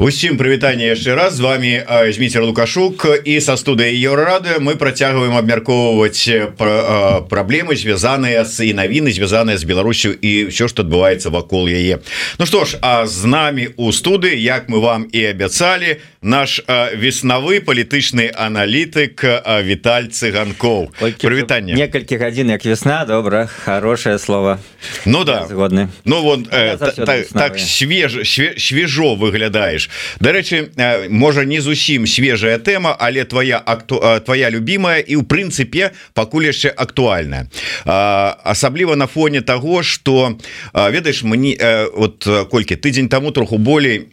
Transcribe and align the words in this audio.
Усім 0.00 0.38
прывітанне 0.40 0.96
яшчэ 0.96 1.12
раз. 1.12 1.36
З 1.36 1.40
вами 1.40 1.84
Зміцер 2.08 2.40
лукашук. 2.44 3.04
І 3.24 3.36
са 3.36 3.52
студыі 3.60 3.92
еўрарады 3.92 4.56
мы 4.56 4.80
працягваем 4.80 5.36
абмяркоўваць 5.36 6.24
пра 6.56 7.20
праблемы 7.28 7.76
звязаныя 7.76 8.48
з 8.48 8.72
і 8.72 8.80
навіны 8.80 9.12
звязаныя 9.12 9.60
з 9.60 9.68
Беларусю 9.68 10.16
і 10.16 10.48
ўсё 10.48 10.72
што 10.72 10.88
адбываецца 10.88 11.28
вакол 11.28 11.68
яе. 11.68 12.00
Ну 12.40 12.48
што 12.48 12.64
ж 12.64 12.80
а 12.80 13.04
з 13.04 13.28
намі 13.28 13.76
у 13.76 13.92
студыі 13.92 14.40
як 14.40 14.72
мы 14.72 14.80
вам 14.80 15.04
і 15.12 15.20
абяцалі 15.20 16.00
наш 16.22 16.60
веснавы 16.96 17.60
палітычны 17.64 18.28
аналітык 18.28 19.24
Віталь 19.64 20.12
цыганкоў. 20.12 20.92
Прывітанне. 21.16 21.72
Некалькі 21.72 22.20
гадзін 22.20 22.52
як 22.52 22.64
весна 22.64 23.04
добра 23.08 23.48
хорошее 23.48 24.18
слово 24.18 24.60
Ну 25.06 25.24
да. 25.24 25.46
Згодны. 25.48 25.88
Ну 26.04 26.22
вот 26.22 26.52
э, 26.52 26.76
так, 26.76 27.26
так 27.28 27.58
свеж 27.58 28.28
свежо 28.28 29.14
выглядаеш 29.14 29.88
Дарэчы 30.20 30.68
можа 31.08 31.44
не 31.44 31.60
зусім 31.60 32.06
свежая 32.06 32.58
тэма 32.58 32.96
але 32.98 33.24
твоя 33.24 33.62
акту 33.64 34.00
твоя 34.24 34.50
любимая 34.50 35.00
і 35.00 35.16
ў 35.16 35.24
прынцыпе 35.24 35.92
пакуль 36.12 36.52
яшчэ 36.52 36.68
актуальная. 36.68 37.48
Асабліва 37.86 38.96
на 38.96 39.06
фоне 39.06 39.40
того 39.40 39.82
что 39.82 40.36
ведаеш 40.74 41.22
мне 41.22 41.56
вот 41.96 42.28
колькі 42.50 42.76
тыдзень 42.76 43.08
тому 43.08 43.32
троху 43.32 43.56
болей 43.56 44.12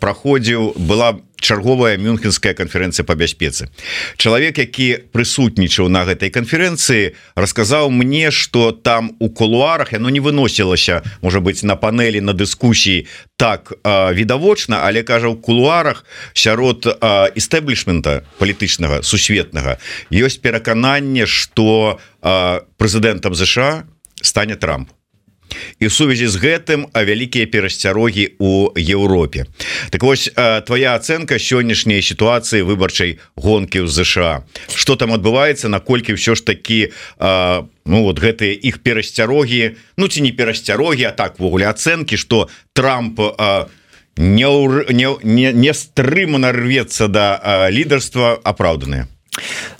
праходзіў 0.00 0.76
была 0.76 1.16
чарговая 1.40 1.96
мюнхенская 1.96 2.54
канферэнцыя 2.54 3.04
по 3.04 3.14
бяспецы. 3.14 3.68
Чалавек 4.16 4.58
які 4.58 5.04
прысутнічаў 5.12 5.88
на 5.88 6.04
гэтай 6.08 6.30
канферэнцыі 6.30 7.14
расказаў 7.36 7.90
мне 7.90 8.30
что 8.30 8.72
там 8.72 9.16
у 9.18 9.28
кулуарах 9.28 9.92
яно 9.92 10.10
не 10.10 10.20
выносілася 10.20 11.02
можа 11.22 11.40
быть 11.40 11.62
на 11.62 11.76
панелі 11.76 12.20
на 12.20 12.32
дыскусіі 12.32 13.06
так 13.36 13.72
відавочна 13.84 14.80
але 14.84 15.02
кажа 15.02 15.28
у 15.28 15.36
кулуарах 15.36 16.04
сярод 16.32 16.88
істэблішмента 17.36 18.22
палітычнага 18.38 19.02
сусветнага 19.02 19.78
ёсць 20.10 20.40
перакананне 20.40 21.26
что 21.26 22.00
прэзідэнтам 22.22 23.34
ЗША 23.34 23.84
стане 24.22 24.56
Трамп 24.56 24.95
і 25.80 25.88
сувязі 25.88 26.26
з 26.26 26.36
гэтым 26.36 26.86
а 26.92 27.04
вялікія 27.04 27.46
перасцярогі 27.46 28.36
у 28.38 28.70
Еўропе. 28.76 29.46
Так 29.90 30.02
вось 30.02 30.30
твоя 30.66 30.96
ацэнка 30.96 31.38
сённяшняй 31.38 32.02
сітуацыі 32.02 32.62
выбарчай 32.62 33.18
гонкі 33.36 33.84
ў 33.84 33.88
ЗША 33.88 34.44
что 34.74 34.96
там 34.96 35.12
адбываецца 35.12 35.68
наколькі 35.68 36.16
ўсё 36.16 36.34
ж 36.34 36.44
такі 36.44 36.92
ну 37.18 37.98
вот 38.02 38.18
гэтыя 38.18 38.52
іх 38.52 38.82
перасцярогі 38.82 39.76
Ну 39.96 40.08
ці 40.08 40.20
не 40.20 40.32
перасцярогі 40.32 41.04
а 41.08 41.12
так 41.12 41.38
ввогуле 41.38 41.66
ацэнкі 41.66 42.16
что 42.16 42.48
Трамп 42.72 43.20
не 44.16 44.48
не, 44.92 45.08
не, 45.22 45.52
не 45.52 45.72
стрымана 45.74 46.52
рвецца 46.52 47.08
да 47.08 47.68
лідарства 47.70 48.40
апраўданыя 48.42 49.08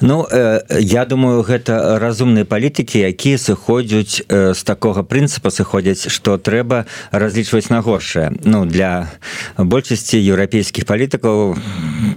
Ну 0.00 0.26
э, 0.30 0.60
я 0.80 1.04
думаю 1.04 1.42
гэта 1.42 1.98
разумныя 1.98 2.44
палітыкі 2.44 3.00
якія 3.08 3.38
сыходзяць 3.38 4.22
э, 4.28 4.52
з 4.54 4.62
такога 4.62 5.02
прынцыпа 5.02 5.50
сыходзяць 5.50 6.12
што 6.12 6.36
трэба 6.36 6.84
разлічваць 7.10 7.70
на 7.70 7.80
горшае. 7.80 8.32
Ну 8.44 8.66
для 8.66 9.08
большасці 9.56 10.20
еўрапейскіх 10.20 10.84
палітыкаў 10.84 11.56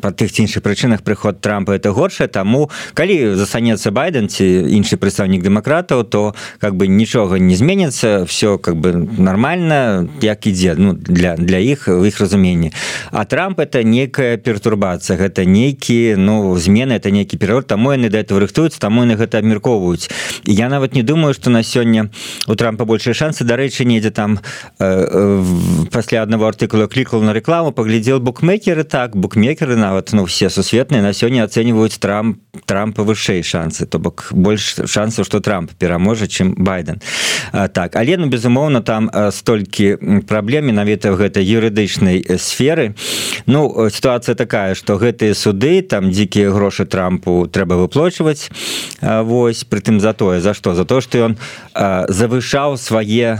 па 0.01 0.11
тых 0.11 0.31
ці 0.31 0.43
іншых 0.43 0.63
прычынах 0.63 1.03
прыход 1.03 1.41
трампа 1.41 1.75
это 1.75 1.91
горшае. 1.91 2.27
Таму 2.27 2.69
калі 2.93 3.35
застанецца 3.35 3.91
байден 3.91 4.29
ці 4.29 4.45
іншы 4.45 4.97
прадстаўнік 4.97 5.43
дэмакратаў 5.43 6.03
то 6.03 6.35
как 6.59 6.75
бы 6.75 6.87
нічога 6.87 7.39
не 7.39 7.55
зменіцца. 7.55 8.23
Все 8.25 8.57
как 8.57 8.75
бы 8.75 8.93
нормально 8.93 10.09
як 10.21 10.47
ідзе 10.47 10.75
ну 10.77 10.93
для 10.93 11.35
для 11.35 11.57
іх 11.57 11.87
у 11.87 12.05
іх 12.05 12.19
разуменні. 12.19 12.71
А 13.11 13.25
трамп 13.25 13.59
это 13.59 13.83
некая 13.83 14.37
пертурбацыя. 14.37 15.17
Гэта 15.17 15.45
нейкі 15.45 16.15
ну 16.17 16.55
змены 16.55 16.93
это 16.99 17.11
нейкі 17.11 17.37
перыяд 17.37 17.67
таму 17.67 17.91
яны 17.91 18.09
да 18.09 18.19
этого 18.19 18.39
рыхтуюцца 18.39 18.79
таму 18.79 19.03
яны 19.03 19.15
гэта 19.15 19.39
абмяркоўваюць. 19.39 20.09
Я 20.45 20.69
нават 20.69 20.95
не 20.95 21.03
думаю 21.03 21.33
что 21.33 21.49
на 21.49 21.63
сёння 21.63 22.09
у 22.47 22.55
трампа 22.55 22.85
большыя 22.85 23.13
шансы. 23.13 23.43
Дарэчы 23.43 23.85
недзе 23.85 24.11
там 24.11 24.39
э, 24.79 24.85
э, 24.85 25.43
пасля 25.91 26.23
аднаго 26.23 26.47
артыкула 26.47 26.87
клікал 26.87 27.21
на 27.21 27.33
рекламу 27.33 27.71
паглядзел 27.71 28.19
букмекеры 28.19 28.83
так 28.83 29.15
букмекеры 29.69 29.75
нават 29.75 30.13
ну 30.13 30.25
все 30.25 30.49
сусветныя 30.49 31.01
на 31.01 31.13
сёння 31.13 31.43
ацэньваюць 31.43 31.99
трамп 31.99 32.37
трампа 32.65 33.03
вышэй 33.03 33.43
шансы. 33.43 33.85
То 33.85 33.99
бок 33.99 34.29
больш 34.31 34.75
шансаў 34.85 35.25
что 35.25 35.39
трамп 35.39 35.71
пераможа 35.77 36.27
чым 36.27 36.55
байден. 36.57 37.01
А, 37.51 37.67
так 37.67 37.95
але 37.95 38.17
ну 38.17 38.27
безумоўна 38.27 38.81
там 38.81 39.09
столькі 39.31 39.97
праблем 40.27 40.65
менавіта 40.65 41.11
в 41.11 41.17
гэтай 41.17 41.45
юрыдычнай 41.45 42.25
сферы. 42.37 42.95
Ну 43.45 43.89
сітуацыя 43.89 44.35
такая 44.35 44.75
что 44.75 44.97
гэтыя 44.97 45.33
суды 45.33 45.81
там 45.81 46.11
дзікія 46.11 46.51
грошы 46.51 46.85
трампу 46.85 47.47
трэба 47.47 47.75
выплочваць 47.75 48.49
Вось 49.01 49.63
прытым 49.63 49.99
за 49.99 50.13
тое 50.13 50.41
за 50.41 50.53
што 50.53 50.73
за 50.75 50.85
то 50.85 51.01
што 51.01 51.17
ён 51.17 51.37
завышаў 52.09 52.77
свае 52.77 53.39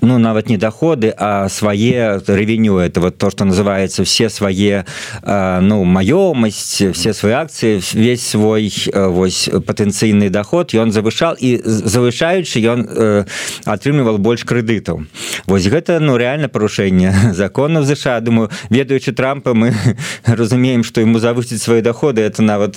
ну 0.00 0.18
нават 0.18 0.48
не 0.48 0.56
доходы 0.56 1.12
а 1.16 1.48
свае 1.48 2.20
ревеню 2.26 2.78
это 2.78 3.00
вот 3.00 3.18
то 3.18 3.30
что 3.30 3.44
называется 3.44 4.04
все 4.04 4.28
свае 4.28 4.84
ну 5.22 5.84
маёмасць 5.84 6.92
все 6.92 7.12
свои 7.12 7.32
акции 7.32 7.80
весь 7.92 8.26
свой 8.26 8.72
вось 8.94 9.48
патэнцыйны 9.48 10.30
доход 10.30 10.74
ён 10.74 10.92
завышал 10.92 11.34
і 11.38 11.60
завышаючы 11.64 12.60
ён 12.60 13.26
атрымлівал 13.64 14.18
больш 14.18 14.44
крэдытаў 14.44 15.06
Вось 15.46 15.66
гэта 15.66 15.98
ну 16.00 16.16
реально 16.16 16.48
парушэнне 16.48 17.14
законов 17.32 17.84
ЗША 17.84 18.20
думаю 18.20 18.50
ведаючы 18.70 19.12
трампа 19.12 19.54
мы 19.54 19.74
разумеем 20.24 20.84
что 20.84 21.00
ему 21.00 21.18
завысіць 21.18 21.62
свои 21.62 21.80
доходы. 21.80 22.22
Это 22.22 22.42
нават 22.42 22.76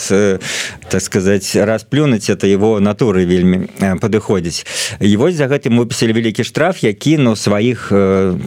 так 0.90 1.02
сказать 1.02 1.56
расплюнуть 1.56 2.30
это 2.30 2.48
его 2.48 2.80
натуры 2.80 3.26
вельмі 3.26 3.68
падыходзіць 4.02 4.66
і 5.00 5.16
вось 5.18 5.36
за 5.36 5.46
гэтым 5.46 5.78
выпісали 5.78 6.14
вялікі 6.14 6.44
штраф 6.44 6.84
які 6.84 7.11
кіну 7.12 7.36
сваіх 7.36 7.92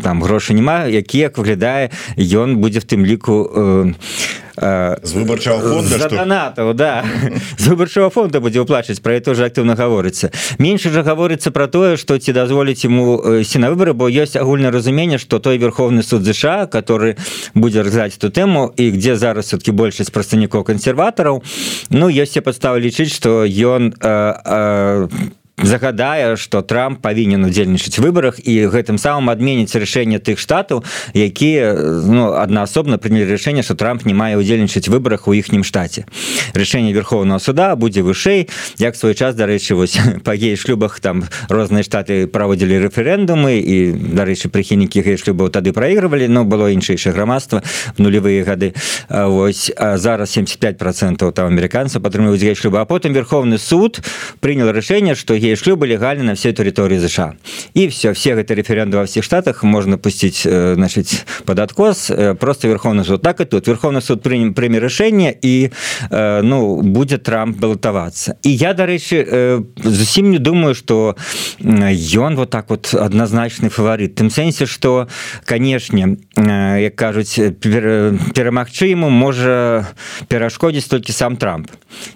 там 0.02 0.22
грошай 0.22 0.56
няма 0.56 0.88
які 0.88 1.18
як 1.28 1.36
выглядае 1.36 1.92
ён 2.16 2.56
будзе 2.56 2.80
в 2.80 2.88
тым 2.88 3.04
ліку 3.04 3.44
э, 3.52 3.92
з 4.56 5.12
выбарчаго 5.12 5.68
фонда 5.68 6.08
донатаў 6.08 6.72
да. 6.74 7.04
З 7.58 7.68
выбарчаго 7.68 8.08
фонда 8.08 8.40
будзе 8.40 8.64
ўплачваць 8.64 9.02
про 9.04 9.20
это 9.20 9.36
уже 9.36 9.44
актыўна 9.44 9.76
гаворыцца. 9.76 10.30
Менш 10.58 10.88
жа 10.88 11.02
гаворыцца 11.02 11.50
про 11.50 11.68
тое 11.68 11.96
что 12.00 12.16
ці 12.16 12.32
дазволіць 12.32 12.88
ему 12.88 13.20
ісці 13.44 13.60
на 13.60 13.68
выборы 13.68 13.92
бо 13.92 14.08
ёсць 14.08 14.40
агульнае 14.40 14.72
разуменне 14.72 15.18
что 15.18 15.38
той 15.42 15.58
верховны 15.58 16.02
суд 16.02 16.24
ЗША 16.24 16.70
который 16.72 17.20
будзе 17.54 17.82
разглядаць 17.82 18.16
эту 18.16 18.32
тэму 18.32 18.72
і 18.78 18.90
где 18.96 19.16
зараз 19.16 19.52
все-таки 19.52 19.72
большасць 19.72 20.08
прадстаўнікоў 20.08 20.64
кансерватараў 20.64 21.42
Ну 21.90 22.08
ёсць 22.08 22.32
все 22.32 22.40
падставы 22.40 22.80
лічыць 22.80 23.12
что 23.12 23.44
ён 23.44 23.92
э, 24.00 25.18
загадае 25.58 26.36
что 26.36 26.62
трамп 26.62 27.00
павінен 27.00 27.44
удзельнічаць 27.44 27.98
выборах 27.98 28.42
і 28.42 28.66
гэтым 28.66 28.98
самым 28.98 29.30
адменіць 29.30 29.74
рашэнне 29.74 30.18
тых 30.18 30.42
штатаў 30.42 30.82
якія 31.14 31.78
ну 32.10 32.34
аднаасобна 32.34 32.98
прынялі 32.98 33.30
рашэнне 33.30 33.62
что 33.62 33.78
трамп 33.78 34.04
не 34.04 34.14
мае 34.14 34.34
удзельнічаць 34.34 34.88
выборах 34.88 35.28
у 35.28 35.32
іхнім 35.32 35.62
штате 35.62 36.06
рашэнне 36.54 36.92
верховного 36.92 37.38
суда 37.38 37.76
будзе 37.76 38.02
вышэй 38.02 38.50
як 38.82 38.96
свой 38.96 39.14
час 39.14 39.38
дарэчы 39.38 39.78
вось 39.78 39.94
па 40.26 40.34
гей 40.34 40.56
шлюбах 40.56 40.98
там 40.98 41.22
розныя 41.48 41.86
штаты 41.86 42.26
праводзілі 42.26 42.90
рэферэндумы 42.90 43.54
і 43.62 43.76
дарэчы 43.94 44.50
прыхільнікі 44.50 45.06
гей 45.06 45.16
шлюбаў 45.16 45.54
тады 45.54 45.70
праігрывалі 45.70 46.26
но 46.26 46.42
было 46.44 46.72
іншэйшае 46.74 47.14
грамадства 47.14 47.62
в 47.96 48.02
нулевые 48.02 48.42
гады. 48.42 48.74
Вось 49.08 49.70
зараз 49.78 50.30
75 50.30 50.78
процентов 50.78 51.34
там 51.34 51.46
амерыканцаў 51.54 52.02
падтрымваюць 52.02 52.42
гей 52.42 52.58
шлюба 52.58 52.82
а 52.82 52.84
потым 52.84 53.12
верховны 53.12 53.58
суд 53.58 54.02
прынял 54.40 54.72
рашэнне 54.72 55.14
что 55.14 55.34
геи 55.44 55.56
шлюбы 55.56 55.86
легальны 55.86 56.24
на 56.24 56.34
всей 56.34 56.54
территории 56.54 56.96
ЗША 56.96 57.36
и 57.74 57.88
все 57.88 58.14
все 58.14 58.34
гэты 58.34 58.54
референдум 58.54 59.00
во 59.00 59.06
всех 59.06 59.24
штатах 59.24 59.62
можно 59.62 59.98
пустить 59.98 60.42
э, 60.46 60.74
значит 60.74 61.26
под 61.44 61.58
откос 61.58 62.08
э, 62.08 62.34
просто 62.34 62.68
верховный 62.68 63.04
суд. 63.04 63.20
Так 63.20 63.40
и 63.40 63.44
тут. 63.44 63.66
Верховный 63.66 64.00
суд 64.00 64.22
приним 64.22 64.54
прыме 64.54 64.80
решение 64.80 65.36
и 65.42 65.70
э, 66.10 66.40
ну 66.42 66.80
будет 66.80 67.24
трамп 67.24 67.58
балотоваться 67.58 68.38
и 68.42 68.48
я 68.48 68.72
дарэчы 68.72 69.64
зусім 69.82 70.30
не 70.30 70.38
думаю 70.38 70.74
что 70.74 71.16
ён 71.60 72.36
вот 72.36 72.48
так 72.50 72.70
вот 72.70 72.94
однозначный 72.94 73.68
фаворит. 73.68 74.14
Тым 74.14 74.30
сэнсе 74.30 74.64
что 74.64 75.08
канешне 75.44 76.16
як 76.36 76.96
кажуць 76.96 77.36
перамагчы 78.34 78.86
ему 78.86 79.10
можа 79.10 79.88
перашкодзіць 80.28 80.88
толькі 80.88 81.12
сам 81.12 81.36
трамп. 81.36 81.68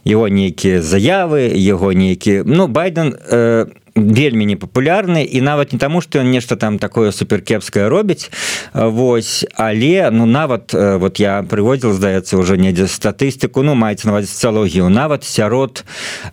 Его 0.05 0.29
нейкія 0.29 0.81
заявы 0.81 1.53
его 1.53 1.93
нейкі 1.93 2.43
ну 2.47 2.69
байден 2.69 3.18
э, 3.31 3.67
вельмі 3.99 4.47
непапулярны 4.47 5.25
і 5.25 5.41
нават 5.41 5.73
не 5.73 5.79
таму 5.79 6.01
что 6.01 6.21
ён 6.21 6.31
нешта 6.31 6.57
там 6.57 6.79
такое 6.79 7.13
суперкепскае 7.13 7.89
робіць 7.89 8.31
Вось 8.75 9.47
але 9.55 10.11
ну 10.11 10.27
нават 10.27 10.73
вот 10.73 11.19
я 11.21 11.43
прыводзіл 11.43 11.93
здаецца 11.93 12.37
уже 12.39 12.57
недзе 12.57 12.87
статыстыку 12.87 13.63
ну 13.63 13.75
маецца 13.75 14.09
нават 14.09 14.29
социологію 14.29 14.89
нават 14.89 15.25
сярод 15.25 15.85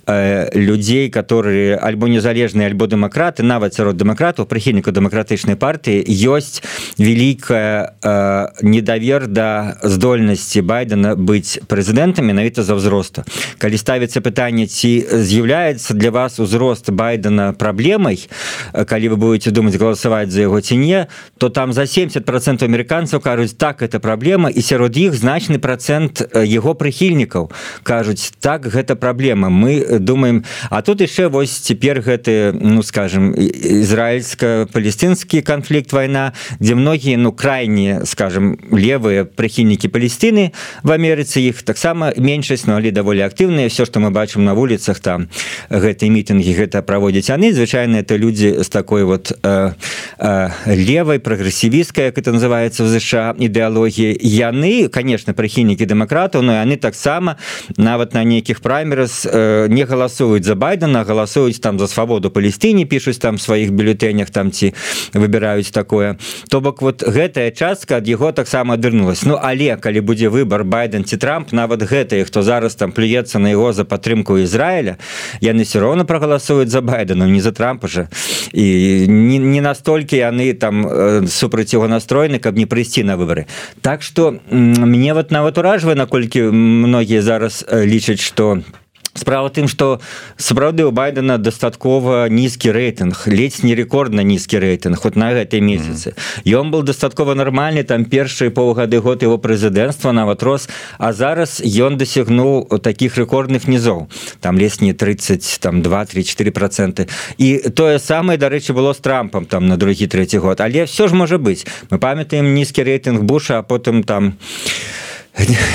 э, 0.06 0.50
людзей 0.54 1.10
которые 1.10 1.78
альбо 1.78 2.08
незалежныя 2.08 2.68
альбо 2.68 2.88
дэмакраты 2.88 3.44
нават 3.44 3.74
сярод 3.74 3.98
дэмакратаў 3.98 4.46
прыхільніка 4.46 4.92
дэмакратычнай 4.92 5.56
партыі 5.56 6.04
ёсць 6.06 6.62
великкая 6.98 7.96
э, 8.04 8.48
недавер 8.62 9.28
да 9.28 9.78
здольнасці 9.82 10.62
байдена 10.62 11.16
быць 11.16 11.60
прэзідэнтам 11.68 12.26
менавіта 12.26 12.64
за 12.64 12.76
ўзросту 12.76 13.26
калі 13.58 13.78
ставіцца 13.78 14.22
пытанне 14.22 14.68
ці 14.68 15.06
з'яўляецца 15.10 15.94
для 15.94 16.12
вас 16.12 16.40
узрост 16.40 16.92
байдена 16.92 17.55
праблемай 17.56 18.28
калі 18.74 19.10
вы 19.10 19.16
будете 19.16 19.52
думаць 19.52 19.76
галасаваць 19.76 20.30
за 20.30 20.42
яго 20.48 20.62
ці 20.62 20.78
не 20.78 21.08
то 21.38 21.50
там 21.50 21.74
за 21.74 21.88
70 21.88 22.26
процент 22.26 22.64
амерыканцаў 22.64 23.20
кажуць 23.20 23.58
так 23.58 23.82
это 23.82 24.00
праблема 24.00 24.50
і 24.50 24.62
сярод 24.62 24.98
іх 24.98 25.16
значны 25.16 25.60
процент 25.60 26.22
его 26.36 26.74
прыхільнікаў 26.74 27.52
кажуць 27.84 28.32
так 28.40 28.68
гэта 28.68 28.96
праблема 28.96 29.50
мы 29.50 30.00
думаем 30.00 30.44
а 30.70 30.82
тут 30.82 31.02
яшчэ 31.02 31.30
вось 31.30 31.52
цяпер 31.52 32.02
гэты 32.02 32.54
ну 32.54 32.84
скажем 32.84 33.34
ізраильска-палестынскі 33.36 35.42
канфлікт 35.42 35.94
вайна 35.94 36.34
дзе 36.60 36.76
многія 36.76 37.18
ну 37.18 37.32
крайне 37.32 38.02
скажем 38.06 38.58
левыя 38.72 39.26
прыхільнікі 39.26 39.88
Палестины 39.88 40.52
в 40.84 40.92
Амерыцы 40.92 41.42
іх 41.42 41.64
таксама 41.64 42.14
меншасць 42.18 42.68
но 42.68 42.76
але 42.78 42.92
даволі 42.92 43.26
актыўныя 43.26 43.70
все 43.70 43.86
что 43.86 44.00
мы 44.00 44.12
бачым 44.12 44.46
на 44.46 44.54
вуліцах 44.54 45.00
там 45.00 45.30
гэтыя 45.70 46.12
мітынгі 46.12 46.54
гэта 46.54 46.82
праводзяць 46.82 47.30
яны 47.30 47.45
звычайно 47.52 47.98
это 47.98 48.18
людзі 48.18 48.64
з 48.64 48.70
такой 48.70 49.04
вот 49.04 49.32
э, 49.44 49.74
э, 50.20 50.50
левой 50.68 51.20
прагрэсівісткай 51.20 52.12
как 52.12 52.18
это 52.18 52.32
называется 52.32 52.84
в 52.84 52.88
ЗША 52.88 53.36
ідэалогіі 53.40 54.18
яны 54.22 54.88
конечно 54.90 55.34
прыхільнікі 55.34 55.86
дэмакратаў 55.86 56.42
но 56.42 56.54
яны 56.54 56.78
таксама 56.78 57.38
нават 57.78 58.14
на 58.14 58.24
нейкіх 58.24 58.62
праймерас 58.62 59.26
э, 59.26 59.68
не 59.68 59.86
галасуюць 59.86 60.46
за 60.46 60.56
байдена 60.56 61.04
галасуюць 61.04 61.60
там 61.60 61.80
за 61.80 61.88
свабоду 61.88 62.32
Палестине 62.32 62.86
пишуць 62.86 63.18
там 63.18 63.38
сваіх 63.38 63.72
бюлетэнях 63.72 64.30
там 64.30 64.52
ці 64.52 64.74
выбіраюць 65.14 65.72
такое. 65.72 66.18
То 66.50 66.62
бок 66.62 66.82
вот 66.82 67.04
гэтая 67.04 67.52
частка 67.52 67.98
ад 67.98 68.08
яго 68.08 68.32
таксама 68.32 68.74
адвернулась 68.74 69.24
Ну 69.26 69.40
але 69.42 69.78
калі 69.78 70.02
будзе 70.02 70.30
выбор 70.30 70.64
байден 70.64 71.06
ці 71.06 71.18
трамп 71.18 71.52
нават 71.52 71.82
гэтые 71.82 72.26
хто 72.26 72.42
зараз 72.42 72.76
там 72.76 72.92
плюецца 72.92 73.40
на 73.40 73.52
его 73.52 73.74
за 73.74 73.86
падтрымку 73.86 74.38
Ізраіля 74.38 74.98
яны 75.42 75.64
все 75.64 75.80
роўно 75.80 76.06
прогаласуюць 76.06 76.70
за 76.70 76.82
байдену 76.82 77.26
не 77.36 77.42
за 77.42 77.52
трампа 77.52 77.88
же. 77.88 78.08
І 78.56 79.06
не, 79.08 79.38
не 79.40 79.62
настолькі 79.62 80.16
яны 80.16 80.54
там 80.56 80.88
э, 80.88 81.28
супраць 81.28 81.76
его 81.76 81.88
настроены 81.92 82.40
каб 82.40 82.56
не 82.56 82.66
прыйсці 82.66 83.04
на 83.04 83.20
выборы. 83.20 83.46
Так 83.82 84.02
что 84.02 84.40
мне 84.50 85.14
вот 85.14 85.32
нават 85.32 85.58
уражвае 85.58 85.96
наколькі 85.96 86.42
многія 86.56 87.22
зараз 87.22 87.66
э, 87.68 87.86
лічаць 87.86 88.24
что 88.24 88.56
там 88.56 88.85
справа 89.16 89.50
тым 89.50 89.68
что 89.68 90.02
сапраўды 90.38 90.86
у 90.86 90.92
байдена 90.92 91.38
дастаткова 91.38 92.28
нізкі 92.30 92.72
рэйтынг 92.76 93.16
ледзь 93.32 93.64
не 93.64 93.76
рекордна 93.76 94.22
нізкі 94.22 94.60
рэйтынг 94.60 95.00
хоть 95.00 95.16
на 95.16 95.32
гэтай 95.32 95.62
месяцы. 95.62 96.16
Ён 96.44 96.72
был 96.72 96.84
дастаткова 96.84 97.34
нармальны 97.34 97.84
там 97.84 98.06
першыя 98.06 98.52
паўгады 98.52 99.00
год 99.00 99.24
его 99.24 99.38
прэзідэнцтва 99.38 100.12
нават 100.12 100.44
рос 100.44 100.68
а 101.00 101.14
зараз 101.14 101.64
ён 101.64 101.98
дасягнуў 101.98 102.68
таких 102.84 103.16
рэкордных 103.16 103.68
нізоў. 103.68 104.08
Там 104.42 104.60
лес 104.60 104.82
не 104.82 104.94
30 104.94 105.60
там 105.62 105.82
234 105.82 106.52
проценты 106.52 107.08
і 107.38 107.72
тое 107.72 108.00
самае 108.00 108.38
дарэчы 108.38 108.74
было 108.74 108.94
с 108.94 109.00
трампам 109.00 109.46
там 109.46 109.68
на 109.68 109.78
другі 109.78 110.08
третий 110.08 110.40
год. 110.40 110.60
Але 110.60 110.84
все 110.86 111.08
ж 111.08 111.14
можа 111.16 111.38
быть 111.38 111.66
мы 111.90 112.00
памятаем 112.00 112.54
нізкі 112.54 112.84
рэйтынг 112.84 113.24
буша 113.24 113.60
а 113.60 113.64
потым 113.64 114.04
там 114.04 114.36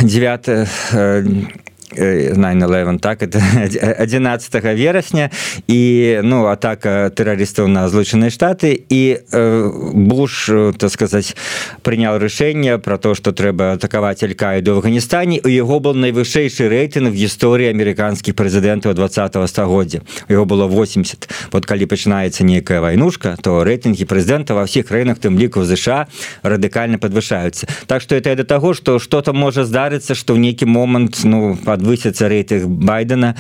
9 0.03 0.69
9-11 1.93 2.99
так 2.99 3.23
это 3.23 3.43
11 3.99 4.65
верасня 4.77 5.31
і 5.67 6.21
ну 6.23 6.47
атака 6.47 7.11
тэрарыстаў 7.11 7.69
на 7.69 7.89
злучаныя 7.89 8.31
штаты. 8.31 8.79
І 8.89 9.19
э, 9.33 9.71
буш 9.95 10.51
так 10.79 10.91
сказаць 10.91 11.35
прынял 11.83 12.19
рашэнне 12.19 12.79
про 12.79 12.99
то 12.99 13.15
что 13.15 13.33
трэба 13.33 13.73
атакаваць 13.75 14.23
алькаіду 14.23 14.75
в 14.75 14.77
афганістане 14.79 15.41
у 15.45 15.49
яго 15.49 15.81
был 15.81 15.95
найвышэйшы 15.95 16.69
рэйтынг 16.69 17.11
в 17.11 17.17
гісторыі 17.17 17.71
амерыканскіх 17.71 18.35
прэзідэнтаў 18.35 18.95
20 18.95 19.49
стагоддзя 19.49 20.03
его 20.29 20.45
было 20.45 20.67
80 20.67 21.29
вот 21.53 21.67
калі 21.67 21.87
пачынаецца 21.87 22.45
нейкая 22.45 22.81
вайнушка 22.81 23.37
то 23.43 23.65
рэйтынгі 23.65 24.05
прэзідэнта 24.05 24.55
ва 24.55 24.65
ўсіх 24.65 24.87
краінах 24.89 25.19
тым 25.19 25.39
ліку 25.39 25.65
ЗША 25.65 26.09
радыкальна 26.43 26.99
подвышаюцца 26.99 27.67
так 27.87 28.03
что 28.03 28.15
это 28.15 28.35
да 28.37 28.45
таго 28.45 28.75
что 28.75 28.99
что-то 28.99 29.33
можа 29.33 29.65
здарыцца 29.65 30.15
что 30.15 30.35
ў 30.35 30.39
нейкі 30.39 30.67
момант 30.67 31.21
ну 31.25 31.57
под 31.57 31.80
подвысится 31.81 32.29
рейтинг 32.29 32.67
байдена. 32.67 33.35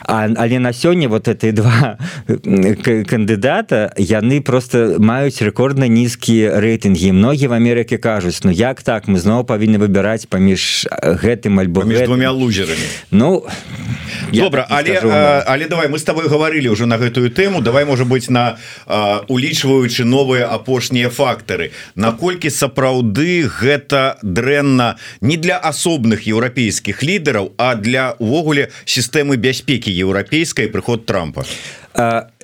А, 0.00 0.28
але 0.36 0.58
на 0.58 0.72
сёння 0.72 1.08
вот 1.08 1.28
этой 1.28 1.52
два 1.52 1.98
кандыдата 2.26 3.92
яны 3.96 4.40
просто 4.40 4.96
маюць 4.98 5.42
рекордна 5.42 5.86
нізкія 5.88 6.58
рэйтынгі. 6.58 7.12
Многія 7.12 7.48
в 7.48 7.52
Амерыке 7.52 7.98
кажуць 7.98 8.40
Ну 8.44 8.50
як 8.50 8.82
так? 8.82 9.08
Мы 9.08 9.18
зноў 9.18 9.44
павінны 9.44 9.78
выбіраць 9.78 10.26
паміж 10.26 10.88
гэтым 11.02 11.60
альбо 11.60 11.84
двумя 11.84 12.30
лузерами 12.32 12.88
Ну 13.10 13.44
добра 14.32 14.66
але 14.70 14.96
скажу, 14.96 15.12
але 15.46 15.66
давай 15.68 15.88
мы 15.88 15.98
с 15.98 16.04
тобой 16.04 16.28
говорили 16.28 16.68
уже 16.68 16.86
на 16.86 16.96
гэтую 16.96 17.30
тэму. 17.30 17.60
Давай 17.60 17.84
может 17.84 18.08
быть 18.08 18.30
на 18.30 18.56
улічваючы 19.28 20.04
новыя 20.04 20.48
апошнія 20.48 21.10
фактары. 21.10 21.72
Наколькі 21.94 22.48
сапраўды 22.48 23.44
гэта 23.44 24.16
дрэнна 24.22 24.96
не 25.20 25.36
для 25.36 25.58
асобных 25.58 26.26
еўрапейскіх 26.26 27.02
лідараў 27.02 27.52
а 27.58 27.74
для 27.82 28.14
увогуле 28.18 28.70
сістэмы 28.86 29.36
бяспекі 29.36 29.90
еўрапейскай 30.06 30.70
прыход 30.72 31.06
трампа 31.10 31.44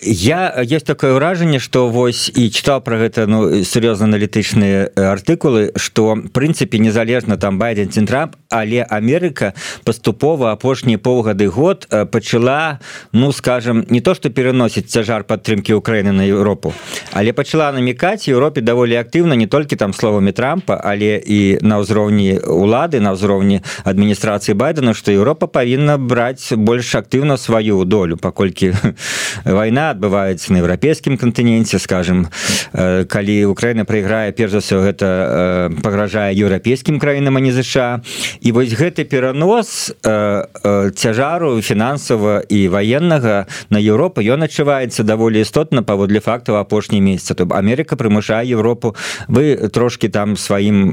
я 0.00 0.60
есть 0.62 0.86
такое 0.86 1.14
ўражанне 1.14 1.58
что 1.58 1.88
вось 1.88 2.30
і 2.34 2.50
читал 2.50 2.80
про 2.80 2.98
гэта 2.98 3.26
ну 3.26 3.64
сур'ёзна 3.64 4.06
аналітычныя 4.06 4.92
артыкулы 4.94 5.72
что 5.76 6.16
прынцыпе 6.32 6.78
незалежна 6.78 7.36
там 7.36 7.58
байден 7.58 7.90
центрамп 7.90 8.36
але 8.50 8.82
Амерыка 8.82 9.54
паступова 9.84 10.52
апошнія 10.52 10.98
паўгады 10.98 11.48
год 11.48 11.88
пачала 12.12 12.78
ну 13.12 13.32
скажем 13.32 13.86
не 13.88 14.00
то 14.00 14.14
что 14.14 14.30
пераносіць 14.30 14.86
цяжар 14.86 15.24
падтрымки 15.24 15.72
Украины 15.72 16.12
на 16.12 16.22
Европу 16.22 16.72
але 17.12 17.32
пачала 17.32 17.72
намекаць 17.72 18.28
Европе 18.28 18.60
даволі 18.60 18.94
актыўна 18.94 19.34
не 19.34 19.46
толькі 19.46 19.76
там 19.76 19.92
словамі 19.92 20.32
трампа 20.32 20.80
але 20.82 21.18
і 21.18 21.58
на 21.62 21.78
ўзроўні 21.78 22.38
улады 22.46 23.00
на 23.00 23.12
ўзроўні 23.12 23.62
адміністрацыі 23.84 24.54
байдена 24.54 24.94
что 24.94 25.12
Европа 25.12 25.46
павінна 25.46 25.98
браць 25.98 26.52
больш 26.52 26.94
актыўна 26.94 27.36
сваю 27.36 27.84
долю 27.84 28.16
паколькі 28.16 28.74
вайна 29.48 29.90
адбываецца 29.90 30.52
на 30.52 30.60
еўрапейскім 30.60 31.16
кантыненце 31.16 31.78
скажем 31.78 32.28
э, 32.72 33.04
калі 33.04 33.46
Украіна 33.48 33.84
прайграе 33.88 34.32
перш 34.32 34.52
за 34.52 34.60
ўсё 34.60 34.84
гэта 34.84 35.06
э, 35.08 35.80
пагражае 35.80 36.36
еўрапейскім 36.36 37.00
краінам 37.00 37.36
а 37.36 37.40
не 37.40 37.52
ЗША 37.52 38.02
і 38.40 38.52
вось 38.52 38.74
гэты 38.76 39.04
перанос 39.04 39.92
э, 40.04 40.90
цяжару 40.94 41.60
фінансава 41.62 42.44
і 42.48 42.68
ваеннага 42.68 43.46
на 43.70 43.78
Еўропу 43.78 44.20
ён 44.20 44.44
адчуваецца 44.44 45.02
даволі 45.02 45.40
істотна 45.40 45.82
паводле 45.82 46.20
фактаў 46.20 46.60
апошні 46.60 47.00
месяца 47.00 47.34
то 47.34 47.48
Амерыка 47.48 47.96
прымушае 47.96 48.44
Еўропу 48.44 48.94
вы 49.28 49.68
трошки 49.72 50.08
там 50.08 50.36
сваім 50.36 50.92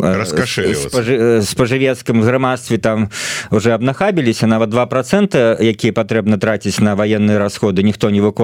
спажывецкім 1.43 2.23
грамадстве 2.23 2.77
там 2.77 3.09
уже 3.51 3.73
абнахабіліся 3.75 4.47
нават 4.47 4.69
два 4.69 4.85
процента 4.85 5.57
якія 5.59 5.93
патрэбна 5.93 6.37
траціць 6.37 6.79
на 6.79 6.95
военные 6.95 7.37
расходы 7.37 7.83
ніхто 7.83 8.09
не 8.09 8.21
выконвае 8.21 8.34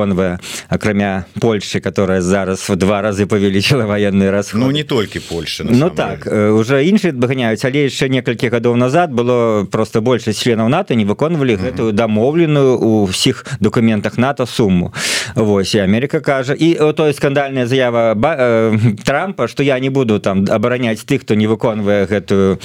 акрамя 0.70 1.26
Польши 1.40 1.80
которая 1.80 2.22
зараз 2.22 2.70
в 2.70 2.76
два 2.76 3.02
разы 3.02 3.26
павялічыла 3.26 3.86
военные 3.86 4.32
расходы 4.32 4.66
Ну 4.66 4.72
не 4.72 4.84
толькі 4.84 5.20
Польша 5.20 5.64
Ну 5.64 5.90
так 5.90 6.28
уже 6.28 6.84
іншыя 6.86 7.12
адганяюць 7.12 7.66
але 7.66 7.88
яшчэ 7.88 8.10
некалькі 8.10 8.50
гадоў 8.50 8.76
назад 8.76 9.12
было 9.12 9.66
просто 9.66 10.02
большасць 10.02 10.42
членаў 10.42 10.70
НАТО 10.70 10.96
не 10.96 11.06
выконвалі 11.06 11.56
гэтую 11.56 11.92
дамоўленую 11.92 12.78
у 12.80 12.92
ўсіх 13.06 13.46
документах 13.60 14.18
НАТО 14.18 14.46
сумму. 14.46 14.94
Вось 15.36 15.76
і 15.76 15.80
Америка 15.80 16.20
кажа 16.20 16.54
і 16.54 16.94
той 16.94 17.14
скандальная 17.14 17.68
заява 17.68 18.14
ба, 18.16 18.36
э, 18.40 18.78
трампа 19.04 19.48
что 19.48 19.64
я 19.64 19.80
не 19.80 19.90
буду 19.90 20.20
там 20.20 20.46
абараняць 20.50 21.04
тых 21.04 21.22
хто 21.22 21.36
не 21.36 21.48
выконвае 21.48 22.06
гэтую 22.06 22.60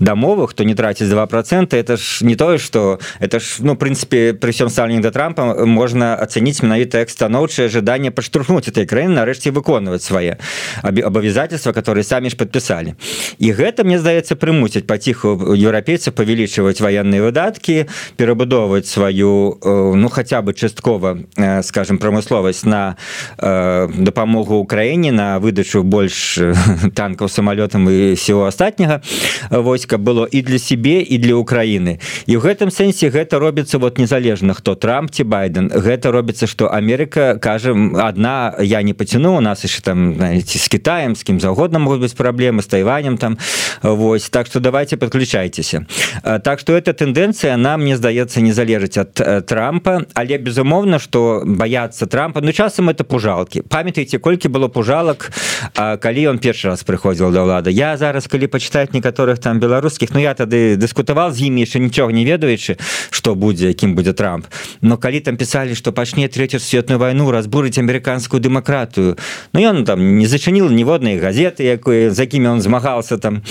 дамовых 0.00 0.54
то 0.54 0.64
не 0.64 0.74
траціць 0.74 1.08
два 1.08 1.26
процента 1.26 1.76
это 1.76 1.96
ж 1.96 2.24
не 2.24 2.36
тое 2.36 2.58
что 2.58 2.98
это 3.20 3.40
ж 3.40 3.58
ну 3.60 3.74
прынцыпе 3.74 4.32
при 4.32 4.50
всем 4.50 4.68
сталінг 4.68 5.02
да 5.02 5.10
трампа 5.10 5.66
можна 5.66 6.14
ацаніць 6.14 6.62
менавіта 6.68 6.98
як 6.98 7.10
станоўчае 7.10 7.66
ожидание 7.66 8.12
паштурхнуць 8.12 8.68
этой 8.68 8.84
краіны 8.84 9.16
нарэшце 9.16 9.50
выконваць 9.56 10.04
свае 10.04 10.36
абавязательства 10.84 11.72
которые 11.72 12.04
самі 12.04 12.30
ж 12.30 12.36
подпісалі 12.36 12.94
і 13.38 13.48
гэта 13.52 13.84
мне 13.88 13.98
здаецца 13.98 14.36
прымусіць 14.36 14.84
паціху 14.84 15.56
еўрапейцы 15.56 16.12
павялічваць 16.12 16.80
военные 16.84 17.24
выдаткі 17.24 17.88
перабудоўваць 18.16 18.86
сваю 18.86 19.56
ну 19.64 20.08
хотя 20.08 20.42
бы 20.42 20.52
часткова 20.52 21.18
скажем 21.62 21.98
прамысловасць 21.98 22.68
на 22.68 22.96
дапамогу 23.38 24.60
Украіне 24.60 25.12
на 25.12 25.38
выдачу 25.38 25.82
больш 25.82 26.38
танкаў 26.98 27.28
самолетам 27.28 27.88
і 27.88 28.12
всего 28.14 28.44
астатняга 28.44 29.00
войска 29.50 29.96
было 29.96 30.28
і 30.28 30.42
для 30.42 30.58
сябе 30.58 31.00
і 31.00 31.18
для 31.18 31.34
Украіны 31.34 31.98
і 32.26 32.36
в 32.36 32.44
гэтым 32.44 32.68
сэнсе 32.70 33.08
гэта 33.08 33.38
робіцца 33.38 33.78
вот 33.78 33.98
незалежна 33.98 34.54
хто 34.54 34.74
Трамп 34.74 35.10
ці 35.10 35.24
байден. 35.24 35.70
Гэта 35.72 36.10
робіцца 36.10 36.46
что 36.58 36.74
Америка 36.74 37.38
кажем 37.40 37.94
одна 37.94 38.52
я 38.58 38.82
не 38.82 38.92
потяну 38.92 39.36
у 39.36 39.40
нас 39.40 39.62
еще 39.62 39.80
там 39.80 40.16
знаете, 40.16 40.58
с 40.58 40.68
Китаем 40.68 41.14
с 41.14 41.22
кем 41.22 41.38
заўгодна 41.38 41.78
могут 41.78 42.00
быть 42.00 42.16
проблемы 42.16 42.62
с 42.62 42.66
тайванем 42.66 43.16
там 43.16 43.38
Вось. 43.80 44.28
Так 44.28 44.48
что 44.48 44.58
давайте 44.58 44.96
подключайтеся 44.96 45.86
так 46.42 46.58
что 46.58 46.76
эта 46.76 46.92
тэндэнцыя 46.92 47.56
нам 47.56 47.82
мне 47.82 47.96
здаецца 47.96 48.40
не 48.40 48.50
залежыць 48.50 48.98
от 48.98 49.46
Трампа. 49.46 50.04
Але 50.14 50.38
безумоўно 50.38 50.98
что 50.98 51.44
бояться 51.46 52.06
Трампа 52.06 52.40
ну 52.40 52.50
часам 52.50 52.88
это 52.88 53.04
пужалки. 53.04 53.62
Памятаете 53.62 54.18
колькі 54.18 54.48
было 54.48 54.66
пужалак 54.66 55.30
калі 55.76 56.26
он 56.26 56.38
першы 56.40 56.74
раз 56.74 56.82
прыходзіл 56.82 57.30
да 57.30 57.46
ўлада 57.46 57.70
я 57.70 57.96
зараз 57.96 58.26
калі 58.26 58.48
почитать 58.48 58.94
некаторых 58.94 59.38
там 59.38 59.60
беларускіх 59.60 60.10
Ну 60.10 60.18
я 60.18 60.34
тады 60.34 60.74
дыскутаваў 60.74 61.30
з 61.30 61.46
імі 61.46 61.62
яшчэ 61.62 61.78
нічога 61.78 62.10
не 62.10 62.24
ведаючы 62.26 62.82
что 63.10 63.36
будзе 63.36 63.68
якім 63.68 63.94
будзе 63.94 64.12
Трамп. 64.12 64.46
Но 64.80 64.98
калі 64.98 65.20
там 65.20 65.36
писали 65.36 65.74
что 65.74 65.92
пачне 65.92 66.26
третью 66.48 66.60
светную 66.60 66.98
войну 66.98 67.30
разбурыць 67.30 67.78
американскую 67.78 68.40
дэмакратыю 68.40 69.16
Ну 69.52 69.60
ён 69.60 69.84
там 69.84 70.18
не 70.18 70.26
зачыніл 70.26 70.70
ніводнай 70.70 71.18
газеты 71.18 71.64
якой 71.64 72.08
за 72.10 72.22
якімі 72.22 72.48
он 72.48 72.60
змагался 72.60 73.18
там 73.18 73.42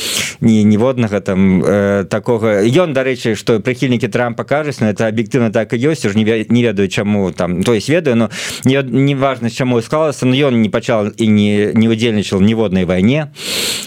не 0.42 0.64
ніводнага 0.64 1.20
там 1.20 1.64
э, 1.64 2.06
такого. 2.10 2.64
Ён 2.64 2.94
дарэчы 2.94 3.36
что 3.36 3.60
прыхільнікі 3.60 4.08
Трампа 4.08 4.44
кажуць 4.44 4.80
на 4.80 4.90
это 4.90 5.08
аб'ектыўна 5.08 5.52
так 5.52 5.74
і 5.74 5.78
ёсць 5.78 6.06
уже 6.06 6.18
не 6.18 6.64
ведаю 6.64 6.88
чаму 6.90 7.32
там 7.32 7.64
то 7.64 7.74
есть 7.74 7.90
ведаю 7.90 8.16
но 8.16 8.30
не, 8.66 8.82
не 8.84 9.16
важно 9.16 9.50
чаму 9.50 9.82
склалася 9.82 10.26
но 10.26 10.36
ён 10.36 10.62
не 10.62 10.70
пачал 10.70 11.10
і 11.18 11.28
не 11.28 11.72
не 11.74 11.90
удзельнічал 11.90 12.42
ніводнай 12.42 12.86
вайне 12.86 13.32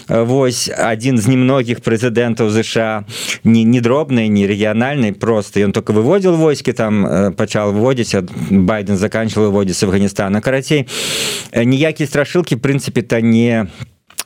Вось 0.07 0.69
один 0.69 1.17
з 1.17 1.27
немногіх 1.27 1.79
прэзідэнтаў 1.79 2.49
ЗША 2.49 3.05
не 3.43 3.63
не 3.63 3.81
дробнай 3.81 4.29
не 4.29 4.47
рэгіянальнай 4.47 5.13
просто 5.13 5.59
ён 5.59 5.71
только 5.71 5.93
выводзіл 5.93 6.35
войскі 6.35 6.73
там 6.73 7.05
э, 7.05 7.31
пачал 7.31 7.71
вводзіць 7.71 8.15
байден 8.49 8.97
заканчивал 9.01 9.49
выводзіць 9.49 9.83
Афганістана 9.83 10.41
карацей 10.41 10.85
ніякія 11.51 12.07
страшылкі 12.07 12.61
прынцыпе 12.61 13.01
то 13.01 13.19
не 13.19 13.67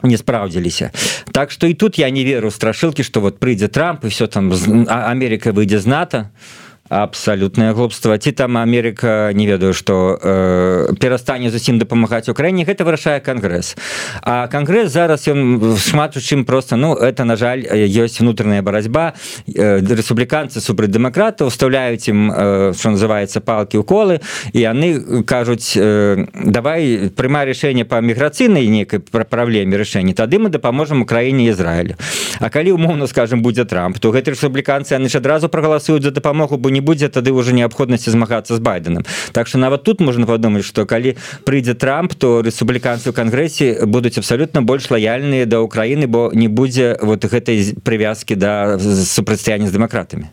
не 0.03 0.17
спраўдзіліся 0.19 0.91
так 1.31 1.51
что 1.51 1.67
і 1.67 1.73
тут 1.73 1.97
я 1.97 2.11
не 2.11 2.27
веру 2.27 2.51
страшылкі 2.51 3.03
что 3.03 3.23
вот 3.23 3.39
прыйдзе 3.39 3.71
Трамп 3.71 4.05
і 4.05 4.11
все 4.11 4.27
там 4.27 4.51
Америка 4.87 5.51
выйдзе 5.51 5.79
з 5.79 5.87
НАТО. 5.87 6.29
то 6.29 6.64
абсалютнае 6.89 7.73
глупства 7.73 8.17
ці 8.17 8.31
там 8.31 8.57
Америка 8.57 9.31
не 9.33 9.47
ведаю 9.47 9.73
что 9.73 10.19
э, 10.21 10.93
перастане 10.99 11.49
зусім 11.49 11.79
дапамагаць 11.79 12.29
Украіне 12.29 12.63
гэта 12.63 12.85
вырашае 12.85 13.19
кангрэс 13.25 13.75
а 14.21 14.47
кангрэс 14.47 14.91
зараз 14.91 15.27
ён 15.27 15.77
шмат 15.77 16.17
у 16.17 16.21
чым 16.21 16.45
просто 16.45 16.75
ну 16.75 16.93
это 16.93 17.23
на 17.25 17.35
жаль 17.35 17.65
ёсць 17.65 18.19
внутренняя 18.19 18.61
барацьба 18.61 19.13
э, 19.49 19.81
рэспубліканцы 19.81 20.61
супраць 20.61 20.93
дэмакрата 20.93 21.45
уставляюць 21.45 22.05
ім 22.07 22.31
э, 22.31 22.73
что 22.77 22.93
называется 22.93 23.41
палки 23.41 23.77
уколы 23.77 24.21
і 24.53 24.59
яны 24.59 25.23
кажуць 25.25 25.73
э, 25.75 26.27
давай 26.37 27.09
прыма 27.09 27.45
рашэнне 27.45 27.85
по 27.85 27.97
міграцыйнай 27.97 28.67
некай 28.67 28.99
пра 28.99 29.25
праблеме 29.25 29.77
рашэння 29.77 30.13
тады 30.13 30.37
мы 30.37 30.49
дапаможам 30.49 31.01
Украіне 31.01 31.49
Ізраілю 31.49 31.97
А 32.39 32.49
калі 32.49 32.77
умоўно 32.77 33.07
скажем 33.07 33.41
будзе 33.41 33.65
Трамп 33.65 33.97
то 33.97 34.11
гэты 34.11 34.37
рэспубліканцы 34.37 34.93
яны 34.93 35.09
ж 35.09 35.17
адразу 35.17 35.49
прагаласуюць 35.49 36.03
за 36.03 36.11
дапамогу 36.11 36.57
бо 36.57 36.74
не 36.75 36.83
будзе 36.83 37.07
тады 37.07 37.31
уже 37.31 37.55
неабходнасці 37.55 38.11
змагацца 38.11 38.59
з 38.59 38.59
байденом 38.59 39.07
так 39.31 39.47
что 39.47 39.57
нават 39.57 39.87
тут 39.87 40.03
можна 40.03 40.27
подумать 40.27 40.67
что 40.67 40.85
калі 40.85 41.15
прыйдзе 41.47 41.79
Трамп 41.79 42.19
то 42.19 42.43
рэспубліканцы 42.43 43.09
ў 43.09 43.15
кангрэсе 43.15 43.87
будуць 43.87 44.19
абсалютна 44.19 44.61
больш 44.61 44.91
лояльныя 44.91 45.47
да 45.47 45.63
Украіны 45.63 46.11
бо 46.11 46.29
не 46.35 46.51
будзе 46.51 46.99
вот 47.01 47.23
гэтай 47.23 47.63
прывязки 47.79 48.35
да 48.35 48.75
супрацьстаяння 48.79 49.71
з 49.71 49.75
дэмакратамі 49.79 50.27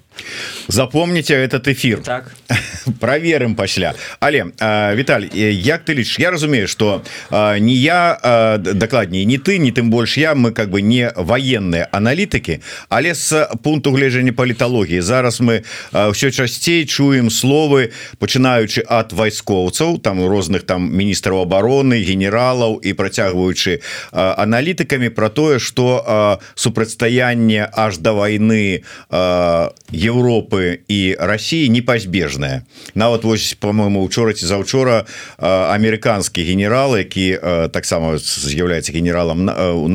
запомните 0.69 1.35
этот 1.35 1.69
эфир. 1.69 1.99
Так. 1.99 2.35
Проверим 3.01 3.55
пасля 3.55 3.95
але 4.21 4.45
Віталь 4.95 5.23
як 5.35 5.85
ты 5.85 5.95
лічишь 5.95 6.19
я 6.19 6.31
разумею 6.31 6.69
что 6.69 7.03
не 7.31 7.75
я 7.75 8.59
дакладней 8.59 9.25
не 9.25 9.39
ты 9.39 9.59
не 9.59 9.73
тым 9.73 9.91
больш 9.91 10.17
я 10.17 10.35
мы 10.35 10.53
как 10.53 10.71
бы 10.71 10.83
не 10.83 11.13
военные 11.17 11.87
аналітыкі 11.93 12.61
але 12.89 13.15
с 13.15 13.49
пункту 13.63 13.91
гледжання 13.93 14.33
паліталогіі 14.33 15.01
зараз 15.01 15.41
мы 15.41 15.63
все 16.11 16.31
часцей 16.31 16.87
чуем 16.87 17.31
словы 17.31 17.91
пачынаючы 18.19 18.83
от 18.89 19.13
вайскоўцаў 19.13 19.99
там 19.99 20.27
розных 20.27 20.63
там 20.63 20.91
міністраў 20.93 21.47
обороны 21.47 22.03
генералаў 22.03 22.81
і 22.83 22.93
працягваючы 22.93 23.81
аналітыкамі 24.13 25.09
про 25.09 25.29
тое 25.29 25.59
что 25.59 26.41
супрацьстаянне 26.55 27.69
аж 27.73 27.99
до 27.99 28.15
войны 28.15 28.83
Европы 30.03 30.83
і 30.89 31.17
России 31.19 31.69
непазбежная 31.69 32.67
нават 32.95 33.25
вось 33.25 33.55
по-моему 33.55 34.03
учора 34.03 34.33
ці 34.33 34.47
заўчора 34.47 35.07
американскі 35.39 36.43
генерал 36.43 36.97
які 36.99 37.39
таксама 37.73 38.19
з'яўляецца 38.19 38.93
генералам 38.93 39.47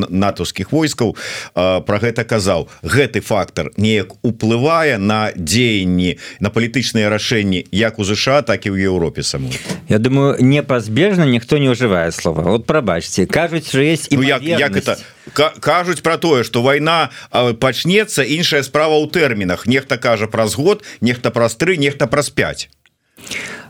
натовскіх 0.08 0.72
войскаў 0.72 1.16
про 1.54 1.96
гэта 2.00 2.24
казаў. 2.24 2.68
Гэты 2.82 3.20
фактор 3.20 3.70
неяк 3.76 4.16
уплывае 4.22 4.96
на 4.98 5.30
дзеянні 5.36 6.18
на 6.40 6.48
палітычныя 6.48 7.12
рашэнні 7.12 7.66
як 7.72 7.98
у 7.98 8.04
ЗША 8.04 8.42
так 8.42 8.66
і 8.66 8.72
ў 8.72 8.88
Еўропе 8.88 9.22
саму 9.22 9.52
Я 9.88 9.98
думаю 9.98 10.36
непазбежна 10.40 11.26
ніхто 11.26 11.58
не 11.58 11.68
ўжывае 11.68 12.12
слова. 12.12 12.42
Вот 12.42 12.66
прабачце 12.66 13.26
кажуць 13.26 13.68
что 13.68 13.80
есть 13.84 14.08
ну, 14.10 14.22
як, 14.22 14.42
як 14.42 14.76
это 14.76 14.96
кажуць 15.34 16.00
про 16.00 16.18
тое 16.18 16.44
что 16.44 16.62
война 16.62 17.10
пачнецца 17.32 18.22
іншая 18.22 18.62
справа 18.62 18.98
ў 18.98 19.10
тэрмінах. 19.10 19.66
Нехта 19.66 19.98
кажа 19.98 20.26
праз 20.26 20.54
год 20.56 20.84
нехта 21.00 21.30
праз 21.30 21.54
тры 21.56 21.76
нехта 21.76 22.06
праз 22.06 22.30
5 22.30 22.68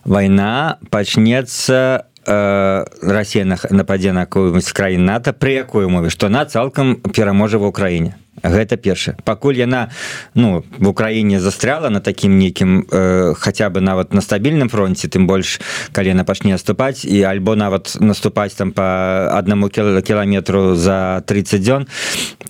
война 0.04 0.78
пачнецца 0.90 2.04
э, 2.26 2.84
Росія 3.02 3.44
нападзе 3.70 4.12
на 4.12 4.26
какую-нибудь 4.26 4.72
краін 4.72 5.04
НАТО 5.04 5.32
пры 5.32 5.64
якой 5.64 5.84
умове 5.84 6.10
што 6.10 6.28
на 6.28 6.44
цалкам 6.44 6.96
пераможа 6.96 7.58
в 7.58 7.66
Украіне 7.66 8.16
гэта 8.42 8.76
першае. 8.76 9.16
Пакуль 9.24 9.58
яна 9.58 9.90
ну 10.34 10.64
в 10.78 10.88
Украіне 10.88 11.40
застряла 11.40 11.90
на 11.90 12.00
такім 12.00 12.38
нейкім 12.38 12.86
э, 12.90 13.34
хаця 13.34 13.70
бы 13.70 13.80
нават 13.80 14.14
на 14.14 14.20
стабільным 14.20 14.68
фронте 14.68 15.08
тым 15.08 15.26
больш 15.26 15.60
калі 15.92 16.14
яна 16.14 16.24
пачне 16.24 16.52
наступаць 16.52 17.04
і 17.04 17.22
альбо 17.22 17.56
нават 17.56 17.96
наступаць 18.00 18.54
там 18.54 18.72
по 18.72 18.82
аднаму 19.32 19.68
кіламетру 19.68 20.74
за 20.74 21.22
30 21.26 21.62
дзён 21.62 21.86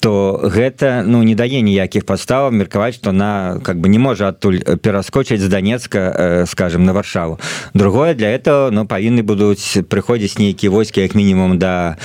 то 0.01 0.41
гэта 0.45 1.03
ну 1.07 1.23
не 1.23 1.35
дае 1.35 1.63
ніякіх 1.63 2.05
падставаў 2.05 2.53
меркаваць 2.53 2.95
што 3.01 3.13
на 3.13 3.61
как 3.65 3.81
бы 3.81 3.89
не 3.89 3.99
можа 3.99 4.29
адтуль 4.29 4.61
пераскочыць 4.61 5.41
з 5.41 5.49
Донецка 5.49 5.99
э, 5.99 6.47
скажем 6.47 6.85
на 6.85 6.93
варшаву. 6.93 7.41
Другое 7.75 8.15
для 8.15 8.31
этого 8.31 8.71
ну 8.71 8.85
павінны 8.85 9.23
будуць 9.23 9.79
прыходзіць 9.89 10.39
нейкія 10.39 10.71
войскі 10.71 11.01
як 11.01 11.15
мінімум 11.15 11.59
да 11.59 11.97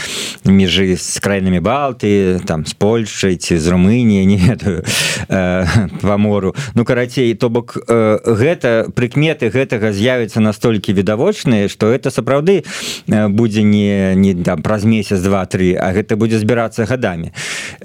межы 0.46 0.96
з 0.98 1.20
краінамі 1.20 1.60
балты 1.60 2.40
там 2.46 2.66
з 2.66 2.74
Польшай 2.74 3.36
ці 3.36 3.58
з 3.58 3.73
Румынія 3.74 4.26
не 4.26 4.38
ведаю 4.38 4.84
э, 5.28 5.66
по 6.02 6.18
мору 6.18 6.56
ну 6.76 6.86
карацей 6.86 7.34
то 7.34 7.50
бок 7.50 7.78
э, 7.78 8.20
гэта 8.24 8.94
прыкметы 8.94 9.50
гэтага 9.50 9.92
з'явіцца 9.92 10.40
настолькі 10.40 10.94
відавочныя 10.94 11.68
что 11.68 11.90
это 11.90 12.12
сапраўды 12.12 12.64
э, 13.08 13.28
будзе 13.28 13.64
не 13.64 14.14
не 14.16 14.36
там 14.36 14.62
праз 14.62 14.86
месяц 14.86 15.20
два-тры 15.20 15.74
а 15.74 15.90
гэта 15.94 16.16
будзе 16.16 16.38
збірацца 16.38 16.86
гадамі. 16.86 17.34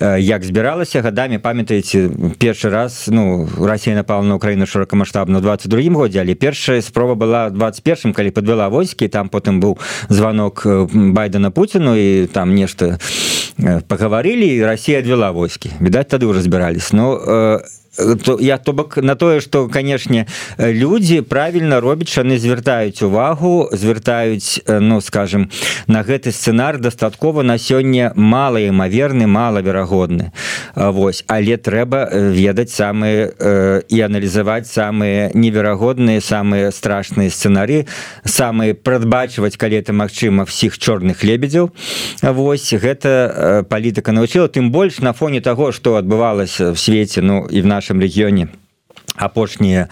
Як 0.00 0.44
збіралася 0.44 1.02
гадамі 1.02 1.38
памятаеце 1.38 2.10
першы 2.38 2.68
раз 2.68 3.06
ну 3.08 3.48
Россия 3.58 3.96
напала 3.96 4.22
на 4.22 4.36
Украіну 4.36 4.66
шырокамасштабна 4.66 5.40
22 5.40 5.88
годзе 5.96 6.20
але 6.20 6.34
першая 6.34 6.82
спроба 6.82 7.14
была 7.14 7.50
21 7.50 8.12
калі 8.12 8.30
подвяла 8.30 8.68
войскі 8.68 9.08
там 9.08 9.28
потым 9.28 9.60
быў 9.60 9.78
звонок 10.08 10.66
байдена 10.92 11.50
Пуціну 11.50 11.96
і 11.96 12.26
там 12.26 12.54
нешта 12.54 12.98
пагаварылі 13.88 14.64
Россия 14.64 14.98
адвяла 15.00 15.30
войскі 15.30 15.70
відаць 15.80 16.08
тады 16.08 16.26
ўжо 16.26 16.42
збірались 16.42 16.92
но 16.92 17.14
э, 17.16 17.58
то 18.24 18.38
я 18.40 18.58
то 18.58 18.72
бок 18.72 18.96
на 18.96 19.14
тое 19.14 19.40
что 19.40 19.68
канешне 19.68 20.26
люди 20.58 21.20
правильно 21.20 21.80
робяць 21.80 22.16
яны 22.16 22.38
звяртаюць 22.38 23.02
увагу 23.02 23.68
звяртаюць 23.72 24.60
ну 24.66 25.00
скажем 25.00 25.50
на 25.86 26.02
гэты 26.02 26.32
сцэнар 26.32 26.78
дастаткова 26.78 27.42
на 27.42 27.58
сёння 27.58 28.12
малаімаверны 28.14 29.26
малаверагодны. 29.26 30.32
Вось 30.74 31.24
але 31.26 31.56
трэба 31.56 32.08
ведаць 32.12 32.70
самыя 32.70 33.32
і 33.88 34.00
аналізаваць 34.00 34.70
самыя 34.70 35.30
неверагодныя 35.34 36.20
самыя 36.20 36.70
страшныя 36.70 37.30
сцэнары 37.30 37.86
самыя 38.24 38.74
прадбачваць 38.74 39.56
калі 39.56 39.80
это 39.82 39.92
магчыма 39.92 40.44
всіх 40.44 40.78
чорных 40.78 41.24
лебедзяў. 41.24 41.70
Вось 42.22 42.72
гэта 42.72 43.64
палітыка 43.68 44.12
навучыла 44.12 44.48
тым 44.48 44.70
больш 44.70 45.00
на 45.00 45.12
фоне 45.12 45.40
того 45.40 45.72
что 45.72 45.96
адбывалася 45.96 46.72
в 46.72 46.78
свеце 46.78 47.22
ну 47.22 47.46
і 47.50 47.62
в 47.62 47.66
нашем 47.88 48.00
рэгіёне 48.04 48.48
апошнія 49.18 49.88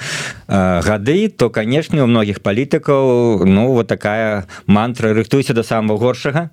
э, 0.49 0.81
гады 0.81 1.29
то 1.29 1.51
канешне 1.51 2.03
у 2.03 2.07
многіх 2.07 2.41
палітыкаў 2.41 3.45
ну 3.45 3.73
вот 3.73 3.89
такая 3.89 4.47
мантра 4.67 5.13
рыхтуйся 5.13 5.53
до 5.53 5.63
самого 5.63 5.99
горшага. 5.99 6.51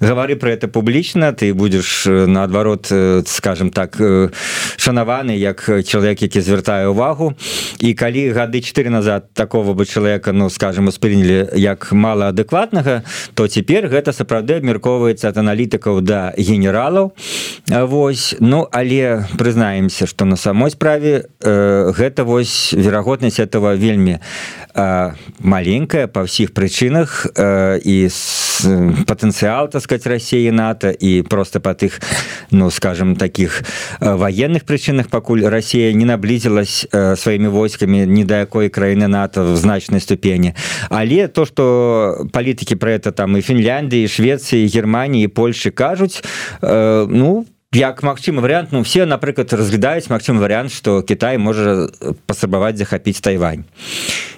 Гавары 0.00 0.36
про 0.36 0.50
это 0.50 0.68
публічна 0.68 1.32
ты 1.32 1.54
будешь 1.54 2.06
э, 2.06 2.26
наадварот 2.26 2.88
э, 2.90 3.22
скажем 3.26 3.70
так 3.70 4.00
э, 4.00 4.30
шанаваны 4.76 5.36
як 5.36 5.70
чалавек 5.86 6.22
які 6.22 6.40
звяртае 6.40 6.88
увагу 6.88 7.34
і 7.78 7.94
калі 7.94 8.32
гады 8.32 8.60
4 8.60 8.90
назад 8.90 9.32
такого 9.32 9.74
бы 9.74 9.86
чалавека 9.86 10.32
ну 10.32 10.50
скажем 10.50 10.88
успрынялі 10.88 11.48
як 11.54 11.92
малаадекватнага 11.92 13.02
то 13.34 13.48
цяпер 13.48 13.88
гэта 13.88 14.12
сапраўды 14.12 14.58
абмяркоўваецца 14.58 15.28
ад 15.28 15.38
аналітыкаў 15.38 16.00
да 16.00 16.32
генералаў. 16.36 17.12
Вось 17.68 18.36
ну 18.40 18.68
але 18.72 19.26
прызнаемся 19.38 20.06
что 20.06 20.24
на 20.24 20.36
самой 20.36 20.70
справе 20.70 21.26
э, 21.40 21.92
гэта 21.96 22.15
гэта 22.16 22.24
вось 22.24 22.72
верагоднасць 22.72 23.40
этого 23.40 23.76
вельмі 23.76 24.16
э, 24.72 25.12
маленькая 25.44 26.08
па 26.08 26.24
ўсіх 26.24 26.56
прычынах 26.56 27.28
э, 27.36 27.76
і 27.84 28.08
патэнцыял 29.04 29.68
так 29.68 29.82
сказать 29.82 30.06
Росіі 30.06 30.48
НАТО 30.50 30.96
і 30.96 31.22
просто 31.28 31.60
по 31.60 31.76
тых 31.76 32.00
ну 32.50 32.70
скажем 32.70 33.16
таких 33.16 33.62
военных 34.00 34.64
прычынах 34.64 35.08
пакуль 35.12 35.44
Россия 35.44 35.92
не 35.92 36.08
наблизилась 36.08 36.88
э, 36.88 37.16
сваімі 37.16 37.48
войскамі 37.48 38.06
ні 38.06 38.24
да 38.24 38.40
якой 38.40 38.72
краіны 38.72 39.08
НАТО 39.08 39.52
в 39.52 39.56
значнай 39.56 40.00
ступені. 40.00 40.54
Але 40.88 41.28
то 41.28 41.44
что 41.44 42.28
палітыкі 42.32 42.76
про 42.76 42.96
это 42.96 43.12
там 43.12 43.36
і 43.36 43.42
Фінляндии 43.42 44.08
Швеции 44.08 44.66
Германии 44.66 45.28
Польши 45.28 45.70
кажуць 45.70 46.24
э, 46.62 47.06
ну 47.10 47.44
по 47.44 47.55
як 47.72 48.02
магчымы 48.02 48.40
вариант 48.40 48.72
ну 48.72 48.82
все 48.82 49.06
напрыклад 49.06 49.52
разглядаюць 49.52 50.08
магчым 50.08 50.38
вариант 50.38 50.72
что 50.72 51.02
Китай 51.02 51.38
можа 51.38 51.88
паспрабаваць 52.26 52.78
захапіць 52.78 53.20
Тайвань. 53.20 53.64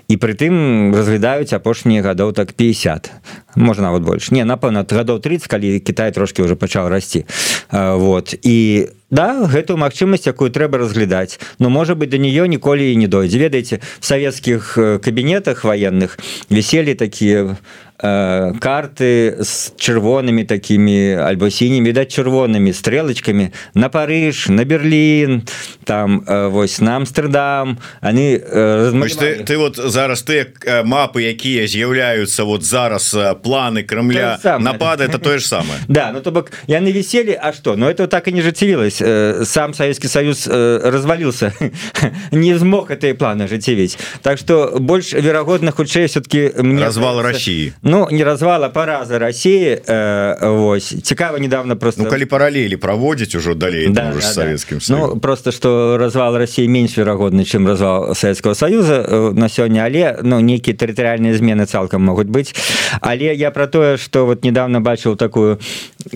І 0.08 0.16
прытым 0.16 0.96
разглядаюць 0.96 1.52
апошнія 1.52 2.00
гадоў 2.00 2.32
так 2.32 2.56
50 2.56 3.12
можна 3.56 3.92
нават 3.92 4.02
больш. 4.02 4.30
Не 4.30 4.44
напэўна 4.48 4.88
гадоў 4.88 5.20
30 5.20 5.46
калі 5.46 5.80
Китай 5.80 6.12
трошки 6.12 6.40
уже 6.42 6.56
пачаў 6.56 6.88
расці. 6.88 7.26
Вот. 7.70 8.34
І 8.42 8.88
да 9.10 9.44
гэтую 9.44 9.76
магчымасць 9.76 10.24
якую 10.24 10.48
трэба 10.48 10.78
разглядаць 10.78 11.38
но 11.58 11.68
можа 11.68 11.94
быть 11.94 12.10
до 12.10 12.16
нее 12.16 12.48
ніколі 12.48 12.92
і 12.92 12.96
не 12.96 13.08
дойдзе. 13.08 13.38
Ведаеце 13.38 13.80
в 14.00 14.04
савецкіх 14.04 14.78
кабінетах 15.04 15.64
военных 15.64 16.18
віселі 16.50 16.94
такія 16.94 17.56
Э, 18.00 18.52
карты 18.60 19.42
с 19.42 19.72
чырвонымі 19.76 20.44
такими 20.44 21.18
альбо 21.18 21.50
сінімі 21.50 21.90
да 21.92 22.06
чырвонымі 22.06 22.72
стрелочками 22.72 23.50
на 23.74 23.88
Париж 23.88 24.46
на 24.48 24.64
Берлін 24.64 25.42
там 25.82 26.22
э, 26.22 26.48
вось 26.48 26.80
на 26.80 26.96
Амстердам. 26.96 27.78
Они 28.00 28.38
э, 28.38 28.92
ты, 29.18 29.42
ты 29.42 29.58
вот 29.58 29.76
зараз 29.76 30.22
ты 30.22 30.46
мапы 30.84 31.22
якія 31.22 31.66
з'яўляюцца 31.66 32.44
вот 32.44 32.62
зараз 32.62 33.16
планы 33.42 33.82
Кремля 33.82 34.38
напады 34.60 35.02
это 35.02 35.18
тое 35.18 35.38
ж 35.38 35.46
самое. 35.46 35.80
Да 35.88 36.12
ну 36.14 36.20
то 36.20 36.30
бок 36.30 36.52
яны 36.68 36.92
висели 36.92 37.32
А 37.32 37.52
что? 37.52 37.74
Но 37.74 37.90
это 37.90 38.06
так 38.06 38.28
и 38.28 38.32
не 38.32 38.42
жыццявілась 38.42 39.02
сам 39.48 39.74
Советский 39.74 40.08
Союз 40.08 40.46
развалился. 40.46 41.52
Не 42.30 42.54
змог 42.54 42.92
этой 42.92 43.14
планы 43.14 43.48
жыццявіць 43.48 43.98
Так 44.22 44.38
что 44.38 44.76
больш 44.78 45.14
верагодна 45.14 45.72
хутчэй 45.72 46.06
все-таки 46.06 46.52
мне 46.62 46.84
развал 46.84 47.22
России 47.22 47.72
ну 47.88 48.08
не 48.10 48.24
развала 48.24 48.68
параза 48.68 49.18
России 49.18 49.82
э, 49.86 50.48
Вось 50.48 51.02
цікава 51.02 51.38
недавно 51.38 51.76
просто 51.76 52.02
ну, 52.02 52.10
калі 52.10 52.24
параллели 52.24 52.76
проводить 52.76 53.34
уже 53.34 53.54
далей 53.54 53.88
да, 53.88 54.12
да, 54.14 54.20
советским 54.20 54.78
да. 54.88 54.96
ну 54.96 55.20
просто 55.20 55.52
что 55.52 55.96
развал 55.98 56.36
России 56.36 56.66
меньше 56.66 57.00
верагодны 57.00 57.44
чем 57.44 57.66
развал 57.66 58.14
Советского 58.14 58.54
Союза 58.54 59.04
э, 59.08 59.32
на 59.32 59.48
сёння 59.48 59.84
але 59.84 60.18
ну 60.22 60.40
нейкіе 60.40 60.74
тэрытарыальныя 60.74 61.34
змены 61.34 61.66
цалкам 61.66 62.04
могуць 62.04 62.28
быть. 62.28 62.54
Але 63.00 63.34
я 63.34 63.50
про 63.50 63.66
тое 63.66 63.96
что 63.96 64.26
вот 64.26 64.44
недавно 64.44 64.80
бачыў 64.80 65.16
такую 65.16 65.58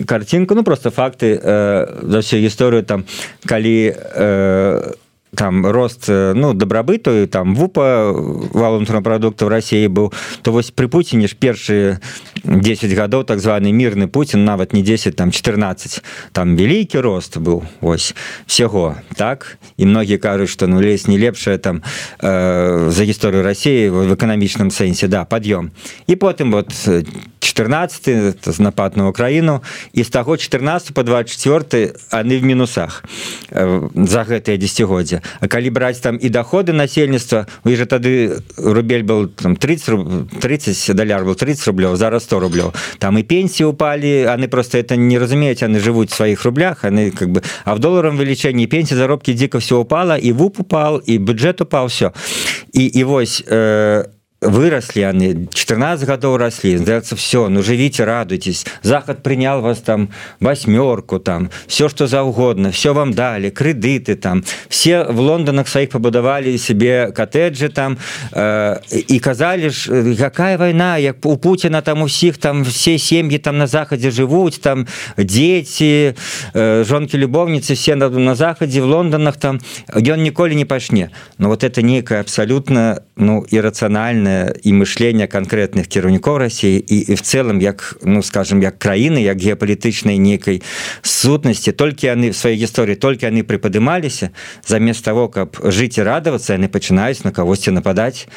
картинку 0.05 0.55
ну 0.55 0.63
просто 0.63 0.91
факты 0.91 1.39
э, 1.41 1.87
за 2.01 2.19
всю 2.19 2.37
гісторыю 2.39 2.83
там 2.83 3.05
калі 3.45 3.95
э, 3.97 4.93
там 5.35 5.65
рост 5.65 6.09
э, 6.09 6.33
ну 6.35 6.53
добрабыту 6.53 7.27
там 7.27 7.55
вупа 7.55 8.11
валунтранапрадуктаў 8.53 9.49
Росіі 9.49 9.87
быў 9.87 10.13
то 10.41 10.51
вось 10.51 10.71
при 10.71 10.87
Пуціне 10.87 11.27
ж 11.27 11.35
першыя 11.35 11.99
10 12.43 12.91
гадоў 12.93 13.23
так 13.23 13.39
званы 13.39 13.71
мірны 13.71 14.07
Путін 14.07 14.45
нават 14.45 14.73
не 14.73 14.81
10 14.83 15.15
там 15.15 15.31
14 15.31 16.03
там 16.31 16.55
вялікі 16.55 16.99
рост 16.99 17.37
быў 17.37 17.63
ось 17.81 18.15
всего 18.45 18.95
так. 19.15 19.57
І 19.77 19.85
многія 19.85 20.17
кажуць 20.17 20.49
что 20.49 20.67
ну 20.67 20.81
лес 20.81 21.07
не 21.07 21.17
лепшая 21.17 21.57
там 21.57 21.81
э, 22.19 22.89
за 22.89 23.03
гісторыю 23.03 23.43
Росіі 23.43 23.89
в 23.89 24.13
эканамічным 24.13 24.69
сэнсе 24.69 25.07
да 25.07 25.25
пад'ём 25.25 25.71
і 26.07 26.15
потым 26.15 26.51
вот 26.51 26.69
14 27.39 28.59
напад 28.59 28.97
на 28.97 29.07
Украіну 29.07 29.61
і 29.93 30.03
з 30.03 30.09
таго 30.09 30.37
14 30.37 30.93
по 30.93 31.03
24 31.03 31.93
они 32.11 32.37
в 32.37 32.43
мінусах 32.43 33.03
э, 33.51 33.89
за 33.95 34.21
гэтые 34.23 34.57
десятгоддзя 34.57 35.22
А 35.39 35.47
калі 35.47 35.69
браць 35.69 35.99
там 35.99 36.17
і 36.21 36.29
доходы 36.29 36.73
насельніцтва 36.73 37.47
вы 37.63 37.75
же 37.75 37.85
тады 37.85 38.41
рубель 38.57 39.03
был 39.03 39.27
там 39.27 39.55
30 39.55 40.39
30 40.39 40.95
даляр 40.95 41.23
был 41.25 41.35
30 41.35 41.67
рублёў 41.67 41.95
зараз 41.95 42.23
100 42.23 42.39
рублёў. 42.39 42.73
Там 42.97 43.17
і 43.17 43.23
пенсии 43.23 43.63
упали 43.63 44.25
они 44.25 44.47
просто 44.47 44.77
это 44.77 44.95
не 44.95 45.19
разумеюць 45.19 45.63
они 45.63 45.79
живуць 45.79 46.11
в 46.11 46.15
сваіх 46.15 46.45
рублях 46.45 46.85
они 46.85 47.11
как 47.11 47.29
бы 47.29 47.41
а 47.65 47.75
в 47.75 47.79
долларам 47.79 48.17
велічэнні 48.17 48.67
пенсии 48.67 48.95
заробки 48.95 49.33
дико 49.33 49.57
все 49.57 49.75
упала 49.75 50.17
і 50.17 50.31
вуп 50.31 50.59
упал 50.59 51.01
і 51.05 51.17
бюджет 51.17 51.61
упал 51.61 51.87
все 51.87 52.11
і 52.73 52.85
і 52.85 53.03
вось 53.03 53.43
э, 53.47 54.05
выросли 54.45 55.01
они 55.01 55.47
14 55.53 56.07
годов 56.07 56.37
росли 56.37 56.77
сдается 56.77 57.15
все 57.15 57.49
ну 57.49 57.63
живите 57.63 58.03
радуйтесь 58.03 58.65
заход 58.81 59.23
принял 59.23 59.61
вас 59.61 59.79
там 59.79 60.09
восьмерку 60.39 61.19
там 61.19 61.49
все 61.67 61.89
что 61.89 62.07
за 62.07 62.23
угодно 62.23 62.71
все 62.71 62.93
вам 62.93 63.13
дали 63.13 63.49
кредиты 63.49 64.15
там. 64.15 64.43
Все 64.69 65.03
в 65.03 65.19
лондонах 65.19 65.67
своих 65.67 65.89
побудовали 65.89 66.57
себе 66.57 67.11
коттеджи 67.11 67.69
там 67.69 67.97
э, 68.31 68.79
и 68.91 69.19
казали 69.19 69.69
ж 69.69 70.15
какая 70.17 70.57
война 70.57 70.97
як 70.97 71.25
у 71.25 71.37
путина 71.37 71.81
там 71.81 72.01
у 72.01 72.05
всех 72.07 72.37
там 72.37 72.63
все 72.65 72.97
семьи 72.97 73.37
там 73.37 73.57
на 73.57 73.67
заходе 73.67 74.11
живут 74.11 74.61
там 74.61 74.87
дети 75.17 76.15
э, 76.53 76.83
жонки 76.87 77.15
любовницы 77.15 77.75
все 77.75 77.95
на, 77.95 78.09
на 78.09 78.35
заходе 78.35 78.81
в 78.81 78.85
лондонах 78.85 79.37
там 79.37 79.59
он 79.93 80.23
николи 80.23 80.55
не 80.55 80.65
пашне 80.65 81.11
но 81.37 81.49
вот 81.49 81.63
это 81.63 81.81
некое 81.81 82.21
абсолютно 82.21 83.03
ну 83.15 83.45
иррациональное 83.49 84.32
і 84.63 84.73
мышлення 84.73 85.27
конкретных 85.27 85.87
кіраўнікоў 85.87 86.37
Росіі 86.37 86.79
і, 86.79 86.97
і 87.11 87.13
в 87.13 87.21
целом 87.21 87.61
як 87.61 87.97
ну 88.03 88.23
скажем 88.23 88.61
як 88.61 88.79
краіны 88.79 89.21
як 89.23 89.37
геапалітычнай 89.41 90.17
нейкай 90.17 90.61
сутнасці 91.01 91.71
толькі 91.71 92.07
яны 92.07 92.31
в 92.31 92.37
сваёй 92.37 92.57
гісторыі 92.57 92.95
толькі 92.95 93.29
яны 93.29 93.43
прыпадымаліся 93.43 94.29
замест 94.65 95.05
того 95.05 95.29
каб 95.29 95.57
жыць 95.63 95.97
і 95.97 96.03
радавацца 96.03 96.57
яны 96.57 96.67
пачынаюць 96.67 97.23
на 97.23 97.31
кагосьці 97.31 97.71
нападаць 97.71 98.27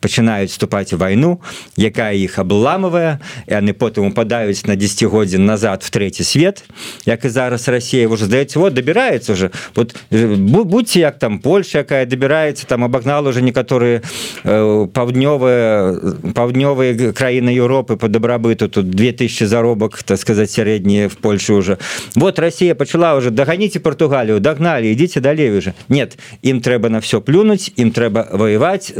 пачынаюць 0.00 0.50
вступаць 0.50 0.92
у 0.92 0.98
вайну 0.98 1.40
якая 1.76 2.12
іх 2.14 2.38
абламавая 2.38 3.20
і 3.48 3.56
яны 3.56 3.72
потым 3.72 4.10
упадаюць 4.10 4.66
на 4.66 4.76
десятгоддзін 4.76 5.44
назад 5.44 5.82
в 5.82 5.90
третий 5.90 6.24
свет 6.24 6.64
як 7.06 7.24
і 7.24 7.28
зараз 7.28 7.68
Россия 7.68 8.08
уже 8.08 8.24
здаецца 8.24 8.58
вот 8.58 8.74
добирается 8.74 9.32
уже 9.32 9.50
вот 9.74 9.96
будьте 10.10 11.00
як 11.00 11.18
там 11.18 11.38
Польша 11.38 11.78
якая 11.78 12.06
добирается 12.06 12.66
там 12.66 12.84
абагнала 12.84 13.28
уже 13.28 13.42
некаторыя 13.42 14.02
э, 14.44 14.88
паўднёвыя 14.92 16.32
паўднёвыя 16.34 17.12
краіны 17.12 17.50
Европы 17.50 17.96
по 17.96 18.08
дабрабыту 18.08 18.68
тут 18.68 18.90
2000 18.90 19.44
заробак 19.44 20.02
так 20.02 20.18
сказать 20.18 20.50
сярэднія 20.50 21.08
в 21.08 21.16
Польше 21.16 21.54
уже 21.54 21.78
вот 22.14 22.38
Россия 22.38 22.74
пачала 22.74 23.14
уже 23.16 23.30
дагоните 23.30 23.80
Португалію 23.80 24.40
догнали 24.40 24.92
идите 24.92 25.20
далей 25.20 25.50
уже 25.58 25.74
нет 25.88 26.18
им 26.42 26.60
трэба 26.60 26.88
на 26.88 27.00
все 27.00 27.20
плюнуть 27.20 27.72
им 27.76 27.90
трэба 27.90 28.28
воевать 28.32 28.92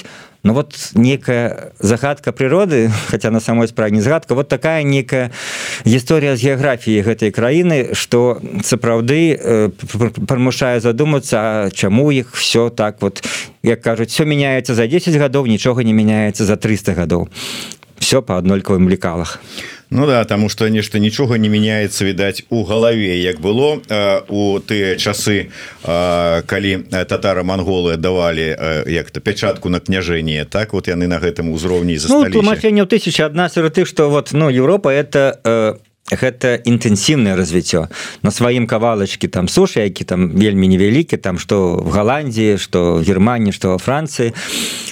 загінуть 0.00 0.30
Ну 0.42 0.54
вот 0.54 0.92
некая 0.94 1.72
загадка 1.80 2.32
прыроды 2.32 2.90
хотя 3.08 3.30
на 3.30 3.40
самой 3.40 3.68
справе 3.68 3.92
не 3.92 4.00
згадка 4.00 4.34
вот 4.34 4.48
такая 4.48 4.82
некая 4.82 5.30
гісторыя 5.84 6.36
з 6.36 6.40
геаграфіі 6.40 7.04
гэтай 7.04 7.30
краіны 7.30 7.92
что 7.92 8.40
сапраўды 8.64 9.36
э, 9.36 9.68
прымушае 10.24 10.80
задумацца 10.80 11.68
чаму 11.74 12.10
іх 12.12 12.32
все 12.32 12.70
так 12.70 13.02
вот 13.02 13.22
як 13.62 13.82
кажуць 13.82 14.12
все 14.12 14.24
меняется 14.24 14.74
за 14.74 14.86
10 14.86 15.14
гадоў 15.16 15.46
нічога 15.46 15.84
не 15.84 15.92
меняется 15.92 16.44
за 16.44 16.56
300 16.56 16.94
гадоў 16.94 17.28
все 17.98 18.22
по 18.22 18.38
аднолькавым 18.38 18.88
лекалах 18.88 19.40
Ну 19.90 20.06
да 20.06 20.24
тому 20.24 20.48
что 20.48 20.68
нешта 20.68 20.98
нічога 20.98 21.38
не 21.38 21.48
меняется 21.48 22.04
відаць 22.04 22.44
у 22.48 22.64
галаве 22.64 23.18
як 23.18 23.40
было 23.40 23.82
э, 23.88 24.22
у 24.28 24.60
тыя 24.60 24.96
часы 24.96 25.50
э, 25.82 26.42
калі 26.46 26.86
татары 27.10 27.42
монголы 27.42 27.96
давалі 27.96 28.56
э, 28.58 28.84
як-то 28.86 29.20
пячатку 29.20 29.68
на 29.68 29.80
княжэнне 29.80 30.44
так? 30.44 30.72
Вот 30.72 30.86
яны 30.86 31.06
на 31.06 31.18
гэтым 31.18 31.50
узроўні 31.50 31.98
затлумачэнне 31.98 32.82
ну, 32.82 32.86
тысяча 32.86 33.26
одна 33.26 33.48
сярод 33.48 33.74
ты 33.74 33.84
что 33.84 34.10
вот 34.10 34.32
ну 34.32 34.48
Европа 34.48 34.88
это 34.88 35.40
э, 35.44 35.74
гэта 36.10 36.58
інтэнсіўнае 36.58 37.36
развіццё. 37.36 37.86
На 38.22 38.30
сваім 38.30 38.66
кавалачкі 38.66 39.28
там 39.28 39.46
сушы 39.46 39.86
які 39.86 40.04
там 40.04 40.30
вельмі 40.34 40.68
невялікі 40.68 41.16
там 41.16 41.38
што 41.38 41.78
в 41.78 41.90
Голландии 41.90 42.56
что 42.56 43.02
Германії 43.06 43.52
что 43.52 43.70
во 43.70 43.78
Францыі. 43.78 44.32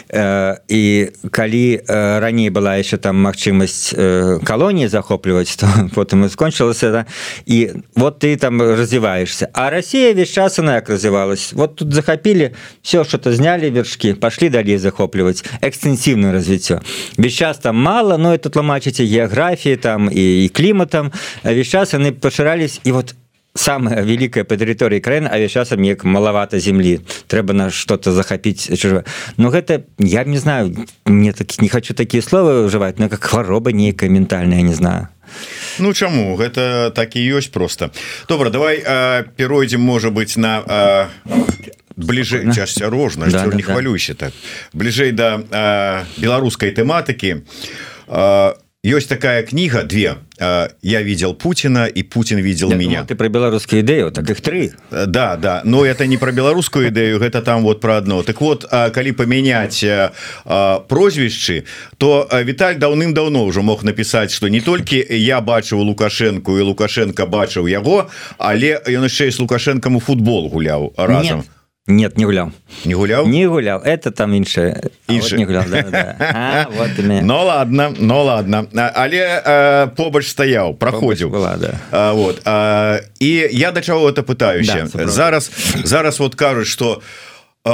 Э, 0.08 0.56
і 0.68 1.10
калі 1.30 1.80
э, 1.84 2.18
раней 2.20 2.50
была 2.50 2.78
яшчэ 2.78 2.98
там 2.98 3.16
магчымасць 3.20 3.94
э, 3.94 4.38
калоніі 4.44 4.88
захопліваць 4.88 5.56
то 5.56 5.66
потым 5.94 6.24
і 6.24 6.28
скончылася 6.28 6.90
да? 6.90 7.06
і 7.46 7.70
вот 7.94 8.18
ты 8.22 8.36
там 8.36 8.62
развіваешься. 8.62 9.48
А 9.52 9.70
Россия 9.70 10.14
весь 10.14 10.30
час 10.30 10.58
она 10.58 10.74
як 10.74 10.88
развівалась. 10.88 11.52
Вот 11.52 11.76
тут 11.76 11.92
захапілі 11.94 12.50
все 12.82 13.04
что-то 13.04 13.32
знялі 13.32 13.70
вершки 13.70 14.14
пошли 14.14 14.48
далей 14.48 14.78
захопліваць. 14.78 15.44
Экстэнсіўнае 15.62 16.32
развіццё. 16.32 16.80
Весь 17.18 17.34
час 17.34 17.58
там 17.58 17.76
мало 17.76 18.16
но 18.18 18.34
это 18.34 18.50
тлумачыце 18.50 19.04
геаграфіі 19.04 19.76
там 19.76 20.10
і, 20.12 20.44
і 20.44 20.48
кліматам 20.48 20.97
весь 21.44 21.68
час 21.68 21.94
яны 21.94 22.12
пашырались 22.12 22.80
і 22.84 22.92
вот 22.92 23.14
самая 23.58 24.02
великкая 24.02 24.44
по 24.44 24.54
тэрыторыі 24.54 25.02
краін 25.02 25.26
а 25.26 25.38
весь 25.38 25.52
часам 25.52 25.82
як 25.82 26.04
малавата 26.04 26.58
землі 26.62 27.00
трэба 27.26 27.52
на 27.52 27.70
что-то 27.70 28.12
захапіць 28.12 28.70
чужое 28.78 29.04
но 29.36 29.50
гэта 29.50 29.82
я 29.98 30.24
не 30.24 30.38
знаю 30.38 30.76
мне 31.04 31.32
так 31.32 31.60
не 31.60 31.68
хочу 31.68 31.94
такія 31.94 32.22
словы 32.22 32.68
ўжываць 32.70 32.98
но 32.98 33.08
как 33.08 33.24
хвароба 33.24 33.72
нейкая 33.72 34.10
ментальная 34.10 34.62
не 34.62 34.74
знаю. 34.74 35.08
Ну 35.78 35.92
чаму 35.92 36.36
гэта 36.36 36.90
так 36.94 37.16
і 37.16 37.20
ёсць 37.20 37.50
просто. 37.50 37.90
Добра 38.28 38.50
давай 38.50 38.80
перайдзем 39.36 39.80
можа 39.80 40.10
быть 40.10 40.36
на 40.36 41.10
бліжэй 41.98 42.46
асцярожна 42.62 43.26
да, 43.26 43.46
да, 43.46 43.56
не 43.56 43.62
да. 43.62 43.72
хвалюйся 43.72 44.14
так 44.14 44.32
бліжэй 44.72 45.12
да 45.12 45.42
беларускай 46.16 46.70
тэматыкі 46.70 47.42
а 48.06 48.54
есть 48.84 49.08
такая 49.08 49.42
книга 49.42 49.82
две. 49.82 50.18
Я 50.82 51.02
видел 51.02 51.34
Путина 51.34 51.86
и 51.86 52.04
Путин 52.04 52.38
видел 52.38 52.70
я 52.70 52.76
меня 52.76 52.90
думал, 52.90 53.06
ты 53.08 53.14
про 53.16 53.28
беларускую 53.28 53.82
идею 53.82 54.12
так 54.12 54.30
их 54.30 54.40
три. 54.40 54.70
Да 54.90 55.36
да. 55.36 55.62
Но 55.64 55.84
это 55.84 56.06
не 56.06 56.16
про 56.16 56.30
беларускую 56.30 56.90
идею 56.90 57.20
это 57.20 57.42
там 57.42 57.62
вот 57.62 57.80
про 57.80 57.96
одно. 57.96 58.22
Так 58.22 58.40
вот 58.40 58.64
калі 58.64 59.12
поменять 59.12 59.84
прозвішчы 60.88 61.64
то 61.98 62.28
Віталь 62.32 62.78
даўным-давно 62.78 63.44
уже 63.44 63.62
мог 63.62 63.82
написать 63.82 64.30
что 64.30 64.48
не 64.48 64.60
только 64.60 64.94
я 64.94 65.40
бачыў 65.40 65.78
лукашенко 65.78 66.52
и 66.52 66.60
лукашенко 66.60 67.26
бачыў 67.26 67.66
яго 67.66 68.08
але 68.38 68.80
ён 68.86 69.02
яшчэ 69.02 69.32
с 69.32 69.40
лукашенком 69.40 69.96
у 69.96 70.00
футбол 70.00 70.48
гуляў 70.48 70.94
разом 70.96 71.38
Нет 71.38 71.57
нет 71.88 72.16
не 72.16 72.24
гулял. 72.24 72.52
Не 72.84 72.94
гулял? 72.94 73.26
Не 73.26 73.46
гулял. 73.46 73.80
Это 73.80 74.10
там 74.10 74.34
іншае 74.34 74.90
інша 75.08 75.36
вот 75.36 75.70
да, 75.70 75.84
да. 75.90 76.66
вот 76.76 76.90
ну 77.22 77.44
ладно 77.44 77.94
но 77.98 78.24
ладно. 78.24 78.66
Але 78.94 79.42
э, 79.46 79.88
побач 79.96 80.28
стаяў 80.28 80.74
проходзіў 80.74 81.30
была 81.30 81.56
да. 81.56 81.74
а, 81.90 82.12
вот 82.12 82.40
а, 82.44 83.00
і 83.20 83.48
я 83.52 83.72
да 83.72 83.80
чаго 83.80 84.08
это 84.08 84.22
пытаюся 84.22 84.88
да, 84.94 85.08
зараз 85.08 85.50
зараз 85.84 86.20
вот 86.20 86.34
кажуць 86.34 86.68
что 86.68 87.02
у 87.64 87.70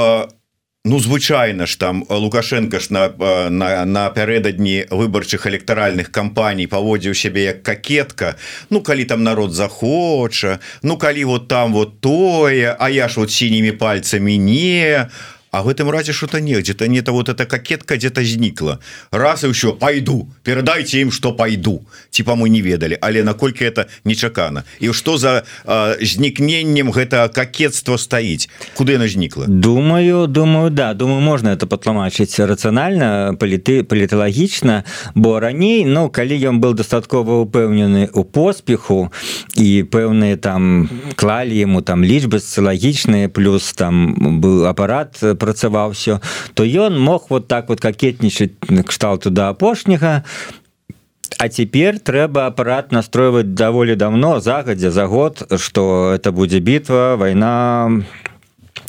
Ну 0.87 0.99
звычайна 0.99 1.67
ж 1.67 1.79
там 1.79 2.05
лукашенко 2.11 2.79
ж 2.79 2.93
на 2.93 3.09
на 3.49 3.85
напярэдадні 3.89 4.93
выбарчых 4.93 5.47
электаральных 5.49 6.13
кампаній 6.13 6.67
паводзіў 6.69 7.15
сябе 7.17 7.57
як 7.57 7.63
какетка 7.63 8.37
Ну 8.69 8.83
калі 8.85 9.05
там 9.09 9.25
народ 9.25 9.57
захоча 9.57 10.61
Ну 10.83 10.99
калі 11.01 11.25
вот 11.25 11.49
там 11.49 11.73
вот 11.73 12.01
тое 12.01 12.77
А 12.79 12.91
я 12.91 13.09
ж 13.09 13.21
вот 13.21 13.33
сінімі 13.33 13.73
пальцамі 13.73 14.39
не 14.39 15.09
а 15.55 15.63
в 15.63 15.69
этом 15.69 15.89
разе 15.89 16.13
что-то 16.13 16.41
не 16.41 16.55
где-то 16.55 16.89
не 16.89 17.01
то 17.01 17.13
вот 17.13 17.29
эта 17.29 17.47
кокетка 17.47 17.97
где-то 17.97 18.25
знікла 18.25 18.81
раз 19.13 19.45
и 19.45 19.49
еще 19.49 19.73
пойду 19.73 20.29
передайте 20.43 21.01
им 21.01 21.13
что 21.13 21.33
пойду. 21.33 21.87
Типа 22.11 22.35
мы 22.35 22.49
не 22.49 22.61
ведали. 22.61 22.99
Але 23.01 23.23
наколькі 23.23 23.65
это 23.65 23.87
нечакана 24.05 24.65
и 24.81 24.93
что 24.93 25.17
за 25.17 25.45
знікненнем 26.01 26.91
гэта 26.91 27.29
кокетство 27.29 27.97
стаіць 27.97 28.49
куды 28.75 28.97
она 28.97 29.07
знікла 29.07 29.47
думаю 29.47 30.27
думаю 30.27 30.71
да. 30.71 30.95
Думаю 30.95 31.21
можно 31.21 31.51
это 31.51 31.67
патлумачыць 31.67 32.35
рацыянальна 32.41 33.37
паліты 33.39 33.85
паліталагічна 33.85 34.83
бо 35.15 35.39
раней 35.39 35.85
но 35.85 36.09
калі 36.09 36.35
ён 36.35 36.59
был 36.59 36.75
дастаткова 36.75 37.47
упэўнены 37.47 38.11
у 38.13 38.25
поспеху 38.25 39.13
і 39.55 39.85
пэўныя 39.87 40.37
там 40.37 40.91
клалі 41.15 41.63
ему 41.63 41.81
там 41.81 42.03
лічбы 42.03 42.41
социалагічныя 42.41 43.29
плюс 43.29 43.73
там 43.73 44.41
был 44.41 44.67
апарат 44.67 45.23
по 45.39 45.44
працаваў 45.45 45.93
все 45.93 46.21
то 46.55 46.65
ён 46.65 46.97
мог 46.99 47.29
вот 47.29 47.49
так 47.49 47.69
вот 47.69 47.81
какетнічаць 47.81 48.57
кшталту 48.89 49.31
да 49.31 49.53
апошняга. 49.53 50.25
А 51.39 51.49
цяпер 51.49 51.99
трэба 51.99 52.47
апарат 52.47 52.93
настройваць 52.93 53.59
даволі 53.59 53.97
давно 53.99 54.39
загадзя 54.41 54.91
за 54.91 55.07
год 55.07 55.43
что 55.57 56.15
это 56.15 56.33
будзе 56.33 56.61
бітва 56.61 57.17
вайна 57.17 58.05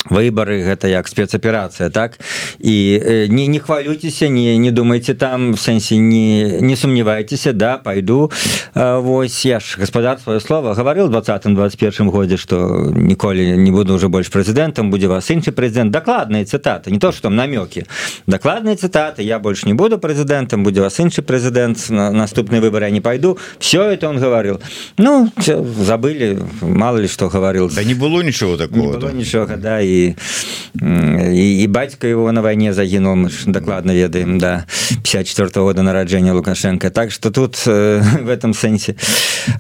выборы 0.10 0.64
гэта 0.64 0.88
як 0.88 1.08
спецаперацыя 1.08 1.90
так? 1.90 2.20
І 2.60 3.02
э, 3.02 3.28
не 3.28 3.48
не 3.48 3.60
хвалюйцеся 3.60 4.28
не 4.28 4.58
не 4.58 4.72
думайте 4.72 5.14
там 5.14 5.54
в 5.54 5.60
сэнсе 5.60 5.98
не 5.98 6.62
не 6.62 6.76
сумневайтеся 6.76 7.54
да 7.54 7.78
пойду 7.78 8.32
Вось 8.76 9.46
я 9.46 9.60
ж 9.60 9.78
гаспадар 9.80 10.20
свое 10.20 10.40
слово 10.40 10.74
говорил 10.74 11.08
20 11.08 11.54
21 11.54 12.10
годзе 12.10 12.38
что 12.38 12.92
ніколі 12.96 13.58
не 13.58 13.72
буду 13.72 13.96
уже 13.96 14.08
больш 14.08 14.28
прэзідэнтам 14.28 14.90
будзе 14.90 15.08
вас 15.08 15.30
іншы 15.32 15.52
прэзідэнт. 15.52 15.92
Дакладныя 15.92 16.46
цытаты 16.46 16.92
не 16.92 17.00
то 17.00 17.12
что 17.12 17.24
там 17.24 17.36
намёкі. 17.36 17.86
Дакладныя 18.28 18.76
цытаты 18.76 19.24
я 19.24 19.40
больш 19.40 19.66
не 19.66 19.74
буду 19.74 19.98
прэзідэнтам 19.98 20.64
будзе 20.64 20.82
вас 20.82 21.00
іншы 21.00 21.22
прэзідэнт 21.22 21.90
на 21.90 22.12
наступны 22.12 22.62
выборы 22.62 22.92
не 22.92 23.02
пойду 23.02 23.38
все 23.60 23.84
это 23.84 24.10
он 24.10 24.20
говорил 24.20 24.60
ну 24.98 25.32
забыли 25.48 26.40
мало 26.62 26.98
ли 26.98 27.08
что 27.08 27.30
говорил 27.30 27.70
да 27.70 27.84
не 27.84 27.94
было 27.94 28.22
ничего 28.22 28.58
такого 28.58 29.12
нічога 29.12 29.56
да 29.58 29.80
і 29.80 29.95
і, 29.96 31.64
і 31.64 31.68
бацька 31.68 32.08
его 32.08 32.32
на 32.32 32.42
вайне 32.42 32.74
загінул 32.74 33.16
мы 33.16 33.30
дакладна 33.48 33.94
ведаем 33.94 34.38
да 34.38 34.66
54 35.04 35.48
-го 35.48 35.64
года 35.64 35.82
нараджэння 35.84 36.34
лукашенко. 36.34 36.90
Так 36.90 37.12
что 37.12 37.32
тут 37.32 37.56
э, 37.68 38.02
в 38.24 38.30
этом 38.30 38.54
сэнсе 38.54 38.96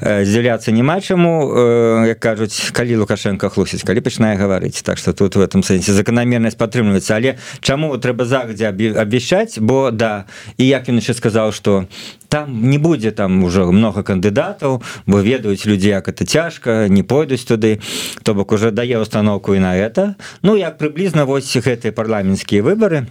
э, 0.01 0.25
здзіляцца 0.25 0.71
няма 0.71 1.01
чаму 1.01 1.51
э, 1.55 2.07
як 2.07 2.19
кажуць 2.19 2.71
калі 2.71 2.95
лукашенко 2.95 3.49
хлусіць 3.49 3.83
калі 3.83 3.99
пачынае 4.01 4.35
гаварыць 4.37 4.81
так 4.83 4.97
что 4.97 5.13
тут 5.13 5.35
в 5.35 5.41
этом 5.41 5.63
сэнсе 5.63 5.93
закономернасць 5.93 6.55
падтрымліваецца. 6.55 7.15
Але 7.15 7.37
чаму 7.61 7.97
трэба 7.97 8.25
загадзя 8.25 8.69
абвяшчаць? 8.69 9.59
Бо 9.59 9.91
да 9.91 10.25
і 10.57 10.67
як 10.67 10.89
ён 10.89 10.95
яшчэ 10.99 11.13
сказал 11.13 11.51
что 11.51 11.85
там 12.35 12.69
не 12.69 12.77
будзе 12.77 13.11
там 13.15 13.43
уже 13.47 13.63
много 13.63 14.03
кандыдатаў 14.03 14.83
бо 15.07 15.23
ведаюць 15.23 15.63
людзі 15.63 15.87
як 15.95 16.11
это 16.11 16.27
цяжка 16.27 16.91
не 16.91 16.99
пойдуць 16.99 17.47
туды 17.47 17.79
то 18.23 18.35
бок 18.35 18.51
уже 18.51 18.71
дае 18.71 18.99
установку 18.99 19.55
і 19.55 19.59
на 19.59 19.71
это. 19.79 20.15
Ну 20.43 20.57
як 20.59 20.75
прыблізна 20.77 21.23
вось 21.23 21.55
гэтыя 21.55 21.95
парламенцкія 21.95 22.59
выборы 22.59 23.07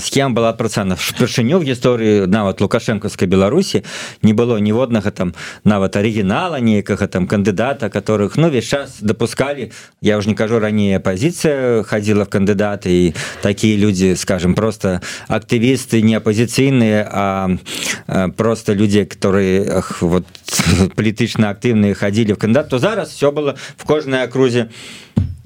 схема 0.00 0.34
была 0.34 0.50
адпрацана 0.50 0.96
впершыню 0.96 1.58
в 1.58 1.64
гісторыі 1.66 2.26
нават 2.30 2.60
лукашэнкаўскай 2.60 3.26
беларусі 3.26 3.82
не 4.22 4.32
было 4.32 4.58
ніводнага 4.58 5.10
там 5.10 5.34
нават 5.64 5.96
арыгінала 5.96 6.60
нейкага 6.60 7.06
там 7.06 7.26
кандыдата 7.26 7.90
которых 7.90 8.36
ну 8.36 8.48
весь 8.48 8.68
час 8.68 8.98
допускалі 9.00 9.72
я 10.00 10.18
уже 10.18 10.28
не 10.28 10.34
кажу 10.34 10.58
раней 10.60 10.94
апозіцыя 10.94 11.82
хадзіла 11.82 12.24
в 12.24 12.30
кандыдаты 12.30 12.88
і 12.88 13.14
такія 13.42 13.76
людзі 13.78 14.16
скажем 14.16 14.54
просто 14.54 15.00
актывісты 15.28 16.02
не 16.02 16.14
апозіцыйныя 16.16 17.08
а 17.10 18.28
просто 18.36 18.74
людзі 18.74 19.04
которые 19.04 19.82
вот 20.00 20.26
палітычна 20.96 21.50
актыўныя 21.50 21.94
хадзілі 21.94 22.34
в 22.34 22.38
кандыдат 22.38 22.68
то 22.68 22.78
зараз 22.78 23.10
все 23.10 23.32
было 23.32 23.56
в 23.76 23.84
кожнай 23.84 24.24
акрузе 24.24 24.70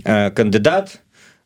кандыдат 0.04 1.00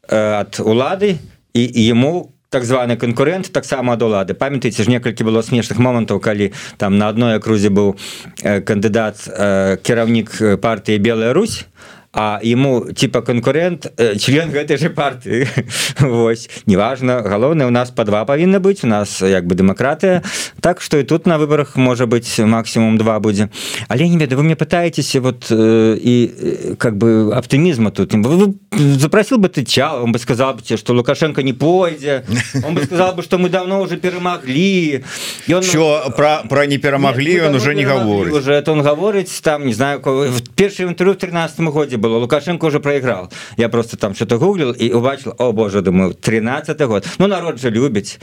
ад 0.09 0.59
улады 0.59 1.19
і 1.55 1.63
ему 1.91 2.35
так 2.55 2.65
званы 2.65 2.95
конкурент 2.95 3.51
таксама 3.51 3.99
ад 3.99 4.03
улады 4.07 4.35
памятаеце 4.39 4.87
ж 4.87 4.93
некалькі 4.95 5.27
было 5.27 5.43
смешных 5.43 5.83
момантаў 5.83 6.21
калі 6.23 6.53
там 6.79 7.03
на 7.03 7.11
адной 7.11 7.43
акрузе 7.43 7.67
быў 7.67 7.99
кандыдат 8.63 9.27
кіраўнік 9.83 10.63
партыі 10.63 11.03
белая 11.03 11.35
Русь 11.35 11.67
а 12.15 12.41
ему 12.43 12.93
типа 12.93 13.23
конкурент 13.23 13.93
э, 13.97 14.17
член 14.17 14.51
гэтай 14.51 14.79
же 14.79 14.91
партии. 14.91 15.49
Вось 15.99 16.49
неважно. 16.67 17.21
Галоўное 17.23 17.67
у 17.67 17.71
нас 17.71 17.91
по 17.91 18.05
два 18.05 18.25
павінна 18.25 18.61
быть 18.61 18.85
у 18.85 18.87
нас 18.87 19.21
як 19.23 19.47
бы 19.47 19.55
дэмакратыя 19.55 20.23
так 20.61 20.81
что 20.81 20.99
и 20.99 21.03
тут 21.03 21.27
на 21.27 21.39
выборах 21.39 21.77
можа 21.77 22.07
быть 22.07 22.39
максимум 22.39 22.99
два 22.99 23.21
будзе 23.21 23.51
але 23.89 24.09
не 24.09 24.19
ведаю 24.19 24.39
вы 24.39 24.45
мне 24.45 24.57
пытаетесь 24.57 25.15
вот 25.17 25.47
э, 25.51 25.97
и 26.01 26.35
э, 26.39 26.75
как 26.77 26.97
бы 26.97 27.33
оптимизма 27.35 27.91
тут 27.91 28.13
запросил 28.73 29.39
бы 29.39 29.49
ты 29.49 29.65
чал 29.65 30.05
он 30.05 30.13
бы 30.13 30.19
сказал 30.19 30.55
бы 30.55 30.63
тебе 30.63 30.79
что 30.79 30.95
лукашенко 30.95 31.43
не 31.43 31.53
пойдзе 31.53 32.25
он 32.67 32.75
бы 32.75 32.85
сказал 32.85 33.15
бы 33.15 33.23
что 33.23 33.39
мы 33.39 33.49
давно 33.49 33.81
уже 33.81 33.97
перамаглі 33.97 35.03
он 35.49 35.61
все 35.61 36.13
про 36.17 36.43
про 36.49 36.67
не 36.67 36.79
перамаглі 36.79 37.41
он 37.41 37.55
уже 37.55 37.75
не 37.75 37.85
говорит. 37.85 38.33
уже. 38.35 38.53
Это 38.53 38.73
он 38.73 38.83
говорить 38.83 39.41
там 39.43 39.67
не 39.67 39.75
знаю 39.75 40.01
перший 40.55 40.87
интервью 40.87 41.15
в 41.15 41.19
13 41.19 41.61
годзе 41.61 41.97
было 42.05 42.19
лукашенко 42.19 42.67
уже 42.67 42.81
проиграл. 42.81 43.31
Я 43.57 43.69
просто 43.69 43.97
там 43.97 44.15
что-то 44.15 44.39
гуглил 44.39 44.73
и 44.73 44.93
убачил 44.93 45.35
о 45.39 45.53
боже 45.53 45.81
думаю 45.81 46.15
13 46.15 46.81
год 46.83 47.07
ну 47.19 47.27
народ 47.27 47.59
же 47.59 47.71
любіць 47.71 48.19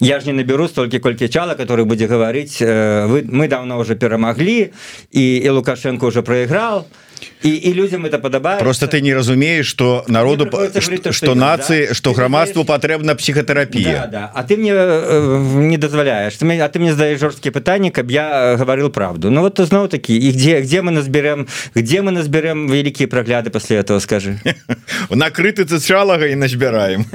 я 0.00 0.20
ж 0.20 0.26
не 0.26 0.32
наберу 0.32 0.68
столькі 0.68 0.98
колькі 0.98 1.28
чала 1.28 1.54
который 1.54 1.84
будзе 1.84 2.06
говорить 2.06 2.58
э, 2.60 3.06
вы 3.06 3.22
мы 3.22 3.48
давно 3.48 3.78
уже 3.78 3.94
перамаглі 3.94 4.72
и 5.10 5.42
и 5.44 5.48
лукашенко 5.48 6.06
уже 6.06 6.22
проиграл 6.22 6.80
и 6.80 7.09
і, 7.42 7.50
і 7.50 7.74
людям 7.74 8.06
это 8.06 8.18
падабаецца 8.18 8.62
просто 8.62 8.86
ты 8.86 9.00
не 9.00 9.14
разумеешь 9.14 9.66
что 9.66 10.04
народу 10.08 10.48
что, 10.80 11.12
что 11.12 11.34
нации 11.34 11.86
да? 11.86 11.94
что 11.94 12.12
грамадству 12.12 12.64
патрэбна 12.64 13.14
психотерапія 13.14 14.06
да, 14.06 14.06
да. 14.06 14.32
а 14.34 14.42
ты 14.42 14.56
мне 14.56 14.72
э, 14.74 15.38
не 15.54 15.76
дазваляешь 15.76 16.36
ты 16.36 16.60
а 16.60 16.68
ты 16.68 16.78
мне 16.78 16.92
задаешь 16.92 17.20
жорсткі 17.20 17.50
пытанні 17.50 17.90
каб 17.90 18.10
я 18.10 18.56
говорил 18.56 18.90
правду. 18.90 19.30
Ну 19.30 19.40
вот 19.40 19.60
зноў 19.60 19.88
такі 19.88 20.16
і 20.16 20.32
где 20.32 20.60
где 20.60 20.82
мы 20.82 20.90
назберем 20.90 21.46
где 21.74 22.02
мы 22.02 22.10
назберем 22.10 22.68
вялікія 22.68 23.08
прагляды 23.08 23.50
после 23.50 23.78
этого 23.78 24.00
скажи? 24.00 24.38
Накрыты 25.10 25.64
цычалага 25.64 26.26
і 26.26 26.36
назбіраем 26.36 27.06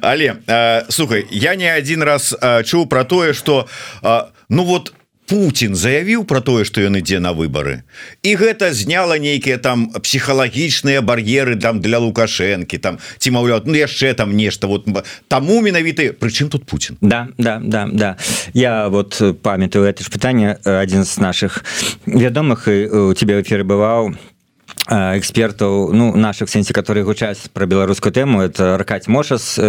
але 0.00 0.36
э, 0.46 0.84
слухай 0.88 1.26
я 1.30 1.54
не 1.54 1.68
один 1.68 2.02
раз 2.02 2.34
э, 2.40 2.62
чуў 2.64 2.86
про 2.86 3.04
тое 3.04 3.32
что 3.32 3.68
э, 4.02 4.20
ну 4.48 4.64
вот 4.64 4.92
Путін 5.26 5.74
заявіў 5.74 6.24
про 6.24 6.40
тое 6.40 6.64
что 6.64 6.80
ён 6.82 6.98
ідзе 6.98 7.20
на 7.22 7.32
выборы 7.32 7.82
і 8.22 8.34
гэта 8.36 8.72
зняла 8.74 9.18
нейкія 9.18 9.58
там 9.58 9.88
псіхалагічныя 9.90 11.00
бар'еры 11.00 11.56
там 11.56 11.80
для 11.80 11.98
лукашэнкі 11.98 12.78
там 12.78 12.98
ці 13.18 13.30
маўляў 13.30 13.62
ну 13.64 13.74
яшчэ 13.74 14.14
там 14.14 14.36
нешта. 14.36 14.66
Вот 14.66 14.86
таму 15.28 15.60
менавіты 15.60 16.12
прычым 16.12 16.48
тут 16.48 16.66
Путін. 16.66 16.96
Да 17.00 17.28
да 17.38 17.60
да 17.62 17.88
да. 17.92 18.16
Я 18.52 18.88
вот 18.88 19.22
памятаю 19.42 19.84
это 19.84 20.04
ж 20.04 20.10
пытанне 20.10 20.58
адзін 20.64 21.04
з 21.04 21.18
наших 21.18 21.64
вядомых 22.06 22.68
і 22.68 23.12
у 23.12 23.14
тебе 23.14 23.40
эфиры 23.40 23.64
бываў 23.64 24.14
экспертаў 24.88 25.92
ну 25.92 26.16
наших 26.16 26.50
сэнсе 26.50 26.74
которые 26.74 27.04
гучаць 27.04 27.48
про 27.52 27.66
беларускую 27.66 28.12
тэму 28.12 28.42
это 28.42 28.74
аркаць 28.74 29.06
мошас 29.08 29.60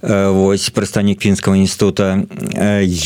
Вось 0.00 0.70
прадстаўнік 0.70 1.18
фінскага 1.18 1.56
інститута 1.58 2.22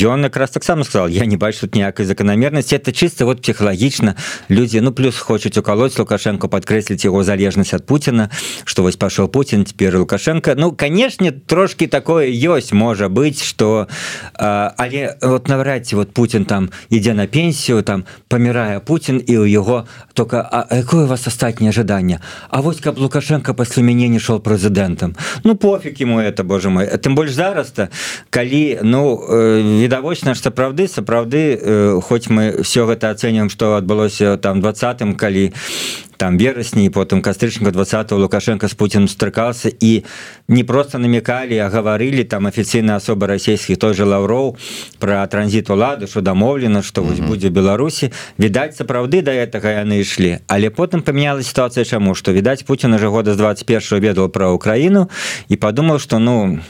ён 0.05 0.29
якраз 0.29 0.51
таксама 0.51 0.85
сказал 0.85 1.09
я 1.09 1.25
не 1.25 1.37
бачу 1.37 1.61
тут 1.61 1.75
ніякай 1.75 2.07
закономернасці 2.07 2.77
это 2.77 2.92
чисто 2.92 3.25
вот 3.25 3.40
психхалагічна 3.40 4.14
людзі 4.51 4.81
ну 4.81 4.92
плюс 4.92 5.16
хочуць 5.16 5.57
укалоць 5.57 5.99
лукашенко 5.99 6.49
подкрэсліць 6.49 7.07
его 7.07 7.25
залежнасць 7.25 7.73
ад 7.73 7.87
Пуціна 7.87 8.29
что 8.64 8.83
вось 8.83 8.97
пашоў 8.97 9.29
Путін 9.29 9.64
теперь 9.64 9.97
лукашенко. 9.97 10.55
Ну 10.55 10.73
канешне 10.73 11.33
трошки 11.33 11.87
такое 11.87 12.29
ёсць 12.29 12.73
можа 12.73 13.09
быть 13.09 13.42
что 13.42 13.88
але 14.35 15.16
вот 15.23 15.49
навряд 15.49 15.87
ці 15.87 15.97
вот 15.97 16.12
Путін 16.12 16.45
там 16.45 16.71
ідзе 16.90 17.14
на 17.14 17.27
пенсію 17.27 17.83
там 17.83 18.05
памірае 18.29 18.81
Путін 18.81 19.25
і 19.27 19.38
у 19.38 19.47
яго 19.47 19.87
только 20.12 20.45
а 20.53 20.77
якое 20.77 21.05
у 21.05 21.09
вас 21.23 21.35
астатняе 21.35 21.73
жаданне 21.73 22.21
А 22.51 22.63
вось 22.63 22.81
каб 22.81 22.99
лукашенко 22.99 23.55
пасля 23.55 23.83
мяне 23.83 24.09
не 24.09 24.19
шел 24.19 24.41
прэзідэнтам 24.41 25.17
ну 25.45 25.55
пофиг 25.55 26.01
ему 26.01 26.21
это 26.21 26.45
Боже 26.45 26.71
мой. 26.71 26.87
Тым 26.87 27.15
больш 27.15 27.33
зараз-то 27.33 27.89
калі 28.31 28.79
ну 28.83 29.23
э, 29.29 29.83
відавочна 29.83 30.35
ж 30.35 30.41
сапраўды 30.41 30.89
сапраўды 30.89 31.59
э, 31.61 32.01
хоць 32.03 32.29
мы 32.29 32.63
все 32.63 32.87
гэта 32.87 33.11
ацэньваем 33.11 33.51
што 33.51 33.77
адбылося 33.77 34.37
там 34.37 34.61
двадцатым 34.61 35.15
калі 35.15 35.53
там 36.23 36.39
верасні 36.39 36.87
потым 36.89 37.21
кастрычніка 37.21 37.73
20 37.73 38.13
лукашенко 38.13 38.69
с 38.69 38.75
Путиным 38.75 39.09
стрыкался 39.09 39.73
і 39.81 40.05
не 40.47 40.63
просто 40.63 40.99
намекалі 40.99 41.59
а 41.59 41.67
гаварылі 41.67 42.23
там 42.23 42.47
афіцыйная 42.47 43.03
асоба 43.03 43.27
расійскіх 43.27 43.75
той 43.75 43.95
же 43.95 44.07
лаўроў 44.07 44.55
про 45.03 45.27
транзит 45.27 45.67
улады 45.71 46.07
что 46.07 46.21
дамоўлена 46.21 46.83
что 46.83 47.03
вось 47.03 47.19
будзе 47.19 47.51
Беларусі. 47.51 48.13
Відаць 48.39 48.79
сапраўды 48.79 49.23
до 49.27 49.35
гэтага 49.35 49.83
яны 49.83 49.99
ішлі 49.99 50.39
але 50.47 50.71
потым 50.71 51.03
памяняла 51.03 51.43
сітуацыя 51.43 51.83
чаму 51.85 52.15
что 52.15 52.31
відаць 52.31 52.63
Путін 52.63 52.95
уже 52.95 53.09
года 53.09 53.35
з 53.35 53.37
21 53.43 53.99
ведал 53.99 54.29
про 54.29 54.55
Украіну 54.55 55.11
і 55.49 55.57
подумал 55.57 55.99
что 55.99 56.23
ну 56.23 56.61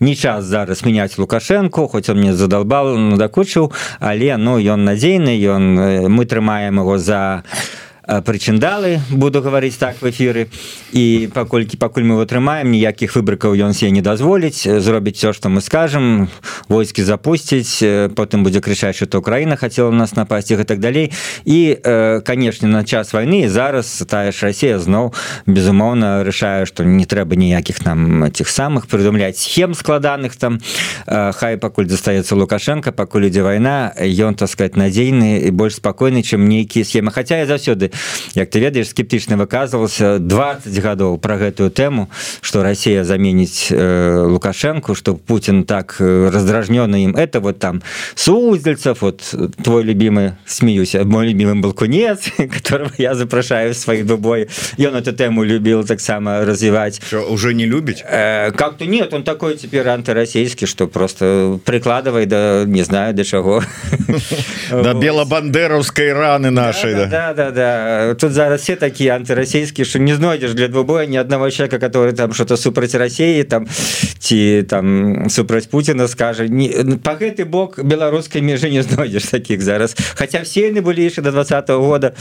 не 0.00 0.16
час 0.16 0.44
зараз 0.44 0.84
мяняць 0.84 1.16
лукашенко 1.16 1.88
хоть 1.88 2.10
он 2.10 2.20
мне 2.20 2.34
задолбал 2.34 2.92
надакучыў 2.98 3.72
але 4.00 4.36
ну 4.36 4.60
ён 4.60 4.84
надзейны 4.84 5.32
ён 5.48 6.12
мы 6.12 6.26
трымаем 6.26 6.76
его 6.76 6.98
за 6.98 7.42
прычындалы 8.08 9.00
буду 9.10 9.42
говорить 9.42 9.78
так 9.78 10.00
в 10.00 10.06
эфиры 10.06 10.48
і 10.92 11.28
паколькі 11.34 11.76
пакуль 11.76 12.08
мы 12.08 12.20
атрымаем 12.22 12.70
ніякіх 12.72 13.16
выбрыкаў 13.16 13.52
ён 13.52 13.74
себе 13.74 13.90
не 13.90 14.02
дазволіць 14.02 14.64
зробіць 14.64 15.16
все 15.16 15.32
что 15.32 15.48
мы 15.48 15.60
скажем 15.60 16.28
войскі 16.68 17.02
запусціць 17.02 17.84
потым 18.14 18.44
будзе 18.44 18.60
крычаць 18.60 18.96
что 18.96 19.18
Украіна 19.18 19.56
хотела 19.56 19.90
нас 19.90 20.16
напасці 20.16 20.54
и 20.54 20.64
так 20.64 20.80
далей 20.80 21.12
і 21.44 21.76
канешне 22.24 22.68
на 22.68 22.84
час 22.84 23.12
войны 23.12 23.48
зараз 23.48 24.04
тая 24.08 24.32
ж 24.32 24.46
Россия 24.46 24.78
зноў 24.78 25.14
безумоўна 25.46 26.24
рашае 26.24 26.66
что 26.66 26.84
не 26.84 27.04
трэба 27.04 27.36
ніякіх 27.36 27.84
нам 27.84 28.24
этих 28.24 28.48
самых 28.48 28.86
прыдумляць 28.88 29.38
схем 29.38 29.74
складаных 29.74 30.36
там. 30.36 30.60
Хай 31.06 31.56
пакуль 31.56 31.88
застаецца 31.88 32.36
лукашенко 32.36 32.92
пакуль 32.92 33.28
ідзе 33.28 33.42
вайна 33.42 33.92
ён 33.98 34.36
сказать 34.46 34.76
надзейны 34.76 35.48
і 35.48 35.50
больш 35.50 35.78
спакойны 35.80 36.22
чым 36.22 36.48
нейкія 36.48 36.84
схемы. 36.84 37.10
Хотя 37.10 37.38
я 37.38 37.46
заўсёды 37.46 37.92
як 38.34 38.50
ты 38.50 38.60
ведаеш 38.60 38.88
скептычна 38.88 39.36
выказывался 39.36 40.18
20 40.18 40.82
гадоў 40.82 41.18
про 41.18 41.36
гэтую 41.36 41.70
тэму 41.70 42.08
что 42.40 42.62
Россия 42.62 43.04
заменіць 43.04 43.68
э, 43.70 44.24
лукашенко 44.26 44.94
что 44.94 45.14
Путин 45.14 45.64
так 45.64 45.96
э, 46.00 46.30
раздражнёны 46.32 47.04
им 47.04 47.16
это 47.16 47.40
вот 47.40 47.58
там 47.58 47.82
суздельцев 48.14 49.02
вот 49.02 49.22
твой 49.62 49.82
любимый 49.84 50.32
смеюся 50.46 51.04
мой 51.04 51.28
любимым 51.28 51.60
был 51.60 51.72
кунец 51.72 52.30
которого 52.36 52.90
я 52.98 53.14
запрашаю 53.14 53.74
своих 53.74 54.06
дубой 54.06 54.48
он 54.88 54.96
эту 54.96 55.12
тему 55.12 55.44
любил 55.44 55.84
таксама 55.84 56.44
развивать. 56.44 57.00
Уже 57.28 57.54
не 57.54 57.66
любить? 57.66 58.02
Э, 58.08 58.50
как-то 58.52 58.86
нет 58.86 59.12
он 59.12 59.22
такой 59.22 59.56
теперь 59.56 59.86
антироссийский 59.86 60.66
что 60.66 60.86
просто 60.86 61.58
прикладывай 61.64 62.26
да 62.26 62.64
не 62.66 62.82
знаю 62.82 63.14
до 63.14 63.24
чаго 63.24 63.62
на 64.70 64.94
белобандеровской 65.02 66.12
раны 66.12 66.50
нашей 66.50 66.94
да 66.94 67.06
да 67.06 67.34
да 67.34 67.50
да 67.88 68.14
тут 68.14 68.32
зараз 68.32 68.60
все 68.60 68.76
такие 68.76 69.10
антирасійские 69.10 69.84
что 69.84 69.98
не 69.98 70.14
знойдешь 70.14 70.52
для 70.52 70.68
двубоя 70.68 71.06
ни 71.06 71.16
одного 71.16 71.50
человека 71.50 71.78
который 71.78 72.12
там 72.12 72.32
что-то 72.32 72.56
супраць 72.56 72.94
России 72.94 73.42
там 73.42 73.66
ці 74.18 74.66
там 74.68 75.30
супраць 75.30 75.66
Путина 75.66 76.08
скажет. 76.08 76.50
Не 76.50 76.68
по 77.02 77.14
гэты 77.14 77.44
бок 77.44 77.78
беларускай 77.82 78.42
межы 78.42 78.70
не 78.70 78.82
знойдешь 78.82 79.24
таких 79.24 79.62
зараз. 79.62 79.96
Хотя 80.14 80.42
все 80.42 80.68
яны 80.68 80.82
былі 80.82 81.04
яшчэ 81.04 81.22
до 81.22 81.32
двадцатого 81.32 81.86
года 81.86 82.14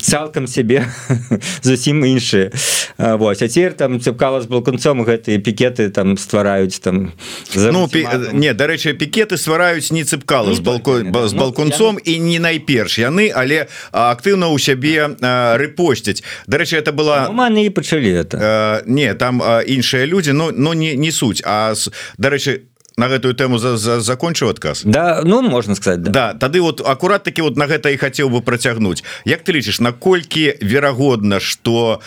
цалкам 0.00 0.46
себе 0.46 0.86
зусім 1.62 2.04
іншыя. 2.04 2.50
Вось 2.98 3.42
а 3.42 3.48
цер 3.48 3.72
там 3.72 4.00
цепкала 4.00 4.40
з 4.40 4.46
балконцом 4.46 5.02
гэтые 5.04 5.38
пікеты 5.38 5.90
там 5.90 6.18
ствараюць 6.18 6.78
там 6.78 7.12
ну, 7.54 7.88
пі... 7.88 8.06
не 8.32 8.54
дарэчы 8.54 8.94
пікеты 8.98 9.36
ствараюць 9.36 9.92
не 9.92 10.04
цепкала 10.04 10.54
з 10.54 10.58
балко 10.58 10.98
з 11.28 11.32
балконцом 11.32 11.94
ну, 11.94 12.00
і 12.04 12.18
не 12.18 12.38
найперш 12.38 12.98
яны 12.98 13.30
але 13.30 13.68
актыўна 13.92 14.50
ў 14.50 14.58
сябе 14.58 15.14
рэпосцяць 15.62 16.24
Дарэчы 16.46 16.78
это 16.78 16.92
была 16.92 17.30
маны 17.30 17.66
і 17.66 17.70
пачалі 17.70 18.10
это. 18.10 18.82
Не 18.86 19.14
там 19.14 19.42
іншыя 19.42 20.06
людзі 20.06 20.32
но 20.32 20.50
но 20.50 20.74
не 20.74 20.96
не 20.96 21.12
суть. 21.12 21.42
А 21.44 21.74
дарэчы 22.18 22.68
на 22.98 23.08
гэтую 23.08 23.34
тэму 23.34 23.58
за, 23.58 23.76
за 23.78 24.00
закончыў 24.00 24.50
адказ? 24.50 24.82
Да 24.84 25.22
ну 25.24 25.42
можно 25.42 25.74
сказать 25.74 26.02
да. 26.02 26.10
да 26.10 26.34
тады 26.34 26.60
вот 26.60 26.80
акурат 26.80 27.24
таки 27.24 27.42
вот 27.42 27.56
на 27.56 27.66
гэта 27.66 27.90
і 27.94 27.96
хацеў 27.96 28.28
бы 28.28 28.42
працягнуць. 28.42 29.04
Як 29.24 29.46
ты 29.46 29.54
лічыш 29.54 29.80
наколькі 29.80 30.58
верагодна 30.60 31.40
что 31.40 32.00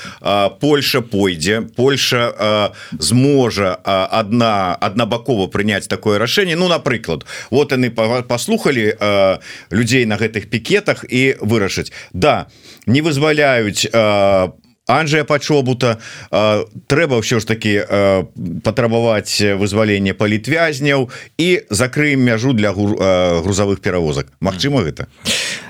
Польша 0.59 1.01
пойдзе 1.01 1.61
Польша 1.61 2.73
зможа 2.91 3.73
одна 3.75 4.75
аднабакова 4.75 5.47
прыняць 5.47 5.87
такое 5.87 6.19
рашэнне? 6.19 6.55
Ну 6.55 6.67
напрыклад 6.67 7.25
вот 7.49 7.71
яны 7.71 7.89
паслухали 7.89 8.97
людзей 9.71 10.05
на 10.05 10.17
гэтых 10.19 10.49
пікетах 10.51 11.05
і 11.07 11.37
вырашыць 11.39 11.91
Да 12.13 12.47
не 12.85 13.01
вызваляюць 13.01 13.87
по 13.91 14.70
Анджя 14.87 15.23
пачобута 15.23 15.97
трэба 16.89 17.21
ўсё 17.21 17.37
ж 17.39 17.45
таки 17.45 17.85
патрабаваць 18.65 19.37
вызвалення 19.61 20.17
палітвязняў 20.17 21.09
і 21.37 21.49
закрыем 21.69 22.25
мяжу 22.25 22.53
для 22.53 22.73
грузавых 22.73 23.79
перавозак 23.79 24.27
Мачыма 24.41 24.81
гэта? 24.81 25.05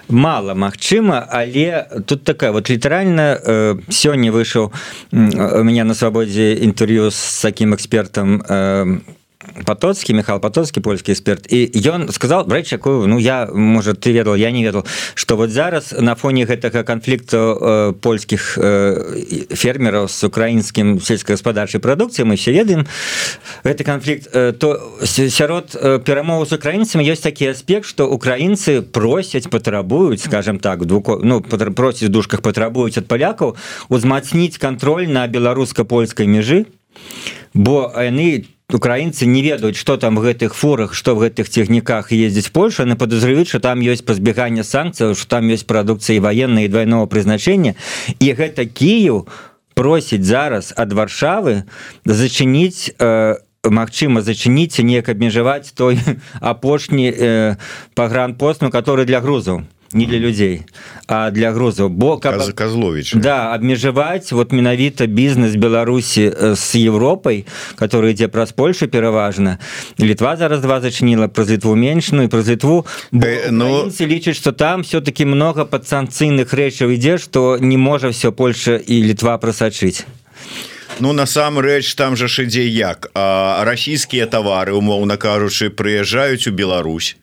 Мало 0.08 0.56
магчыма 0.56 1.28
але 1.28 1.88
тут 2.08 2.24
такая 2.24 2.52
вот 2.52 2.70
літаральна 2.70 3.36
э, 3.36 3.76
сёння 3.90 4.32
выйшаў 4.32 4.72
у 5.12 5.64
меня 5.64 5.84
на 5.84 5.94
свабодзе 5.94 6.56
інтэрв'ю 6.64 7.12
с 7.12 7.42
таким 7.42 7.76
экспертам 7.76 8.44
э, 8.48 9.00
потоцкі 9.66 10.14
Михаил 10.14 10.40
потоцкі 10.40 10.82
польскі 10.82 11.12
эксперт. 11.12 11.48
І 11.50 11.72
ён 11.90 12.12
сказал 12.12 12.48
рэч 12.48 12.74
якую 12.74 13.08
ну 13.08 13.20
я 13.20 13.48
может 13.52 14.00
ты 14.00 14.12
ведал 14.12 14.36
я 14.36 14.52
не 14.52 14.64
ведал 14.64 14.86
что 15.16 15.36
вот 15.36 15.50
зараз 15.50 15.96
на 16.00 16.16
фоне 16.16 16.46
гэтага 16.46 16.84
канфлікту 16.84 17.38
э, 17.38 17.94
польскіх 17.94 18.58
э, 18.58 19.48
фермераў 19.50 20.08
с 20.08 20.24
украінскім 20.24 21.02
сельскагаспадарчай 21.02 21.82
прадукцыі 21.82 22.26
мы 22.26 22.36
все 22.36 22.52
ведаем 22.52 22.86
гэты 23.64 23.84
канфлікт 23.84 24.30
э, 24.34 24.54
то 24.54 24.98
сярод 25.04 25.76
э, 25.76 26.00
перамову 26.00 26.46
з 26.46 26.54
украінцамі 26.54 27.06
ёсць 27.06 27.26
такі 27.26 27.52
аспект 27.52 27.86
что 27.86 28.08
украінцы 28.08 28.82
просяць 28.82 29.48
патрабуюць 29.48 30.24
скажем 30.24 30.60
так 30.60 30.86
двуко 30.86 31.20
ну 31.24 31.42
просіць 31.42 32.10
дужках 32.10 32.42
патрабуюць 32.42 32.98
ад 32.98 33.08
палякаў 33.08 33.58
узмацніць 33.90 34.58
контроль 34.58 35.08
на 35.08 35.28
беларуска-польскай 35.28 36.28
межы 36.28 36.66
бо 37.54 37.92
яны 37.98 38.46
там 38.46 38.61
украінцы 38.74 39.26
не 39.26 39.42
ведаюць 39.42 39.78
что 39.78 39.98
там 39.98 40.20
гэтых 40.20 40.56
фурах 40.56 40.94
что 40.94 41.16
в 41.16 41.24
гэтых 41.24 41.50
цягніках 41.50 42.12
ездзіць 42.12 42.52
Польша 42.52 42.86
на 42.86 42.96
подозрываюць 42.96 43.48
что 43.48 43.60
там 43.60 43.80
ёсць 43.80 44.06
пазбегання 44.06 44.64
санкцыяў 44.64 45.16
что 45.16 45.28
там 45.28 45.48
ёсць 45.50 45.68
прадукцыі 45.68 46.20
военной 46.20 46.68
двойного 46.68 47.06
прызначения 47.06 47.76
і 48.20 48.34
гэта 48.34 48.66
Кіев 48.66 49.28
просіць 49.74 50.24
зараз 50.24 50.74
ад 50.78 50.94
варшавы 50.94 51.64
зачыніць 52.06 52.94
э, 53.00 53.38
Магчыма 53.62 54.22
зачыніць 54.26 54.82
неяк 54.82 55.10
абмежаваць 55.10 55.72
той 55.78 56.00
апошні 56.42 57.14
э, 57.14 57.56
пагранпостну 57.94 58.72
который 58.72 59.06
для 59.06 59.22
грузаў 59.22 59.64
не 59.94 60.06
для 60.06 60.18
людзей 60.18 60.64
а 61.08 61.32
для 61.32 61.52
грузаў 61.52 61.90
бо 61.90 62.18
козлович 62.18 63.14
да 63.16 63.54
абмежаваць 63.54 64.32
вот 64.32 64.52
менавіта 64.52 65.06
бізнес 65.06 65.56
беларусі 65.56 66.34
с 66.56 66.76
Европой 66.76 67.46
который 67.76 68.12
ідзе 68.12 68.28
праз 68.28 68.52
Польшу 68.52 68.88
пераважна 68.88 69.58
літва 70.00 70.36
зараз 70.36 70.62
два 70.62 70.82
зачыніла 70.82 71.28
праз 71.28 71.52
літву 71.52 71.76
меншную 71.76 72.30
праз 72.30 72.50
літву 72.50 72.86
э, 73.12 73.52
но 73.52 73.90
лічыць 74.00 74.38
что 74.38 74.52
там 74.52 74.82
все-таки 74.82 75.26
много 75.26 75.66
падсанкцыйных 75.66 76.54
рэчаў 76.54 76.96
ідзе 76.96 77.18
что 77.18 77.58
не 77.60 77.78
можа 77.78 78.10
все 78.10 78.32
Польша 78.32 78.76
і 78.76 79.04
літва 79.04 79.38
прасачыць 79.38 80.06
Ну 81.00 81.14
насамрэч 81.14 81.96
там 81.96 82.16
жа 82.16 82.28
ж 82.28 82.44
ідзе 82.44 82.68
як. 82.68 83.10
Расійскія 83.16 84.28
тавары 84.28 84.76
умоўна 84.76 85.18
кажучы 85.18 85.70
прыязджаюць 85.70 86.46
у 86.48 86.52
Беларусь 86.52 87.18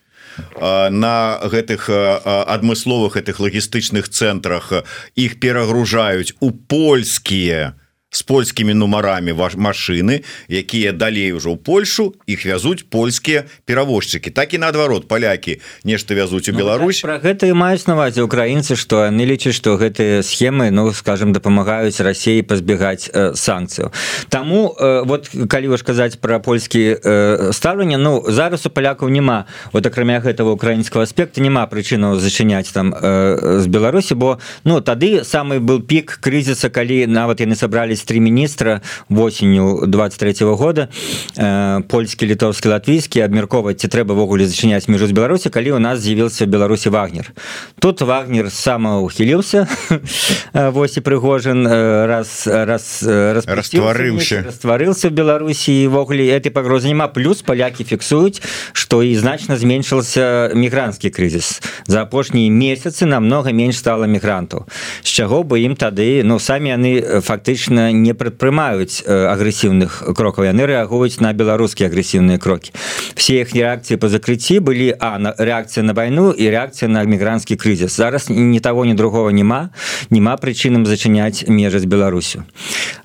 на 0.60 1.40
гэтых 1.42 1.88
адмысловых 1.90 3.16
этих 3.16 3.40
лагістычных 3.40 4.08
цэнтрах 4.08 4.72
іх 5.16 5.40
перагружаюць 5.40 6.34
у 6.40 6.50
польскія 6.50 7.74
с 8.10 8.22
польскімі 8.22 8.74
нумарамі 8.74 9.32
ваш 9.32 9.54
машины 9.54 10.24
якія 10.48 10.92
далей 10.92 11.32
ужо 11.32 11.52
ў 11.52 11.60
Польшу 11.60 12.16
іх 12.24 12.48
вязуць 12.48 12.88
польскія 12.88 13.44
перавозчыкі. 13.68 14.32
Так 14.32 14.56
і 14.56 14.58
наадварот 14.58 15.08
палякі 15.08 15.60
нешта 15.84 16.16
вязуць 16.16 16.48
у 16.48 16.52
ну, 16.52 16.58
Беларусь. 16.58 17.04
ну, 17.04 17.08
про 17.08 17.20
гэта 17.20 17.44
і 17.46 17.52
маюць 17.52 17.84
навазе 17.84 18.24
украінцы 18.24 18.80
што 18.80 19.04
яны 19.04 19.28
лічаць 19.28 19.52
што 19.52 19.76
гэтыя 19.76 20.24
схемы 20.24 20.72
ну 20.72 20.88
скажем 20.96 21.36
дапамагаюць 21.36 22.00
рассіі 22.00 22.42
пазбегаць 22.48 23.12
э, 23.12 23.36
санкцыю 23.36 23.92
Таму 24.32 24.72
э, 24.72 25.04
вот 25.04 25.28
калі 25.28 25.68
вы 25.68 25.76
казаць 25.76 26.16
про 26.16 26.40
польскі 26.40 26.96
э, 26.96 27.52
ставленне 27.52 28.00
Ну 28.00 28.24
зараз 28.24 28.64
у 28.64 28.70
палякаў 28.70 29.12
няма 29.12 29.44
вот 29.72 29.84
акрамя 29.84 30.24
гэтага 30.24 30.56
украінского 30.56 31.04
аспекта 31.04 31.44
няма 31.44 31.68
прычынаў 31.68 32.16
зачыняць 32.16 32.72
там 32.72 32.96
э, 32.96 33.60
з 33.60 33.66
Беларусі 33.68 34.14
бо 34.14 34.40
ну 34.64 34.80
тады 34.80 35.28
самы 35.28 35.60
был 35.60 35.84
пік 35.84 36.18
крызіса 36.24 36.72
калі 36.72 37.04
нават 37.06 37.44
яны 37.44 37.52
сабрались 37.52 37.98
три 38.08 38.20
міністра 38.20 38.80
восенню 39.08 39.86
23 39.86 40.32
-го 40.32 40.56
года 40.56 40.88
э, 41.36 41.82
польскі 41.82 42.26
літовскі 42.26 42.68
латвійскі 42.68 43.20
абмярковаць 43.20 43.80
ці 43.80 43.88
трэба 43.88 44.14
ввогуле 44.14 44.46
зачыняць 44.46 44.88
міжу 44.88 45.06
з 45.06 45.12
беларусі 45.12 45.50
калі 45.50 45.72
у 45.72 45.78
нас 45.78 46.00
з'явіился 46.00 46.46
беларусі 46.46 46.88
вагнер. 46.88 47.32
Тут 47.78 48.00
вагнер 48.00 48.52
сама 48.52 48.98
ухіліўся 48.98 49.66
восьось 50.54 50.98
і 50.98 51.00
прыгожан 51.00 51.66
э, 51.66 52.06
раз 52.06 52.46
раз 52.46 53.02
растварыўся 53.04 54.42
растварыўся 54.42 55.08
в 55.08 55.12
беларусі 55.12 55.86
ввогуле 55.86 56.26
этой 56.32 56.50
пагрозы 56.50 56.88
няма 56.88 57.08
плюс 57.08 57.42
палякі 57.42 57.84
фіксуюць 57.84 58.42
что 58.72 59.02
і 59.02 59.14
значна 59.16 59.56
зменшылася 59.56 60.50
мігранцкі 60.54 61.10
крызіс 61.10 61.60
за 61.86 62.02
апошнія 62.02 62.50
месяцы 62.50 63.04
намного 63.04 63.52
менш 63.52 63.78
стала 63.78 64.06
мігрантаў 64.06 64.66
з 65.02 65.10
чаго 65.10 65.42
бы 65.44 65.60
ім 65.60 65.76
тады 65.76 66.22
ну 66.24 66.38
самі 66.38 66.74
яны 66.74 67.20
фактычна 67.20 67.87
не 67.92 68.14
прадпрымаюць 68.14 69.04
агрэсіўных 69.06 70.14
крокаў. 70.14 70.48
Яны 70.48 70.66
рэагуюць 70.66 71.20
на 71.20 71.32
беларускія 71.32 71.88
агрэсіўныя 71.88 72.38
крокі. 72.38 72.72
Все 73.14 73.40
іх 73.42 73.54
реакцыі 73.54 73.96
по 73.96 74.08
закрыцці 74.08 74.58
былі 74.60 74.94
а 74.98 75.18
на 75.18 75.34
реакцыя 75.38 75.82
на 75.84 75.92
вайну 75.92 76.30
і 76.30 76.50
реакцыя 76.50 76.88
на 76.88 77.02
мігранцкі 77.04 77.56
крызіс. 77.56 77.96
Зараз 77.96 78.30
ні 78.30 78.60
того 78.60 78.84
ні 78.84 78.94
другого 78.94 79.30
няма. 79.30 79.70
Няма 80.10 80.36
прычынам 80.36 80.86
зачыняць 80.86 81.48
межаць 81.48 81.84
беларусю. 81.84 82.44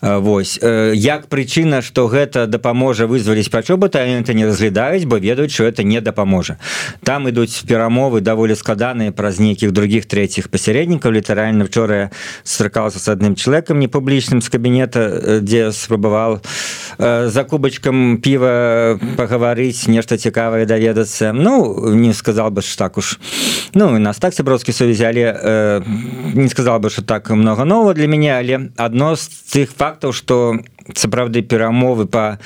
Вось 0.01 0.59
як 0.93 1.27
прычына 1.27 1.81
что 1.81 2.07
гэта 2.07 2.47
дапаможа 2.47 3.07
вызваліць 3.07 3.49
пачобы 3.49 3.89
то 3.89 3.99
это 3.99 4.33
не 4.33 4.45
разглядаюць 4.45 5.05
бо 5.05 5.17
ведаюць 5.17 5.51
что 5.51 5.63
это 5.63 5.83
не 5.83 6.01
дапаможа. 6.01 6.57
Там 7.03 7.27
ідуць 7.27 7.63
перамовы 7.63 8.21
даволі 8.21 8.55
складаныя 8.55 9.11
праз 9.11 9.39
нейкіх 9.39 9.71
других 9.71 10.05
третьих 10.05 10.49
пасяреднікаў 10.49 11.11
літаральна 11.11 11.65
вчора 11.65 12.11
сракался 12.43 12.99
с 12.99 13.07
адным 13.07 13.35
чалавекам 13.35 13.79
не 13.79 13.87
публічным 13.87 14.41
з 14.41 14.49
кабінета 14.49 14.72
кабінета 14.73 15.39
дзе 15.41 15.69
спрабаваў 15.71 16.41
э, 16.97 17.29
за 17.29 17.43
кубачкам 17.45 18.17
піва 18.17 18.97
пагаварыць 19.17 19.85
нешта 19.87 20.17
цікавае 20.17 20.65
даведацца. 20.65 21.29
Ну 21.33 21.93
не 21.93 22.13
сказал 22.13 22.49
бы 22.49 22.61
ж 22.61 22.77
так 22.77 22.97
уж. 22.97 23.19
Ну 23.73 23.99
нас 23.99 24.17
так 24.17 24.33
сяброўскі 24.33 24.73
сувязі 24.73 25.05
але 25.05 25.25
не 26.33 26.49
сказал 26.49 26.79
бы 26.79 26.89
что 26.89 27.01
так 27.01 27.29
много 27.29 27.65
нового 27.65 27.93
для 27.93 28.07
мяне 28.07 28.33
але 28.33 28.73
адно 28.77 29.15
з 29.15 29.27
цих 29.27 29.69
фактаў 29.69 30.13
что 30.13 30.57
сапраўды 30.95 31.41
перамовы 31.41 32.05
по 32.05 32.39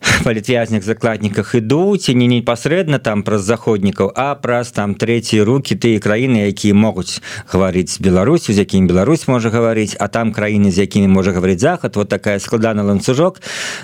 палітвязных 0.24 0.82
закладніках 0.82 1.54
ідуць 1.54 2.08
і 2.08 2.14
не 2.14 2.26
непасрэдна 2.26 2.98
там 2.98 3.22
праз 3.22 3.44
заходнікаў 3.44 4.12
а 4.16 4.34
праз 4.34 4.72
там 4.72 4.94
трэція 4.94 5.44
руки 5.44 5.76
тыя 5.76 6.00
краіны 6.00 6.48
якія 6.48 6.74
могуць 6.74 7.20
гаварыць 7.52 7.96
з 7.96 8.00
беларусю 8.00 8.52
з 8.52 8.64
якім 8.64 8.88
Беларусь 8.88 9.28
можа 9.28 9.52
гаварыць 9.52 9.96
а 10.00 10.08
там 10.08 10.32
краіны 10.32 10.72
з 10.72 10.88
якімі 10.88 11.08
можа 11.08 11.32
гаварыць 11.36 11.60
захад 11.60 11.96
вот 11.96 12.08
такая 12.08 12.38
складана 12.38 12.82
ланцужок 12.82 13.40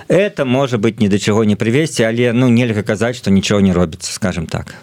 это 0.08 0.44
можа 0.44 0.78
быть 0.78 1.00
ні 1.00 1.08
да 1.08 1.18
чаго 1.18 1.44
не 1.44 1.56
прывесці 1.56 2.08
але 2.08 2.32
ну 2.32 2.48
нельга 2.48 2.82
казаць 2.82 3.16
что 3.16 3.30
нічого 3.30 3.60
не 3.60 3.72
робіцца 3.72 4.12
скажем 4.12 4.46
так. 4.46 4.74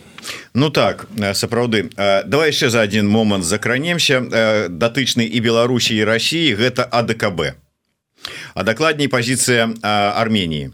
Ну 0.53 0.69
так 0.69 1.07
сапраўды. 1.33 1.89
Давай 1.97 2.53
яшчэ 2.53 2.69
за 2.69 2.81
один 2.81 3.09
момант 3.09 3.43
закранемся. 3.43 4.21
Датычны 4.69 5.25
і 5.25 5.41
Беларусі 5.41 5.95
і 5.95 6.03
Росіі 6.03 6.55
гэта 6.55 6.85
АДКБ 6.85 7.57
а 8.53 8.63
дакладней 8.63 9.07
пазіцыя 9.07 9.67
Арменії 9.81 10.71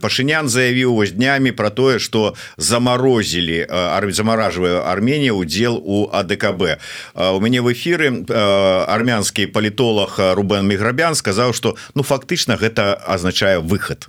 пашынян 0.00 0.48
заявіў 0.48 0.94
вось 0.94 1.12
днямі 1.12 1.52
про 1.52 1.70
тое 1.70 1.98
что 1.98 2.34
заморозілі 2.56 3.66
замаражвае 4.10 4.80
Арменія 4.82 5.32
удзел 5.32 5.80
у 5.82 6.08
АДКБ 6.12 6.78
у 7.14 7.40
мяне 7.40 7.60
в 7.60 7.72
эфиры 7.72 8.24
армянскі 8.28 9.46
палітолог 9.46 10.18
Рубен 10.18 10.66
міграбян 10.66 11.14
сказаў 11.14 11.52
что 11.52 11.76
ну 11.94 12.02
фактычна 12.02 12.56
гэта 12.56 12.94
азначае 12.94 13.58
выход. 13.58 14.08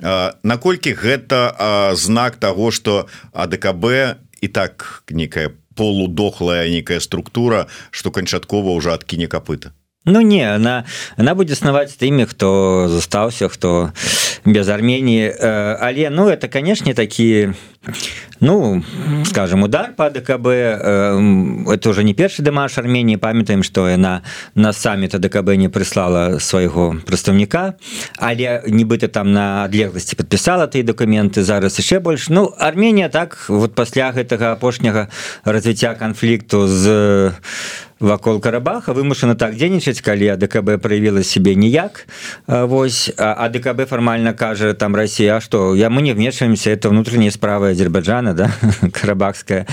Наколькі 0.00 0.94
гэта 0.94 1.92
знак 1.94 2.36
того 2.36 2.70
что 2.70 3.06
АДКБ 3.32 4.18
і 4.40 4.48
так 4.48 5.02
некая 5.10 5.50
полудохлая 5.74 6.68
некая 6.68 7.00
структура 7.00 7.66
что 7.90 8.10
канчаткова 8.10 8.70
уже 8.70 8.92
адкіне 8.92 9.26
капыта 9.26 9.72
Ну 10.08 10.20
не 10.20 10.42
она 10.42 10.84
она 11.16 11.34
будзе 11.34 11.54
снаваць 11.54 11.92
тымі 12.00 12.24
хто 12.24 12.88
застаўся 12.88 13.48
хто 13.48 13.92
без 14.44 14.68
Армении. 14.68 15.28
Э, 15.28 15.76
але 15.80 16.08
ну 16.10 16.28
это 16.28 16.48
канешне 16.48 16.94
такі 16.94 17.52
ну 18.40 18.82
скажем 19.24 19.62
удар 19.62 19.92
по 19.96 20.10
ДКБ 20.10 20.46
э, 20.46 21.64
это 21.72 21.90
уже 21.90 22.04
не 22.04 22.14
першы 22.14 22.42
дымаш 22.42 22.78
Армении. 22.78 23.16
Памятаем 23.16 23.62
что 23.62 23.88
яна 23.88 24.22
на 24.54 24.72
самміта 24.72 25.18
ДКБ 25.18 25.56
не 25.56 25.68
прыслала 25.68 26.38
свайго 26.38 26.96
прадстаўніка 27.06 27.74
але 28.18 28.62
нібыта 28.66 29.08
там 29.08 29.32
на 29.32 29.64
адлегласці 29.64 30.16
подпісала 30.16 30.66
ты 30.66 30.82
документы 30.82 31.42
зараз 31.42 31.78
яшчэ 31.78 32.00
больш. 32.00 32.28
Ну 32.28 32.54
Армения 32.58 33.08
так 33.08 33.46
вот 33.48 33.74
пасля 33.74 34.12
гэтага 34.12 34.52
апошняга 34.52 35.08
развіцця 35.44 35.94
канфлікту 35.94 36.68
з 36.68 37.32
вакол 38.00 38.40
карабаха 38.40 38.92
вымушана 38.92 39.34
так 39.34 39.56
дзейнічаць 39.58 40.00
калі 40.00 40.28
АДКБ 40.38 40.78
праявіла 40.82 41.22
себе 41.22 41.54
ніяк. 41.54 42.06
Вось 42.46 43.10
АДКБ 43.16 43.88
фармальна 43.88 44.32
кажа 44.32 44.74
там 44.74 44.94
Россия 44.94 45.40
что 45.40 45.74
я 45.74 45.90
мы 45.90 46.02
не 46.02 46.14
вмешиваемся 46.14 46.70
это 46.70 46.88
внутренняя 46.88 47.30
справа 47.30 47.74
азербайджана 47.78 48.34
да? 48.34 48.50
Карабахская 48.92 49.66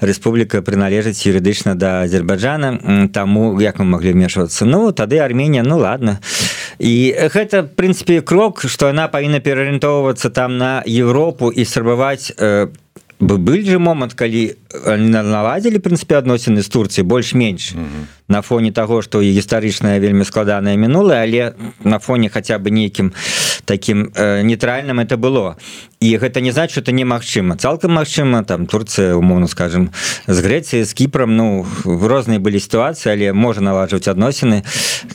республіка 0.00 0.62
прыналежыць 0.62 1.26
юрыдычна 1.26 1.74
да 1.74 2.02
азербайджана. 2.02 3.08
Таму 3.12 3.58
як 3.60 3.78
мы 3.78 3.84
маглі 3.98 4.12
вмешвацца 4.12 4.64
ну 4.64 4.92
тады 4.92 5.18
армения 5.18 5.62
ну 5.62 5.78
ладно. 5.78 6.18
І 6.78 7.10
гэта 7.34 7.66
прынцыпе 7.66 8.22
крок 8.22 8.62
што 8.70 8.94
яна 8.94 9.08
павінна 9.08 9.40
пераарыентоўвацца 9.42 10.30
там 10.30 10.58
на 10.58 10.82
Европу 10.86 11.50
і 11.50 11.64
срабаваць 11.64 12.30
по 13.18 13.36
былі 13.36 13.66
же 13.66 13.78
момант 13.78 14.14
калі 14.14 14.54
наладзілі 14.72 15.78
прынцыпе 15.80 16.18
адносіны 16.20 16.62
з 16.62 16.68
Турцыі 16.68 17.02
больш-менш 17.04 17.72
mm 17.72 17.80
-hmm. 17.80 18.04
на 18.28 18.42
фоне 18.42 18.72
того 18.72 19.02
что 19.02 19.22
гістарычная 19.22 20.00
вельмі 20.00 20.24
складаная 20.24 20.76
мінулая 20.76 21.24
але 21.24 21.52
на 21.84 21.98
фоне 21.98 22.28
хотя 22.28 22.58
бы 22.58 22.70
нейкім 22.70 23.12
таким 23.68 24.10
э, 24.14 24.42
нейтральным 24.42 24.98
это 24.98 25.16
было. 25.16 25.56
І 26.00 26.16
гэта 26.16 26.40
не 26.40 26.52
значит 26.52 26.78
это 26.78 26.92
немагчыма 26.92 27.56
цалкам 27.56 27.92
Мачыма 27.92 28.44
там 28.44 28.66
Турцыя 28.66 29.14
умоўно 29.14 29.48
скажем 29.48 29.90
з 30.26 30.38
Грэцыі 30.40 30.84
з 30.84 30.92
кіпром 30.94 31.36
ну 31.36 31.66
в 31.84 32.06
розныя 32.06 32.38
былі 32.38 32.60
сітуацыі 32.60 33.12
але 33.12 33.32
можа 33.32 33.60
наладжваць 33.60 34.08
адносіны 34.08 34.62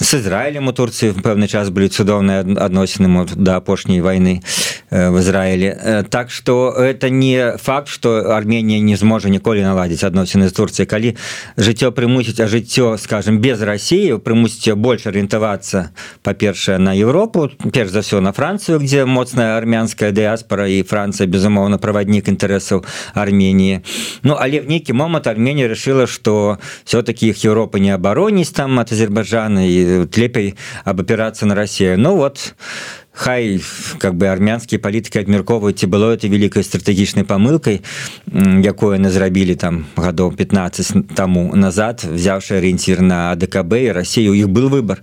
с 0.01 0.13
Ізраілем 0.13 0.67
у 0.67 0.71
Турцыі 0.71 1.09
в 1.09 1.21
пэўны 1.23 1.47
час 1.47 1.69
былі 1.69 1.87
цудоўныя 1.87 2.43
адносіны 2.43 3.25
да 3.35 3.55
апошняй 3.57 4.01
войны 4.01 4.43
э, 4.91 5.09
в 5.09 5.19
Ізраілі 5.19 5.69
э, 5.73 6.03
так 6.03 6.29
что 6.29 6.69
это 6.77 7.09
не 7.09 7.57
факт 7.57 7.87
что 7.87 8.35
Арменія 8.35 8.79
не 8.79 8.95
зможа 8.95 9.29
ніколі 9.43 9.59
наладзіць 9.59 10.07
адносіны 10.07 10.47
з 10.47 10.55
Турцыі 10.55 10.87
калі 10.87 11.19
жыццё 11.59 11.91
прымусіць 11.91 12.39
а 12.39 12.47
жыццё 12.47 12.95
скажем 12.95 13.43
без 13.43 13.59
России 13.59 14.15
примусите 14.15 14.71
больше 14.75 15.09
ориентоваться 15.09 15.91
по-першее 16.23 16.77
на 16.79 16.95
Европу 16.95 17.51
перш 17.73 17.91
за 17.91 17.99
все 17.99 18.21
на 18.21 18.31
Францию 18.31 18.79
где 18.79 19.03
моцная 19.03 19.57
армянская 19.57 20.11
диаспора 20.11 20.69
и 20.69 20.81
Франция 20.81 21.27
безумоўно 21.27 21.77
проводник 21.77 22.29
интересов 22.29 22.87
Армении. 23.13 23.83
Ну 24.23 24.37
але 24.39 24.61
в 24.61 24.69
некий 24.69 24.93
момент 24.93 25.27
Армения 25.27 25.67
решила 25.67 26.07
что 26.07 26.59
все-таки 26.85 27.27
их 27.27 27.43
Европа 27.43 27.79
не 27.79 27.91
обороніць 27.91 28.51
там 28.51 28.79
от 28.79 28.93
Азербайджана 28.93 29.67
и 29.67 30.07
лепей 30.15 30.55
об 30.85 31.01
операции 31.01 31.45
на 31.45 31.55
Россию 31.55 31.99
Ну 31.99 32.15
вот 32.15 32.39
и 32.39 33.02
хай 33.13 33.61
как 33.99 34.17
бы 34.17 34.27
армянскія 34.27 34.81
палітыкі 34.81 35.21
абмяркоўваюць 35.21 35.77
ці 35.77 35.85
было 35.85 36.17
это 36.17 36.27
великкай 36.27 36.65
стратэгічнай 36.65 37.23
памылкай 37.29 37.85
якое 38.33 38.97
на 38.97 39.13
зрабілі 39.13 39.55
там 39.55 39.85
гадоў 39.95 40.33
15 40.33 41.13
таму 41.13 41.53
назад 41.55 42.01
взяўшы 42.03 42.57
арыенцір 42.57 43.01
на 43.01 43.35
ДКБ 43.35 43.73
і 43.85 43.91
Россию. 43.91 44.33
У 44.33 44.35
іх 44.35 44.49
был 44.49 44.69
выбор 44.69 44.99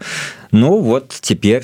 Ну 0.52 0.80
вот 0.80 1.16
теперь 1.20 1.62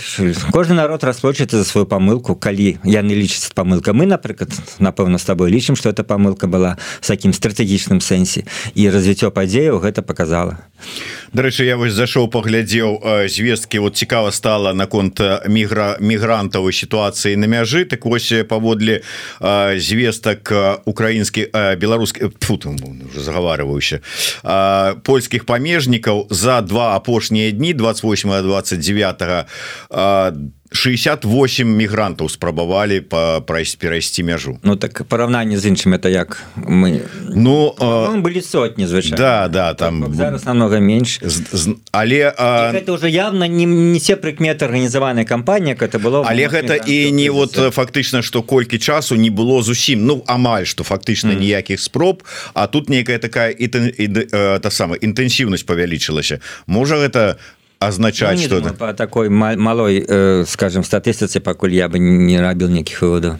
кожны 0.52 0.74
народ 0.74 1.02
расплочыцца 1.02 1.58
за 1.58 1.64
сваю 1.64 1.86
памылку 1.86 2.36
калі 2.36 2.78
яны 2.84 3.18
лічаць 3.18 3.50
памылка 3.54 3.92
мы 3.92 4.06
напрыклад 4.06 4.54
напэўна 4.78 5.18
с 5.18 5.24
тобой 5.24 5.50
лічым 5.50 5.74
что 5.74 5.90
эта 5.90 6.04
памылка 6.04 6.46
была 6.46 6.78
с 7.00 7.08
таким 7.08 7.32
стратэгічным 7.32 8.00
сэнсе 8.00 8.46
і 8.74 8.90
развіццё 8.90 9.30
падзеяў 9.30 9.82
гэта 9.82 10.02
показала 10.02 10.62
Дарэчы 11.32 11.64
я 11.66 11.76
вось 11.76 11.92
зашоў 11.98 12.30
паглядзеў 12.30 13.26
звесткі 13.26 13.78
вот 13.82 13.96
цікава 13.96 14.30
стала 14.30 14.72
наконт 14.72 15.20
мігра 15.48 15.96
мігрантаў 15.98 16.70
сітуацыі 16.70 17.34
на 17.36 17.50
мяжы 17.50 17.84
так 17.84 18.06
вось 18.06 18.32
паводле 18.48 19.02
звестак 19.76 20.52
украінскі 20.86 21.50
беларускі 21.74 22.30
загаварваюся 23.16 24.00
польскіх 25.02 25.44
памежнікаў 25.44 26.26
за 26.30 26.60
два 26.62 26.94
апошнія 26.94 27.50
дні 27.50 27.74
28 27.74 28.30
20 28.42 28.75
29 28.76 30.40
68 30.72 31.76
мігрантаў 31.76 32.28
спрабавалі 32.28 33.00
па 33.00 33.40
прайсці 33.40 33.78
перайсці 33.78 34.22
мяжу 34.26 34.58
Ну 34.62 34.76
так 34.76 35.04
параўнанне 35.06 35.58
з 35.58 35.70
іншым 35.70 35.94
это 35.94 36.10
як? 36.10 36.42
Мы 36.56 37.06
Ну 37.34 37.74
былі 38.18 38.42
сотні 38.42 38.86
звычай 38.86 39.16
да 39.18 39.48
да 39.48 39.74
там 39.74 40.14
зараз 40.14 40.44
намного 40.44 40.80
менш 40.80 41.20
з, 41.22 41.42
з, 41.52 41.74
але 41.92 42.34
а... 42.38 42.72
это 42.74 42.92
уже 42.92 43.10
явно 43.10 43.46
не 43.48 43.64
несе 43.64 44.16
прыкмет 44.16 44.62
арганізаваная 44.62 45.24
кампанія 45.24 45.76
это 45.78 45.98
было 45.98 46.24
але 46.26 46.48
гэта 46.48 46.74
і 46.76 47.12
не 47.12 47.30
вот 47.30 47.54
фактычна 47.54 48.22
что 48.22 48.42
колькі 48.42 48.78
часу 48.78 49.16
не 49.16 49.30
было 49.30 49.62
зусім 49.62 50.06
ну 50.06 50.24
амаль 50.26 50.66
что 50.66 50.84
фактычна 50.84 51.32
mm. 51.32 51.40
ніякіх 51.40 51.80
спроб. 51.80 52.22
А 52.54 52.66
тут 52.66 52.88
нейкая 52.88 53.18
такая 53.18 53.50
і, 53.50 53.70
і 53.98 54.08
та 54.58 54.70
сама 54.70 54.96
інтэнсіўнасць 54.96 55.62
павялічылася 55.62 56.40
можа 56.66 56.96
гэта 56.96 57.36
означать 57.78 58.38
ну, 58.38 58.44
что 58.44 58.58
думаю, 58.58 58.74
по 58.74 58.94
такой 58.94 59.28
малой 59.28 60.04
э, 60.06 60.44
скажем 60.46 60.82
статыстыцы 60.82 61.40
пакуль 61.40 61.74
я 61.74 61.88
бы 61.88 61.98
не 61.98 62.40
рабіў 62.40 62.68
нейкіх 62.68 63.02
выводаў 63.02 63.36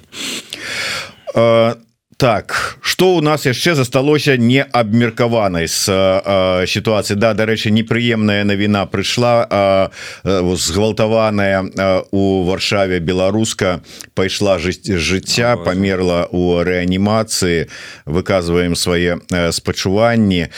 э, 1.35 1.75
так 2.17 2.79
что 2.81 3.17
у 3.17 3.21
нас 3.21 3.47
яшчэ 3.47 3.75
засталося 3.75 4.37
не 4.37 4.63
абмеркаванай 4.63 5.69
с 5.69 5.89
э, 5.89 6.67
сітуацыі 6.67 7.17
да 7.17 7.33
дарэчы 7.33 7.71
непрыемная 7.71 8.45
навіна 8.45 8.85
прыйшла 8.87 9.91
згвалтаваная 10.25 12.05
у 12.11 12.45
варшаве 12.45 13.01
беларуска 13.01 13.81
пайшла 14.15 14.59
жыцця 14.59 15.57
памерла 15.57 16.29
у 16.31 16.61
рэанімацыі 16.61 17.69
выказваем 18.05 18.77
свае 18.77 19.21
спачуванні 19.53 20.49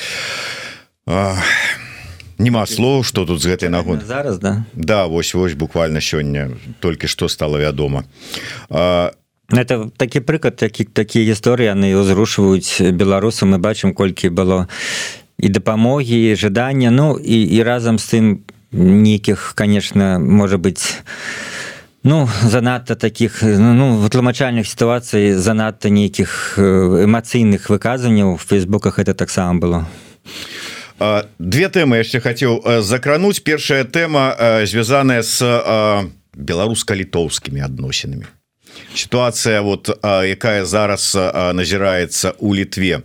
а 1.07 1.39
нема 2.39 2.67
слов 2.67 3.07
что 3.07 3.27
тут 3.27 3.43
з 3.43 3.47
гэтай 3.47 3.69
нагоды. 3.69 4.05
Зараз 4.07 4.39
да. 4.39 4.65
Да 4.75 5.07
вось 5.07 5.35
вось 5.35 5.55
буквально 5.55 6.01
сёння 6.01 6.51
толькі 6.81 7.07
что 7.07 7.29
стало 7.29 7.59
вядома. 7.59 8.05
А 8.71 9.13
это 9.51 9.91
такі 9.97 10.21
прыклад 10.21 10.57
такі 10.57 10.85
такія 10.85 11.25
гісторыі 11.35 11.75
яны 11.75 11.97
узрушваюць 11.97 12.93
беларусу 12.93 13.47
мы 13.47 13.59
бачым 13.59 13.95
колькі 13.95 14.29
было 14.29 14.69
і 15.39 15.49
дапамогі 15.49 16.37
жадання. 16.37 16.91
Ну 16.91 17.19
і 17.19 17.43
і 17.43 17.63
разам 17.63 17.99
з 17.99 18.15
тым 18.15 18.39
нейкіх 18.73 19.55
конечно 19.57 20.19
можа 20.21 20.59
быть 20.59 21.03
ну 22.05 22.29
занадта 22.45 22.95
таких 22.95 23.43
ну 23.43 23.99
вытлумачальных 23.99 24.69
сітуацый 24.69 25.35
занадта 25.35 25.91
нейкіх 25.91 26.59
эмацыйных 26.59 27.69
выказанняў. 27.69 28.37
В 28.37 28.45
фейсбуках 28.47 28.99
это 28.99 29.15
таксама 29.15 29.59
было. 29.59 29.87
а 29.87 30.68
две 31.39 31.69
темы 31.69 32.03
яшчэ 32.03 32.21
хацеў 32.21 32.83
закрануць 32.83 33.41
першая 33.41 33.85
тэма 33.85 34.65
звязаная 34.67 35.23
с 35.23 35.43
беларуска-літоўскімі 36.35 37.63
адносінамі 37.63 38.27
сітуацыя 38.95 39.63
вот 39.63 39.91
якая 40.05 40.65
зараз 40.65 41.15
назіраецца 41.55 42.35
у 42.39 42.55
літве 42.55 43.03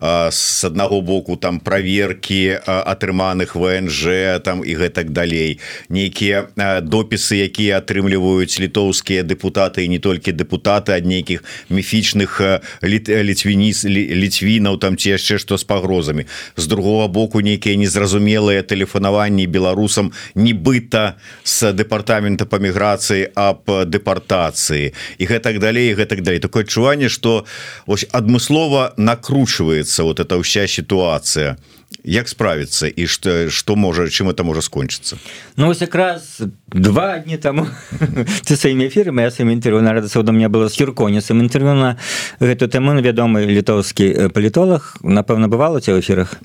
с 0.00 0.64
аднаго 0.64 1.00
боку 1.00 1.36
там 1.36 1.60
проверки 1.60 2.58
атрыманых 2.66 3.54
ВНЖ 3.54 4.40
там 4.42 4.64
і 4.64 4.74
гэтак 4.74 5.10
далей. 5.10 5.60
Нейкія 5.88 6.48
допісы 6.80 7.44
якія 7.44 7.78
атрымліваюць 7.84 8.56
літоўскія 8.60 9.22
депутаты 9.22 9.84
і 9.84 9.88
не 9.88 9.98
толькі 9.98 10.32
депутаты 10.32 10.96
ад 10.96 11.04
нейкіх 11.04 11.44
міфічных 11.68 12.40
ліцвініс 12.82 13.84
ліцвінаў 13.84 14.80
там 14.80 14.96
ці 14.96 15.20
яшчэ 15.20 15.36
што 15.38 15.58
з 15.60 15.64
пагрозамі. 15.64 16.24
З 16.56 16.66
другого 16.66 17.08
боку 17.08 17.40
нейкія 17.40 17.76
незразумелыя 17.76 18.64
тэлефанаванні 18.64 19.46
беларусам 19.46 20.12
нібыта 20.34 21.20
с 21.44 21.72
дэпартамента 21.72 22.48
па 22.48 22.56
міграцыі 22.56 23.28
аб 23.36 23.68
дэпартацыі. 23.84 24.96
І 25.20 25.24
гэтак 25.28 25.60
далей 25.60 25.92
гэтак 25.92 26.24
далей. 26.24 26.40
Такое 26.40 26.64
адчуванне 26.64 27.12
что 27.12 27.44
ось 27.86 28.08
адмыслова 28.08 28.96
накручу 28.96 29.49
накручивается 29.50 30.04
вот 30.04 30.20
эта 30.20 30.40
вся 30.42 30.66
ситуация 30.66 31.58
як 32.04 32.28
справиться 32.28 32.86
и 32.86 33.06
что 33.06 33.50
что 33.50 33.76
может 33.76 34.10
чем 34.10 34.28
это 34.28 34.44
может 34.44 34.64
скончиться 34.64 35.18
ну 35.56 35.66
вот 35.66 35.78
как 35.78 35.94
раз 35.94 36.40
два 36.68 37.18
дні 37.18 37.36
тому 37.36 37.66
ты 38.44 38.56
своими 38.56 38.86
эфирами 38.86 39.22
я 39.22 39.30
своим 39.30 39.52
интервью 39.52 39.82
на 39.82 39.92
радоса 39.92 40.20
у 40.20 40.32
меня 40.32 40.48
было 40.48 40.68
с 40.68 40.80
юрконисом 40.80 41.40
интервью 41.40 41.74
на 41.74 41.98
эту 42.40 42.68
тему 42.68 42.92
вядомый 43.00 43.46
літовскі 43.46 44.28
палітолог 44.34 44.96
напэўна 45.02 45.48
бывало 45.48 45.76
у 45.76 45.80
тебя 45.80 45.96
в 45.96 46.00
эфирах 46.00 46.36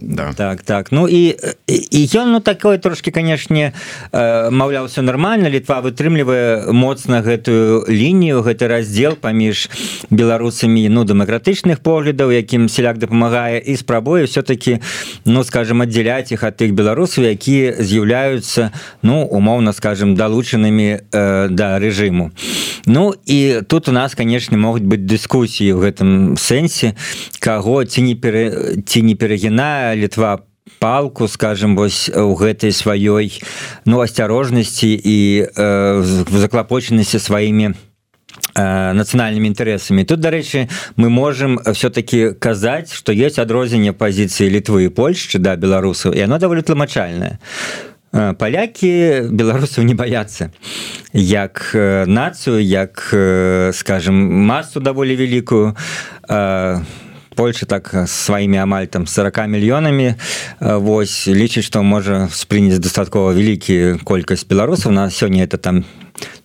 да. 0.00 0.32
так 0.36 0.62
так. 0.62 0.92
Ну 0.92 1.08
і 1.08 1.36
і 1.66 2.06
ён 2.14 2.32
ну 2.32 2.40
такое 2.40 2.78
трошки 2.78 3.10
канешне 3.10 3.72
маўляў 4.12 4.86
все 4.86 5.02
нормально 5.02 5.48
літва 5.48 5.80
вытрымлівае 5.80 6.72
моцна 6.72 7.22
гэтую 7.22 7.88
лінію 7.88 8.42
гэты 8.42 8.68
раздзел 8.68 9.16
паміж 9.16 9.70
беларусамі 10.10 10.88
ну 10.88 11.04
дэмакратычных 11.04 11.80
поглядаў 11.80 12.32
якім 12.32 12.68
селяк 12.68 12.98
дапамагае 12.98 13.58
і 13.60 13.76
спрабуе 13.76 14.24
все-таки 14.24 14.81
ну 15.24 15.44
скажем 15.44 15.82
аддзяляць 15.82 16.32
іх 16.32 16.44
ад 16.44 16.56
тых 16.56 16.72
беларусаў 16.76 17.28
якія 17.30 17.78
з'яўляюцца 17.78 18.70
ну 19.02 19.22
умоўна 19.24 19.72
скажем 19.72 20.14
далучанымі 20.14 20.88
э, 20.98 21.48
да 21.50 21.78
рэжыму 21.78 22.32
Ну 22.86 23.14
і 23.26 23.62
тут 23.68 23.88
у 23.88 23.92
нас 23.92 24.14
канешне 24.18 24.58
могуць 24.58 24.82
быць 24.82 25.06
дыскусіі 25.06 25.74
ў 25.74 25.78
гэтым 25.86 26.10
сэнсе 26.34 26.98
каго 27.38 27.84
ці 27.86 28.02
не 28.02 28.14
пере, 28.18 28.82
ці 28.82 29.02
не 29.06 29.14
перагінае 29.14 29.94
літва 29.94 30.42
по 30.42 30.52
палку 30.78 31.28
скажем 31.28 31.76
вось 31.76 32.08
у 32.08 32.34
гэтай 32.34 32.72
сваёй 32.72 33.38
ну 33.84 34.00
асцярожнасці 34.00 34.90
і 34.90 35.46
э, 35.46 36.02
заклапочанасці 36.02 37.18
сваімі 37.18 37.74
нацыянальнымі 38.54 39.48
інтарэсамі 39.48 40.04
тут 40.04 40.20
дарэчы 40.20 40.68
мы 40.96 41.08
можем 41.08 41.58
все-таки 41.72 42.32
казаць 42.32 42.92
что 42.92 43.12
есть 43.12 43.38
адрозненне 43.38 43.92
пазіцыі 43.92 44.50
літвы 44.50 44.84
і 44.84 44.92
Польшчы 44.92 45.38
да 45.38 45.56
беларусаў 45.56 46.12
і 46.12 46.20
оно 46.24 46.38
даволі 46.38 46.62
тлумачальная 46.62 47.38
палякі 48.12 49.24
беларусаў 49.32 49.84
не 49.88 49.94
баяцца 49.94 50.52
як 51.12 51.72
нацыю 52.06 52.60
як 52.60 53.08
скажем 53.72 54.14
масу 54.44 54.80
даволі 54.80 55.16
вялікую 55.16 55.76
Польша 57.34 57.64
так 57.66 58.04
сваімі 58.06 58.60
амаль 58.60 58.84
там 58.84 59.06
40 59.06 59.48
мільёнамі 59.48 60.14
Вось 60.60 61.24
лічыць 61.28 61.64
што 61.64 61.82
можа 61.82 62.28
спрыняць 62.28 62.84
дастаткова 62.84 63.32
вялікі 63.32 64.04
колькасць 64.04 64.44
беларусаў 64.44 64.92
на 64.92 65.08
сёння 65.08 65.48
это 65.48 65.56
там 65.56 65.84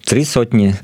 три 0.08 0.24
сотні 0.24 0.76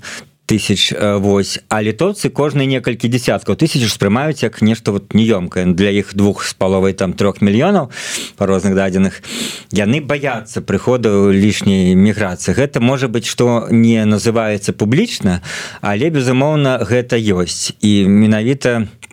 тысяч 0.46 0.92
э, 0.92 1.18
вось 1.18 1.60
а 1.70 1.82
літоўцы 1.82 2.30
кожны 2.30 2.66
некалькі 2.66 3.08
десяткаў 3.08 3.56
тысяч 3.56 3.84
успрымаюць 3.86 4.44
як 4.44 4.62
нешта 4.62 4.92
вот 4.92 5.14
неёмкае. 5.14 5.74
Для 5.74 5.90
іх 5.90 6.16
двух 6.16 6.44
з 6.44 6.54
паловай 6.54 6.94
там 6.94 7.14
трех 7.14 7.42
мільёнаў 7.42 7.90
по 8.36 8.46
розных 8.46 8.76
дадзеных 8.76 9.24
яны 9.72 10.02
баяцца 10.02 10.62
прыходу 10.62 11.32
лішняй 11.32 11.96
міграцыі. 11.96 12.56
Гэта 12.56 12.80
можа 12.82 13.08
быть 13.08 13.26
что 13.26 13.68
не 13.72 14.04
называется 14.06 14.74
публічна 14.74 15.42
але 15.82 16.10
безумоўна 16.10 16.84
гэта 16.84 17.16
ёсць. 17.16 17.72
І 17.82 18.08
менавіта 18.08 18.88
у 19.10 19.13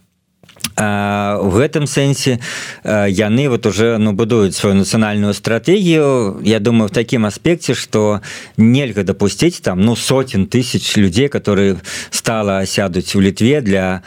в 0.80 1.58
гэтым 1.58 1.86
сэнсе 1.86 2.40
яны 2.84 3.48
вот 3.48 3.66
уже 3.66 3.98
ну 3.98 4.12
будуюць 4.12 4.56
сваю 4.56 4.76
нацыянальную 4.76 5.34
стратегію 5.34 6.40
Я 6.42 6.58
думаю 6.58 6.88
в 6.88 6.92
такім 6.92 7.26
аспекце 7.26 7.74
что 7.74 8.20
нельга 8.56 9.02
допусціць 9.02 9.60
там 9.60 9.80
ну 9.80 9.96
сотен 9.96 10.46
тысяч 10.46 10.96
людзей 10.96 11.28
которые 11.28 11.76
стала 12.10 12.64
сядуць 12.64 13.14
у 13.14 13.20
літве 13.20 13.60
для 13.60 14.02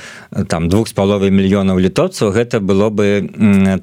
там 0.48 0.70
двух 0.70 0.88
з 0.88 0.94
паловай 0.94 1.30
мільёнаў 1.30 1.78
літоцаў 1.78 2.32
гэта 2.32 2.60
было 2.60 2.90
бы 2.90 3.30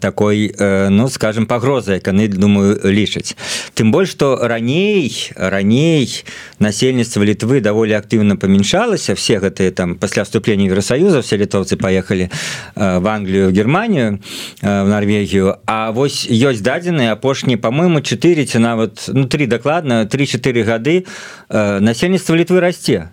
такой 0.01 0.55
ну 0.59 1.09
скажем 1.09 1.47
пагроза 1.47 1.95
яны 1.95 2.26
думаю 2.28 2.80
лічаць. 2.84 3.36
Тым 3.74 3.93
больш 3.93 4.11
что 4.11 4.36
раней 4.43 5.30
раней 5.36 6.24
насельніцтва 6.59 7.22
літвы 7.22 7.61
даволі 7.61 7.95
актыўна 7.95 8.36
памяншалася. 8.36 9.14
Все 9.14 9.38
гэтые 9.38 9.70
там 9.70 9.95
пасля 9.95 10.24
вступлення 10.24 10.66
евросоюза 10.66 11.20
все 11.20 11.36
літоўцы 11.36 11.76
поехали 11.76 12.30
Э, 12.80 12.80
в 12.81 13.09
Англію 13.09 13.53
Германію 13.53 14.18
э, 14.62 14.85
в 14.85 14.89
Норвегію 14.89 15.55
А 15.66 15.91
вось 15.91 16.28
ёсць 16.31 16.61
дадзеныя 16.61 17.12
апошнія 17.12 17.59
по-моему 17.59 18.01
4 18.01 18.45
ці 18.45 18.59
нават 18.59 19.11
ну 19.12 19.24
три 19.26 19.47
дакладна 19.47 20.07
3-4 20.07 20.64
гады 20.64 21.05
э, 21.51 21.81
насельніцтва 21.81 22.37
літвы 22.37 22.61
расце 22.61 23.11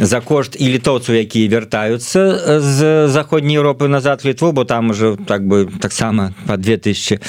за 0.00 0.20
кошт 0.20 0.56
і 0.60 0.68
літоўцаў 0.68 1.16
якія 1.16 1.48
вяртаюцца 1.48 2.60
з 2.60 3.08
заходняй 3.08 3.56
Еўропы 3.56 3.88
назад 3.88 4.24
літву 4.24 4.52
бо 4.52 4.64
там 4.64 4.90
уже 4.90 5.16
так 5.26 5.46
бы 5.46 5.68
таксама 5.80 6.32
по 6.46 6.56
2000 6.56 7.20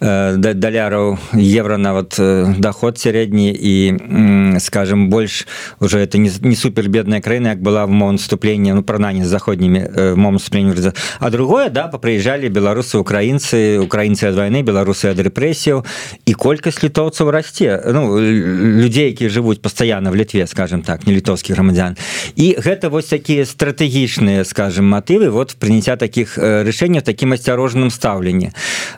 э, 0.00 0.36
даляраў 0.36 1.18
евро 1.34 1.76
нават 1.76 2.18
э, 2.18 2.54
доход 2.58 2.98
сярэдні. 2.98 3.50
І 3.50 4.58
скажем 4.60 5.08
больш 5.10 5.46
уже 5.80 5.98
это 5.98 6.18
не, 6.18 6.30
не 6.42 6.56
супер 6.56 6.88
бедная 6.88 7.20
краіна 7.20 7.50
як 7.50 7.62
была 7.62 7.84
в 7.86 7.90
момент 7.90 8.20
вступлення 8.20 8.74
ну 8.74 8.82
прананне 8.82 9.24
з 9.24 9.28
заходнімі 9.28 9.78
э, 9.78 10.14
моментступлення 10.14 10.92
а 11.18 11.30
другое 11.30 11.70
да 11.70 11.88
попрыязджалі 11.88 12.48
беларусы 12.48 12.98
украінцы 12.98 13.78
украінцы 13.78 14.28
ад 14.28 14.36
войны 14.36 14.62
беларусы 14.62 15.10
ад 15.10 15.18
рэпрэсіяў. 15.18 15.84
І 16.26 16.32
колькасць 16.34 16.84
літоўцаў 16.84 17.30
расце. 17.30 17.82
Ну 17.92 18.20
людзей 18.20 19.10
якія 19.10 19.30
жывуць 19.30 19.58
пастаянна 19.58 20.10
в 20.10 20.16
літве 20.16 20.46
скажем 20.46 20.82
так 20.82 21.06
не 21.06 21.14
літоўскі 21.14 21.52
грамадзян 21.52 21.96
і 22.36 22.56
гэта 22.58 22.88
вось 22.88 23.06
такія 23.06 23.44
стратэгічныя 23.44 24.44
скажем 24.44 24.88
матывы 24.88 25.30
вот 25.30 25.56
прыняцця 25.58 25.96
таких 25.96 26.38
рашэнняў 26.38 27.02
такім 27.02 27.32
асцярожным 27.32 27.90
стаўленні 27.90 28.52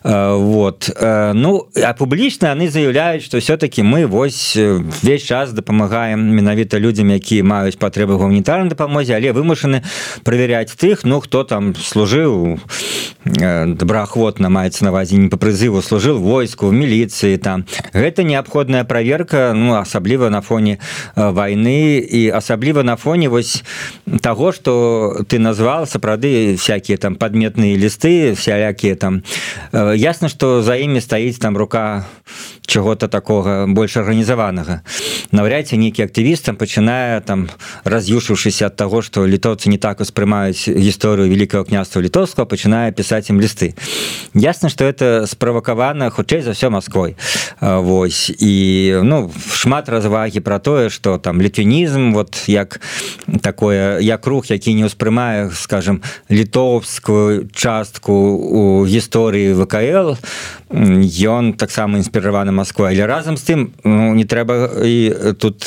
вот 0.04 0.90
ну 1.34 1.68
а 1.82 1.92
публічна 1.94 2.54
яны 2.54 2.68
заяўляюць 2.68 3.24
что 3.24 3.38
все-таки 3.38 3.82
мы 3.82 4.06
вось 4.06 4.56
весь 4.56 5.22
час 5.22 5.52
дапамагаем 5.52 6.20
менавіта 6.20 6.78
людзям 6.78 7.10
якія 7.10 7.44
маюць 7.44 7.78
патрэбы 7.78 8.16
гуманітарнай 8.16 8.68
дапамозе 8.68 9.16
але 9.16 9.32
вымушаны 9.32 9.82
проверять 10.24 10.74
тых 10.76 11.04
ну 11.04 11.20
хто 11.20 11.44
там 11.44 11.74
служыў 11.74 12.58
добраахвотна 13.24 14.48
маецца 14.50 14.84
навазе 14.84 15.16
не 15.16 15.28
по 15.28 15.36
прызыву 15.36 15.82
служил 15.82 16.18
войску 16.18 16.68
в 16.68 16.72
міліцыі 16.72 17.36
там. 17.38 17.64
Гэта 17.92 18.22
неабходная 18.22 18.84
проверка 18.84 19.52
ну 19.54 19.74
асабліва 19.74 20.30
на 20.30 20.40
фоне 20.40 20.78
войны 21.16 21.98
і 21.98 22.28
асабліва 22.30 22.82
на 22.82 22.96
фоне 22.96 23.03
фоне 23.04 23.28
вось 23.28 23.62
того 24.22 24.52
что 24.52 25.24
ты 25.28 25.38
назвал 25.38 25.86
сапраўды 25.86 26.56
всякие 26.56 26.96
там 26.96 27.16
подметные 27.16 27.76
лісты 27.76 28.32
всялякія 28.32 28.96
там 28.96 29.22
э, 29.72 29.96
ясно 29.96 30.28
что 30.28 30.62
за 30.62 30.76
імі 30.76 31.00
стаіць 31.00 31.38
там 31.38 31.56
рука 31.56 32.06
чего-то 32.66 33.08
такого 33.08 33.66
больше 33.68 34.00
арганізаванага 34.00 34.80
навряд 35.32 35.68
ці 35.68 35.76
нейкі 35.76 36.06
актывістам 36.06 36.56
пачынае 36.56 37.20
там 37.20 37.48
раз'юшыўшыся 37.84 38.66
от 38.66 38.76
того 38.76 39.02
что 39.02 39.26
літоўцы 39.26 39.68
не 39.68 39.78
так 39.78 40.00
успрымаюць 40.00 40.68
гісторыю 40.68 41.28
великкаго 41.28 41.64
княства 41.64 42.00
літоўского 42.00 42.46
пачынае 42.46 42.92
пісаць 42.92 43.30
ім 43.30 43.40
лісты 43.40 43.74
ясно 44.34 44.68
что 44.68 44.84
это 44.84 45.26
справакавана 45.26 46.10
хутчэй 46.10 46.42
за 46.42 46.52
все 46.52 46.70
Москвой. 46.70 47.16
Вось 47.60 48.30
і 48.38 48.94
ну 49.02 49.30
шмат 49.52 49.88
развагі 49.88 50.40
про 50.40 50.58
тое 50.58 50.90
что 50.90 51.18
там 51.18 51.42
літвінізм 51.42 52.12
вот 52.12 52.48
як 52.48 52.80
такое 53.40 54.00
як 54.00 54.26
рух 54.26 54.50
які 54.50 54.74
не 54.74 54.86
ўспрымае 54.86 55.50
скажем 55.54 56.02
літоўскую 56.30 57.48
частку 57.52 58.12
у 58.12 58.86
гісторыі 58.86 59.54
вКл 59.54 60.16
ён 60.74 61.54
таксама 61.54 61.98
інспіраваны 61.98 62.53
Москва. 62.54 62.88
Але 62.88 63.06
разам 63.06 63.36
з 63.36 63.44
тым 63.50 63.60
ну, 63.84 64.14
не 64.14 64.24
трэба 64.24 64.80
і 64.86 65.34
тут 65.38 65.66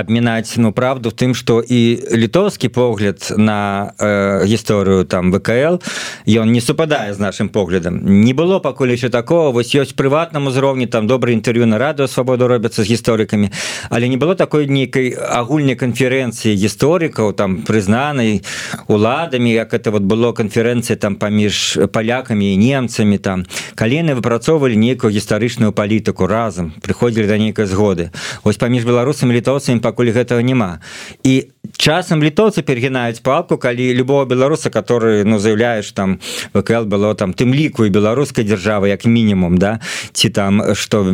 абмінаць 0.00 0.56
ну 0.56 0.72
правду 0.72 1.10
тым 1.10 1.34
что 1.34 1.60
і 1.60 1.98
літоўскі 2.12 2.68
погляд 2.68 3.32
на 3.36 3.92
э, 3.98 4.44
гісторыю 4.44 5.04
там 5.04 5.32
вКл 5.32 5.80
ён 6.26 6.52
не 6.52 6.60
супадае 6.60 7.14
з 7.14 7.18
нашим 7.18 7.48
поглядам 7.48 8.00
не 8.04 8.32
было 8.32 8.58
пакуль 8.58 8.92
еще 8.92 9.08
такого. 9.08 9.52
Вось 9.52 9.74
ёсць 9.74 9.92
прыватнаму 9.92 10.48
узроўні 10.48 10.86
там 10.86 11.06
добры 11.06 11.32
інтэрв'ю 11.32 11.66
на 11.66 11.78
радыо 11.78 12.06
свабоду 12.06 12.48
робяцца 12.48 12.84
з 12.84 12.88
гісторыкамі 12.90 13.50
але 13.90 14.08
не 14.08 14.16
было 14.16 14.34
такой 14.34 14.66
нейкай 14.66 15.10
агульнай 15.10 15.76
канферэнцыі 15.76 16.56
гісторыкаў 16.56 17.32
там 17.32 17.62
прызнанай 17.62 18.42
уладамі 18.88 19.52
як 19.52 19.74
это 19.74 19.90
вот 19.90 20.02
было 20.02 20.32
канферэнцыя 20.32 20.96
там 20.96 21.16
паміж 21.16 21.78
палякамі 21.92 22.54
і 22.54 22.56
немцамі 22.56 23.18
там. 23.18 23.46
Калены 23.74 24.14
выпрацоўвалі 24.14 24.76
нейкую 24.76 25.12
гістарычную 25.12 25.72
палітыку 25.72 26.26
разам 26.26 26.72
прыходзілі 26.82 27.26
да 27.26 27.38
нейкай 27.38 27.66
згоды 27.66 28.10
ось 28.44 28.56
паміж 28.56 28.84
беларусамі 28.84 29.34
літоўцамі 29.34 29.80
пакуль 29.86 30.10
гэтага 30.10 30.42
няма. 30.42 30.82
І 31.22 31.46
часам 31.76 32.22
літоўцы 32.22 32.62
перагінаюць 32.62 33.20
палку 33.20 33.58
калі 33.58 33.94
любого 33.94 34.24
беларуса 34.24 34.70
который 34.70 35.24
ну 35.24 35.38
заявляеш 35.38 35.92
там 35.92 36.20
вКл 36.54 36.84
было 36.84 37.14
там 37.14 37.32
тым 37.32 37.54
ліку 37.54 37.84
і 37.86 37.90
беларускай 37.90 38.44
дзяржавы 38.44 38.88
як 38.88 39.04
мінімум 39.04 39.58
да? 39.58 39.80
Ці 40.12 40.30
там 40.30 40.74
что 40.74 41.06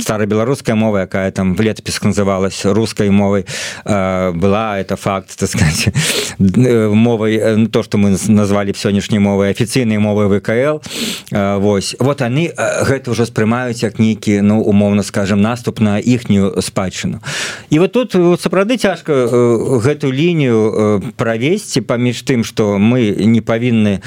старая 0.00 0.26
беларуская 0.26 0.76
мова 0.76 1.06
якая 1.06 1.30
там 1.30 1.54
в 1.54 1.60
летапіс 1.60 2.02
называлась 2.02 2.64
рускай 2.64 3.10
мовай 3.10 3.44
э, 3.84 4.32
была 4.32 4.78
это 4.78 4.96
факт 4.96 5.36
так 5.38 5.48
сказать 5.48 5.88
мовай 6.38 7.56
ну, 7.56 7.66
то 7.66 7.82
что 7.82 7.98
мы 7.98 8.16
назвалі 8.28 8.72
сённяшняй 8.72 9.20
мовай 9.20 9.50
афіцыйнай 9.50 9.98
мовы 9.98 10.28
вКл. 10.38 10.80
Э, 11.32 11.58
Вось. 11.58 11.96
Вот 11.98 12.22
они 12.22 12.50
гэта 12.56 13.10
ўжо 13.10 13.26
спрымаюць 13.26 13.82
як 13.82 13.98
нейкі 13.98 14.40
ну 14.40 14.60
умоўна 14.60 15.02
скажем 15.02 15.40
наступ 15.40 15.80
на 15.80 15.98
іхнюю 15.98 16.62
спадчыну. 16.62 17.20
І 17.70 17.78
вот 17.78 17.92
тут 18.04 18.40
сапраўды 18.40 18.78
цяжка 18.78 19.26
гэтую 19.82 20.12
лінію 20.12 21.02
правесці 21.16 21.80
паміж 21.80 22.22
тым 22.22 22.44
что 22.44 22.78
мы 22.78 23.14
не 23.18 23.40
павінны 23.40 24.02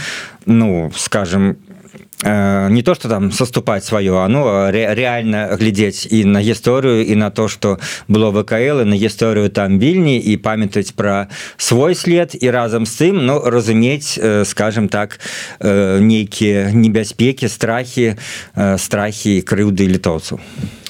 ну 0.46 0.92
скажем 0.96 1.58
не 2.24 2.82
то 2.84 2.96
что 2.96 3.10
там 3.10 3.32
саступаць 3.32 3.84
сваё 3.84 4.24
оно 4.24 4.72
ре 4.72 4.94
реально 4.96 5.58
глядзець 5.60 6.08
і 6.12 6.26
на 6.26 6.40
гісторыю 6.40 7.06
і 7.06 7.16
на 7.16 7.30
то 7.30 7.48
что 7.48 7.80
было 8.08 8.32
вКл 8.32 8.86
на 8.86 8.96
гісторыю 8.96 9.50
там 9.50 9.80
вільні 9.80 10.18
і 10.18 10.38
памятаць 10.38 10.92
про 10.92 11.28
свой 11.58 11.96
след 11.96 12.38
і 12.40 12.52
разам 12.52 12.86
з 12.86 13.02
тым 13.02 13.26
ну, 13.26 13.42
разумець 13.44 14.20
скажем 14.46 14.88
так 14.88 15.20
нейкія 15.60 16.72
небяспекі 16.74 17.48
страхі 17.48 18.16
страхі 18.78 19.42
крыўды 19.42 19.88
літоўцаў 19.88 20.40
а 20.40 20.81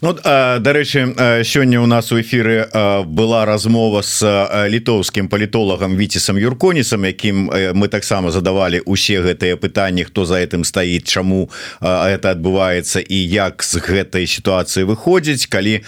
Ну 0.00 0.14
дарэчы 0.14 1.44
сёння 1.44 1.80
у 1.80 1.86
нас 1.86 2.12
у 2.12 2.20
эфиры 2.20 2.68
была 3.04 3.44
размова 3.44 4.02
с 4.02 4.24
літоўскім 4.68 5.28
палітолагам 5.28 5.96
віцісам 5.96 6.38
юрконісам 6.38 7.04
якім 7.04 7.50
мы 7.74 7.88
таксама 7.88 8.30
задавали 8.30 8.80
усе 8.84 9.20
гэтыя 9.20 9.56
пытанні 9.56 10.04
хто 10.04 10.24
за 10.24 10.40
этим 10.40 10.64
стаіць 10.64 11.04
чаму 11.04 11.50
это 11.80 12.30
адбываецца 12.30 13.00
і 13.00 13.18
як 13.28 13.62
з 13.62 13.76
гэтай 13.76 14.26
сітуацыі 14.26 14.84
выходзіць. 14.84 15.46
Калі 15.46 15.82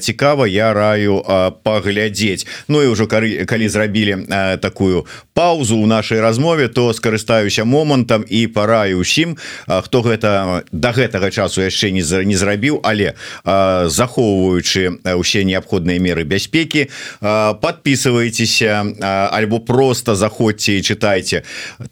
цікава 0.00 0.46
я 0.46 0.72
раю 0.72 1.22
паглядзець. 1.62 2.46
Ну 2.68 2.82
і 2.82 2.94
ўжо 2.94 3.06
калі, 3.06 3.44
калі 3.44 3.68
зрабілі 3.68 4.16
такую 4.60 5.06
паузу 5.34 5.78
у 5.78 5.86
нашай 5.86 6.20
размове 6.20 6.68
то 6.68 6.92
скарыстаюся 6.92 7.64
момантам 7.64 8.24
і 8.28 8.46
параю 8.46 8.98
усім 8.98 9.36
хто 9.66 10.02
гэта 10.02 10.62
до 10.72 10.90
гэтага 10.90 11.30
часу 11.30 11.62
яшчэ 11.62 11.90
не 11.94 12.02
не 12.02 12.36
зрабіў 12.36 12.80
але 12.82 13.14
захоўваючы 13.44 14.98
усе 15.16 15.44
неабходныя 15.44 15.98
меры 15.98 16.24
бяспекі 16.24 16.88
подписывайтеся 17.20 18.84
альбо 19.32 19.60
просто 19.60 20.14
заходзьце 20.14 20.78
і 20.78 20.82
читайте 20.82 21.42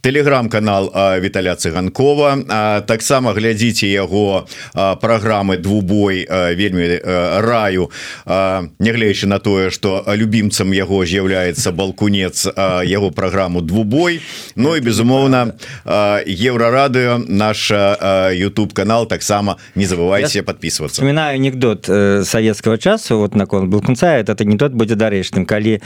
телеграм-канал 0.00 0.92
Віталя 1.20 1.56
цыганкова. 1.56 2.82
Таксама 2.86 3.32
глядзіце 3.32 3.86
яго 3.86 4.46
праграмы 4.74 5.56
двубой 5.56 6.26
вельмі 6.28 7.00
раю 7.42 7.90
нягледзячы 8.78 9.26
на 9.26 9.38
тое 9.38 9.70
что 9.70 10.04
любімцам 10.06 10.72
яго 10.72 11.04
з'яўляецца 11.04 11.72
балкунец 11.72 12.46
яго 12.84 13.10
праграму 13.10 13.60
двубой 13.60 14.20
Ну 14.56 14.76
і 14.76 14.80
безумоўна 14.80 15.52
еўрарадыо 15.86 17.18
наш 17.28 17.70
YouTube 17.70 18.72
канал 18.72 19.06
таксама 19.06 19.56
не 19.74 19.86
забывайте 19.86 20.42
подписываться 20.42 21.02
вспоминаю 21.16 21.36
анекдот 21.36 21.86
э, 21.88 22.24
советского 22.24 22.76
часу 22.76 23.16
вот 23.16 23.34
наконт 23.34 23.70
был 23.70 23.80
конца 23.80 24.18
этот 24.18 24.42
анекдот 24.42 24.72
будет 24.72 24.98
дарэчным 24.98 25.46
калі 25.46 25.80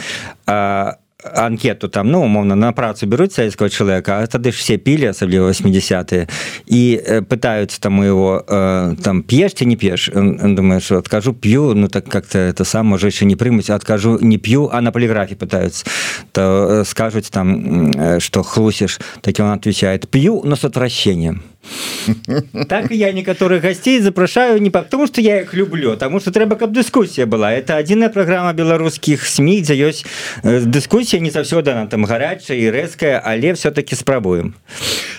а 0.46 0.96
анкету 1.22 1.88
там 1.88 2.10
ну 2.10 2.22
умовно 2.24 2.56
на 2.56 2.72
працу 2.72 3.06
беруть 3.06 3.32
советского 3.32 3.70
человека 3.70 4.26
тады 4.26 4.50
все 4.50 4.76
пили 4.76 5.06
асабліва 5.06 5.50
80-е 5.50 6.26
и 6.66 7.00
э, 7.06 7.22
пытаются 7.22 7.80
там 7.80 8.02
его 8.02 8.44
э, 8.48 8.96
там 9.04 9.22
п'ешьте 9.22 9.66
не 9.66 9.76
п'ешь 9.76 10.10
думаешь 10.12 10.90
откажу 10.90 11.32
пью 11.32 11.74
ну 11.74 11.86
так 11.86 12.08
как-то 12.08 12.38
это 12.38 12.64
сам 12.64 12.86
может 12.86 13.12
еще 13.12 13.24
не 13.24 13.36
примуть 13.36 13.70
откажу 13.70 14.18
не 14.20 14.38
пью 14.38 14.68
а 14.72 14.80
на 14.80 14.90
полиграфе 14.90 15.36
пытаются. 15.36 15.84
То 16.32 16.82
скажут 16.84 17.30
там 17.30 18.20
что 18.20 18.42
хлусишь 18.42 18.98
таким 19.20 19.44
он 19.44 19.52
отвечает 19.52 20.08
пью 20.08 20.42
но 20.44 20.56
с 20.56 20.64
отвращением 20.64 21.42
так 22.68 22.90
я 22.90 23.12
некаторых 23.12 23.62
гостей 23.62 24.00
запрашаю 24.00 24.60
не 24.62 24.70
потому 24.70 25.06
что 25.06 25.20
я 25.20 25.42
их 25.42 25.54
люблю 25.54 25.96
тому 25.96 26.20
что 26.20 26.30
трэба 26.30 26.56
каб 26.56 26.72
дыскусія 26.72 27.26
была. 27.26 27.52
Это 27.52 27.76
адзіная 27.76 28.08
программа 28.08 28.52
беларускіх 28.52 29.26
сМ 29.26 29.60
дзе 29.60 29.76
ёсць 29.76 30.04
дыскусія 30.42 31.20
не 31.20 31.30
заўсёды 31.30 31.70
она 31.70 31.86
там 31.86 32.04
гарячая 32.04 32.56
і 32.56 32.70
рэзкая 32.70 33.20
але 33.24 33.52
все-таки 33.54 33.94
спрабуем 33.94 34.54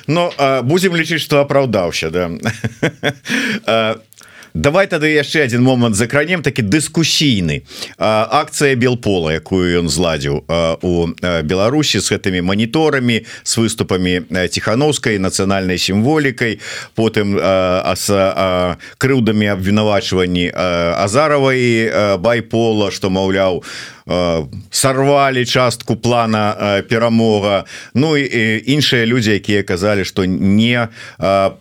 но 0.07 0.33
будем 0.63 0.95
лічыць 0.95 1.21
что 1.21 1.41
апраўдаўся 1.41 2.09
да 2.09 2.31
давай 4.53 4.87
тады 4.87 5.11
яшчэ 5.13 5.43
один 5.43 5.63
момант 5.63 5.95
закранем 5.95 6.43
такі 6.43 6.61
дыскусійны 6.61 7.63
акцыя 7.97 8.75
белпола 8.75 9.33
якую 9.39 9.79
ён 9.79 9.87
зладзіў 9.89 10.43
у 10.81 10.93
Беларусі 11.43 12.01
с 12.01 12.11
гэтымі 12.11 12.41
моніторамі 12.41 13.23
с 13.43 13.57
выступамі 13.57 14.27
тихохановскай 14.51 15.19
нацыянальнай 15.19 15.77
сімволікай 15.77 16.59
потым 16.95 17.39
с 17.39 18.05
крыўдамі 18.97 19.47
абвінавачванні 19.55 20.51
азаравай 20.51 22.17
байпола 22.19 22.91
что 22.91 23.09
маўляў 23.09 23.63
у 23.63 24.00
сорвали 24.71 25.45
частку 25.45 25.95
плана 25.95 26.83
перамога 26.89 27.65
Ну 27.93 28.17
і 28.17 28.63
іншыя 28.65 29.05
людзі 29.05 29.31
якія 29.31 29.63
казалі 29.63 30.05
что 30.05 30.25
не 30.25 30.89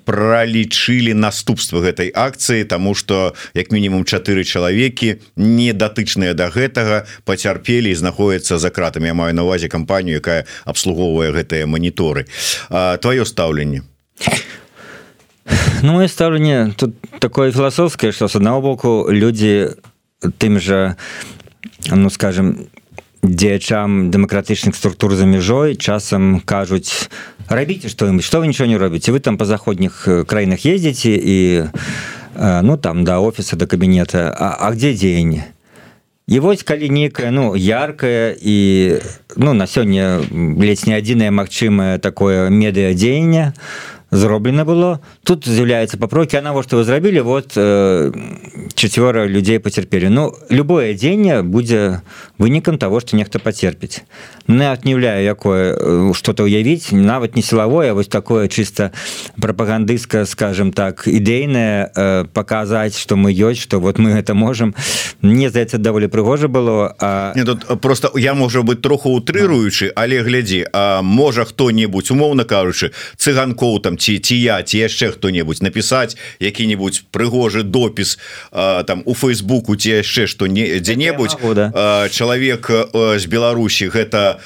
пролічылі 0.04 1.14
наступствы 1.14 1.80
гэтай 1.80 2.10
акцыі 2.14 2.64
тому 2.64 2.94
что 2.94 3.34
як 3.54 3.72
мінімум 3.72 4.04
чатыры 4.04 4.44
чалавекі 4.44 5.20
не 5.36 5.72
датычныя 5.72 6.34
да 6.34 6.50
гэтага 6.50 7.06
пацярпелі 7.24 7.94
знаходяцца 7.94 8.58
за 8.58 8.70
кратами 8.70 9.06
Я 9.06 9.14
маю 9.14 9.34
на 9.34 9.42
увазе 9.42 9.68
кампанію 9.68 10.20
якая 10.20 10.44
абслугоўвае 10.64 11.32
гэтыя 11.32 11.66
моніторы 11.66 12.26
твоё 12.70 13.24
стаўленне? 13.24 13.82
Ну 15.82 16.06
стаўленне 16.08 16.74
тут 16.76 16.94
такое 17.18 17.52
філасофскае 17.52 18.12
что 18.12 18.28
с 18.28 18.36
одного 18.36 18.60
боку 18.60 19.06
люди 19.10 19.70
тым 20.38 20.60
же 20.60 20.96
ну 21.88 22.10
скажем 22.10 22.66
дзеячам 23.22 24.10
дэмакратычных 24.10 24.74
структур 24.74 25.14
за 25.14 25.26
мяжой 25.26 25.76
часам 25.76 26.40
кажуць 26.40 27.08
рабіце 27.48 27.88
што-нибудь 27.88 28.24
что 28.24 28.40
вы 28.40 28.48
ничего 28.48 28.66
не 28.66 28.76
робіце 28.76 29.12
вы 29.12 29.20
там 29.20 29.36
по 29.36 29.44
заходніх 29.44 30.08
краінах 30.26 30.66
ездзіце 30.66 31.10
і 31.10 31.64
ну 32.62 32.76
там 32.76 33.04
да 33.04 33.18
офіса 33.18 33.56
до 33.56 33.66
кабінета 33.66 34.34
А, 34.38 34.56
а 34.60 34.72
где 34.72 34.94
дзеянне 34.94 35.44
і 36.26 36.38
вось 36.38 36.62
калі 36.62 36.88
нейкая 36.90 37.30
ну 37.30 37.56
яркая 37.56 38.36
і 38.40 38.98
ну 39.36 39.52
на 39.52 39.66
сёння 39.66 40.22
ледзь 40.30 40.86
не 40.86 40.94
адзінае 40.94 41.30
магчымае 41.30 41.98
такое 41.98 42.48
медыадзеянне 42.48 43.52
то 43.52 43.60
зроблена 44.10 44.64
было. 44.64 45.00
Тут 45.24 45.46
з'яўляецца 45.46 45.98
папрокі 45.98 46.36
а 46.38 46.42
навошта 46.42 46.76
вы 46.76 46.84
зрабілі 46.84 47.20
вот 47.20 47.54
э, 47.56 48.12
чацвёра 48.74 49.26
людзей 49.26 49.58
пацярпелі 49.58 50.08
Ну 50.10 50.34
любое 50.50 50.94
дзенне 50.94 51.42
будзе 51.42 52.02
вынікам 52.40 52.78
того 52.78 53.00
что 53.00 53.16
нехта 53.16 53.38
пацерпіць 53.38 54.02
не 54.48 54.72
отнеўляю 54.72 55.22
якое 55.24 55.76
э, 55.76 56.14
что-то 56.14 56.44
уявіць 56.44 56.90
нават 56.92 57.36
не 57.36 57.42
сілавое 57.42 57.92
вось 57.92 58.08
такое 58.08 58.48
чисто 58.48 58.90
прапагандыстка 59.40 60.24
скажем 60.24 60.72
так 60.72 61.06
ідэйная 61.06 61.92
э, 61.94 62.24
показаць 62.32 62.98
что 62.98 63.16
мы 63.16 63.30
ёсць 63.30 63.60
что 63.60 63.78
вот 63.78 63.98
мы 63.98 64.16
это 64.16 64.34
можем 64.34 64.74
мне 65.20 65.50
здаецца 65.50 65.78
даволі 65.78 66.08
прыгожа 66.08 66.48
было 66.48 66.96
а... 66.98 67.32
не, 67.36 67.44
тут 67.44 67.80
просто 67.80 68.10
я 68.16 68.34
можа 68.34 68.62
быть 68.62 68.82
троху 68.82 69.10
утрыруючы 69.10 69.92
але 69.94 70.22
глядзі 70.22 70.66
А 70.72 71.02
можа 71.02 71.44
хто-небудзь 71.44 72.10
умоўна 72.10 72.44
кажучы 72.44 72.90
цыганкоў 73.16 73.80
там 73.84 73.98
ці 73.98 74.18
ці 74.18 74.36
я 74.36 74.62
ці 74.62 74.78
яшчэ 74.78 75.12
хто-небудзь 75.12 75.60
напісаць 75.60 76.16
які-нибудь 76.40 77.04
прыгожы 77.12 77.62
допіс 77.62 78.18
а, 78.50 78.82
там 78.84 79.02
у 79.04 79.14
фейсбуку 79.14 79.76
ці 79.76 80.00
яшчэ 80.00 80.26
што 80.26 80.46
не 80.46 80.80
дзе-небудзь 80.80 81.36
да. 81.54 82.08
Чалавек 82.30 82.70
з 83.18 83.26
Беларусі. 83.26 83.90
Гэта 83.90 84.38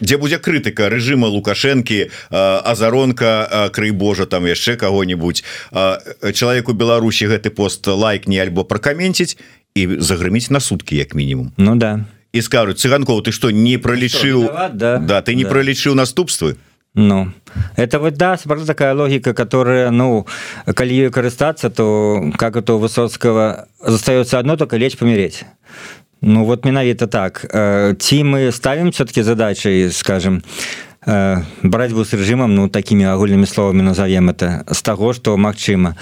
дзе 0.00 0.16
будзе 0.20 0.36
крытыка 0.36 0.92
рэжыма 0.92 1.32
лукашэнкі 1.32 2.12
азаронка 2.30 3.72
крый 3.72 3.96
Божа 3.96 4.26
там 4.26 4.44
яшчэ 4.44 4.76
кого-нибудь 4.76 5.44
чалавеку 5.72 6.72
Беларусі 6.76 7.32
гэты 7.32 7.48
пост 7.48 7.86
лайк 7.88 8.28
не 8.28 8.36
альбо 8.36 8.64
пракаменціць 8.64 9.40
і 9.74 9.96
загрыміць 9.96 10.52
на 10.52 10.60
суткі 10.60 10.96
як 10.96 11.14
мінімум. 11.14 11.52
Ну 11.56 11.76
да. 11.76 12.04
І 12.32 12.42
скажуць 12.44 12.84
цыганкоў 12.84 13.24
ты 13.24 13.32
што 13.32 13.48
не 13.48 13.80
пролічыў 13.80 14.52
да, 14.76 15.00
да 15.00 15.22
ты 15.24 15.32
не 15.32 15.44
да. 15.44 15.50
пролічыў 15.50 15.96
наступствы? 15.96 16.60
Ну 16.92 17.32
это 17.76 17.98
вот 17.98 18.14
да 18.16 18.36
такая 18.36 18.94
логика 18.94 19.32
которая 19.32 19.90
ну 19.90 20.26
калі 20.68 20.92
ее 20.92 21.10
карыстацца 21.10 21.70
то 21.70 22.32
как 22.36 22.56
это 22.56 22.74
у 22.74 22.78
высоцкого 22.78 23.68
застается 23.80 24.38
одно 24.38 24.56
только 24.56 24.76
лечь 24.76 24.96
помереть 24.96 25.44
Ну 26.22 26.44
вот 26.44 26.64
менавіта 26.64 27.06
так. 27.06 27.46
Ці 27.98 28.24
мы 28.24 28.52
ставим 28.52 28.90
все-таки 28.90 29.22
задачей 29.22 29.90
скажем 29.90 30.42
барацьбу 31.62 32.04
с 32.04 32.12
режимом 32.12 32.54
ну 32.54 32.68
такими 32.68 33.04
агульными 33.04 33.44
словами 33.44 33.80
назовем 33.82 34.28
это 34.28 34.64
с 34.68 34.82
того 34.82 35.12
что 35.12 35.36
магчыма 35.36 35.94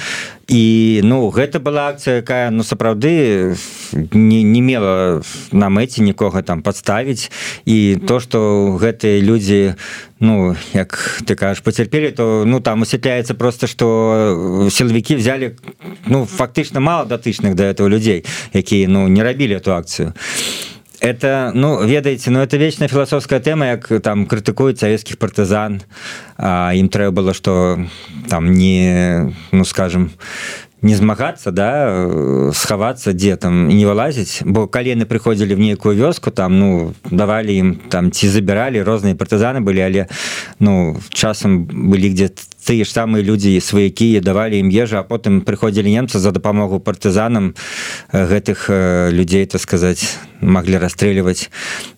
і 0.48 1.00
ну 1.04 1.28
гэта 1.28 1.60
была 1.60 1.88
акцыя 1.88 2.16
якая 2.16 2.50
ну 2.50 2.62
сапраўды 2.62 3.54
не, 3.92 4.42
не 4.42 4.60
мела 4.60 5.20
на 5.52 5.68
мэце 5.68 6.00
нікога 6.00 6.40
там 6.42 6.62
подставіць 6.62 7.30
і 7.66 8.00
то 8.08 8.18
что 8.18 8.78
гэтыя 8.80 9.20
людзі 9.20 9.74
ну 10.20 10.56
як 10.72 11.20
ты 11.28 11.34
кажаш 11.34 11.60
поцярпелі 11.60 12.10
то 12.10 12.44
ну 12.46 12.60
там 12.60 12.80
усяпляецца 12.80 13.34
просто 13.34 13.66
что 13.66 14.68
сілавікі 14.72 15.16
взяли 15.16 15.52
ну 16.06 16.24
фактычна 16.24 16.80
мало 16.80 17.06
датычных 17.06 17.54
до 17.54 17.64
этого 17.64 17.88
людзей 17.88 18.24
якія 18.52 18.88
ну 18.88 19.08
не 19.08 19.22
рабілі 19.22 19.56
эту 19.56 19.72
акцыю. 19.74 20.14
Это 21.00 21.52
ну 21.54 21.84
ведаеце 21.84 22.30
но 22.30 22.38
ну, 22.38 22.44
это 22.44 22.56
вечная 22.56 22.88
філасофская 22.88 23.40
тэма 23.40 23.66
як 23.76 23.88
там 24.02 24.26
крытыкуюць 24.26 24.80
савецкіх 24.80 25.18
партызан. 25.18 25.82
Ім 26.38 26.88
трэба 26.88 27.10
было 27.10 27.34
что 27.34 27.78
там 28.28 28.52
не 28.52 29.34
ну 29.52 29.64
скажем 29.64 30.12
не 30.84 30.94
змагацца 30.94 31.50
да 31.50 32.52
схавацца 32.52 33.12
дзе 33.12 33.36
там 33.36 33.68
не 33.68 33.84
вылазіць. 33.84 34.44
Бо 34.44 34.66
калены 34.66 35.04
прыходзілі 35.04 35.54
в 35.54 35.60
нейкую 35.60 35.96
вёску 35.96 36.30
там 36.30 36.58
ну 36.58 36.94
давалі 37.10 37.56
ім 37.56 37.68
там 37.88 38.10
ці 38.10 38.28
забіралі 38.28 38.80
розныя 38.82 39.16
партызаны 39.16 39.60
былі 39.60 39.80
але 39.80 40.08
ну 40.60 40.96
часам 41.08 41.64
былі 41.64 42.12
где 42.16 42.30
тыя 42.64 42.84
ж 42.84 42.90
самыя 42.90 43.22
людзі 43.22 43.60
сваякі 43.60 44.20
давалі 44.20 44.58
ім 44.64 44.72
ежа 44.72 45.04
а 45.04 45.06
потым 45.06 45.40
прыходзілі 45.44 45.90
немцы 45.90 46.18
за 46.18 46.32
дапамогу 46.32 46.80
партызанам 46.80 47.54
гэтых 48.12 48.66
людзей 49.12 49.46
то 49.46 49.58
сказаць 49.58 50.16
могли 50.40 50.80
расстрэльваць 50.80 51.50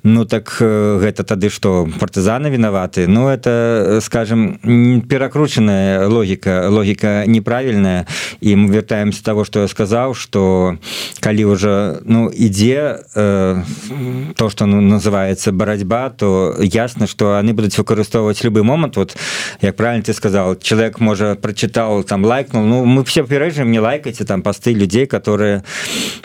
ну 0.03 0.25
так 0.25 0.57
гэта 0.61 1.25
тады 1.25 1.51
что 1.51 1.89
партызаны 1.99 2.49
виноваты? 2.49 3.07
Ну 3.07 3.29
это 3.29 4.01
скажем 4.03 4.59
перакручаная 5.09 6.07
логіка 6.07 6.69
логіка 6.69 7.25
неправільная 7.27 8.07
і 8.41 8.57
мы 8.57 8.73
вяртаемся 8.73 9.23
того 9.23 9.45
что 9.45 9.61
я 9.61 9.69
сказаў 9.69 10.15
что 10.15 10.79
калі 11.21 11.45
уже 11.45 12.01
ну 12.05 12.31
ідзе 12.31 13.01
э, 13.15 13.63
то 14.37 14.51
что 14.51 14.67
ну, 14.67 14.81
называется 14.81 15.53
барацьба 15.53 16.11
то 16.11 16.57
ясно 16.59 17.07
что 17.07 17.39
они 17.39 17.53
будуць 17.53 17.79
выкарыстоўваць 17.79 18.45
любы 18.45 18.63
момант 18.63 18.97
вот 18.97 19.17
як 19.61 19.77
правильно 19.77 20.03
ты 20.03 20.13
сказал 20.13 20.56
человек 20.63 21.01
можа 21.01 21.35
прочытал 21.35 22.03
там 22.03 22.25
лайкнул. 22.25 22.63
Ну 22.65 22.85
мы 22.85 23.05
все 23.05 23.25
пережим 23.25 23.71
не 23.71 23.81
лайкайте 23.81 24.25
там 24.25 24.43
посты 24.43 24.73
людей 24.73 25.07
которые 25.07 25.63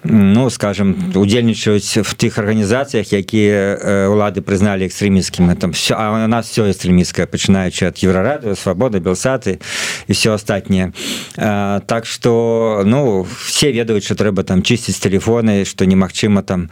ну 0.03 0.49
скажем 0.49 0.95
удзельнічаюць 1.15 2.03
в 2.03 2.15
тых 2.15 2.39
арганізацыях 2.39 3.13
якія 3.13 4.07
улады 4.09 4.41
прызналі 4.41 4.87
экстрэміскім 4.87 5.55
там 5.55 5.71
все 5.71 5.95
а 5.95 6.25
у 6.25 6.27
нас 6.27 6.49
все 6.49 6.69
экстрэміскае 6.69 7.27
пачынаючы 7.27 7.85
ад 7.85 7.97
еврорады 8.03 8.55
свабода 8.55 8.99
белсаты 8.99 9.59
і 10.07 10.13
все 10.13 10.33
астатніе 10.33 10.93
так 11.35 12.05
что 12.05 12.83
ну 12.85 13.27
все 13.45 13.71
ведаюць 13.71 14.05
что 14.05 14.15
трэба 14.15 14.43
там 14.43 14.61
чысціць 14.61 14.99
телефоны 14.99 15.65
что 15.65 15.85
немагчыма 15.85 16.43
там 16.43 16.69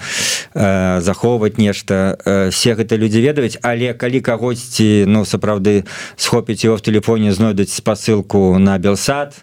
захоўваць 0.54 1.58
нешта 1.58 2.18
все 2.52 2.74
гэта 2.74 2.96
людзі 2.96 3.22
ведаюць 3.22 3.58
але 3.62 3.94
калі 3.94 4.22
кагосьці 4.22 5.06
ну 5.08 5.26
сапраўды 5.26 5.86
схопіць 6.16 6.66
его 6.66 6.78
в 6.78 6.82
телефоне 6.82 7.32
знойдуць 7.50 7.74
спасылку 7.74 8.58
на 8.60 8.78
белсад 8.78 9.34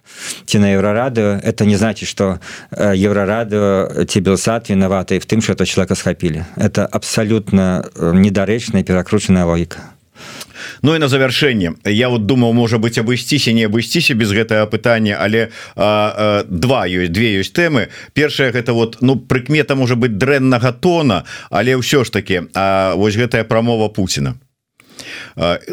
ці 0.47 0.59
на 0.59 0.71
еврорадыо 0.79 1.41
это 1.43 1.67
не 1.67 1.77
значит 1.77 2.09
что 2.09 2.39
еврорадыо 2.71 4.05
ці 4.07 4.21
белсад 4.21 4.69
виноваты 4.71 5.19
в 5.19 5.27
тым 5.27 5.43
что 5.43 5.53
это 5.53 5.67
человека 5.67 5.95
схапілі 5.95 6.45
это 6.57 6.87
абсолютно 6.87 7.85
э, 7.97 8.13
недарэчная 8.15 8.85
перакручаная 8.85 9.45
логіка 9.45 9.81
Ну 10.83 10.95
і 10.95 10.99
на 10.99 11.09
завяршэнне 11.09 11.75
я 11.85 12.09
вот 12.09 12.27
думаў 12.27 12.53
можа 12.53 12.79
быть 12.79 12.99
абысціся 12.99 13.53
не 13.53 13.67
абысціся 13.67 14.15
без 14.15 14.33
гэтага 14.33 14.67
пытання 14.71 15.19
але 15.21 15.51
а, 15.75 15.85
а, 15.85 16.45
два 16.49 16.87
ёсць 16.87 17.11
две 17.11 17.43
ёсць 17.43 17.53
тэмы 17.53 17.89
першая 18.15 18.53
гэта 18.53 18.73
вот 18.73 18.99
ну 19.01 19.17
прыкмета 19.17 19.75
можа 19.75 19.97
быть 19.97 20.17
дрэннага 20.17 20.73
тона 20.73 21.25
але 21.51 21.75
ўсё 21.75 22.05
ж 22.05 22.11
таки 22.11 22.47
вось 22.95 23.17
гэтая 23.17 23.45
прамова 23.45 23.89
Пуціна 23.89 24.39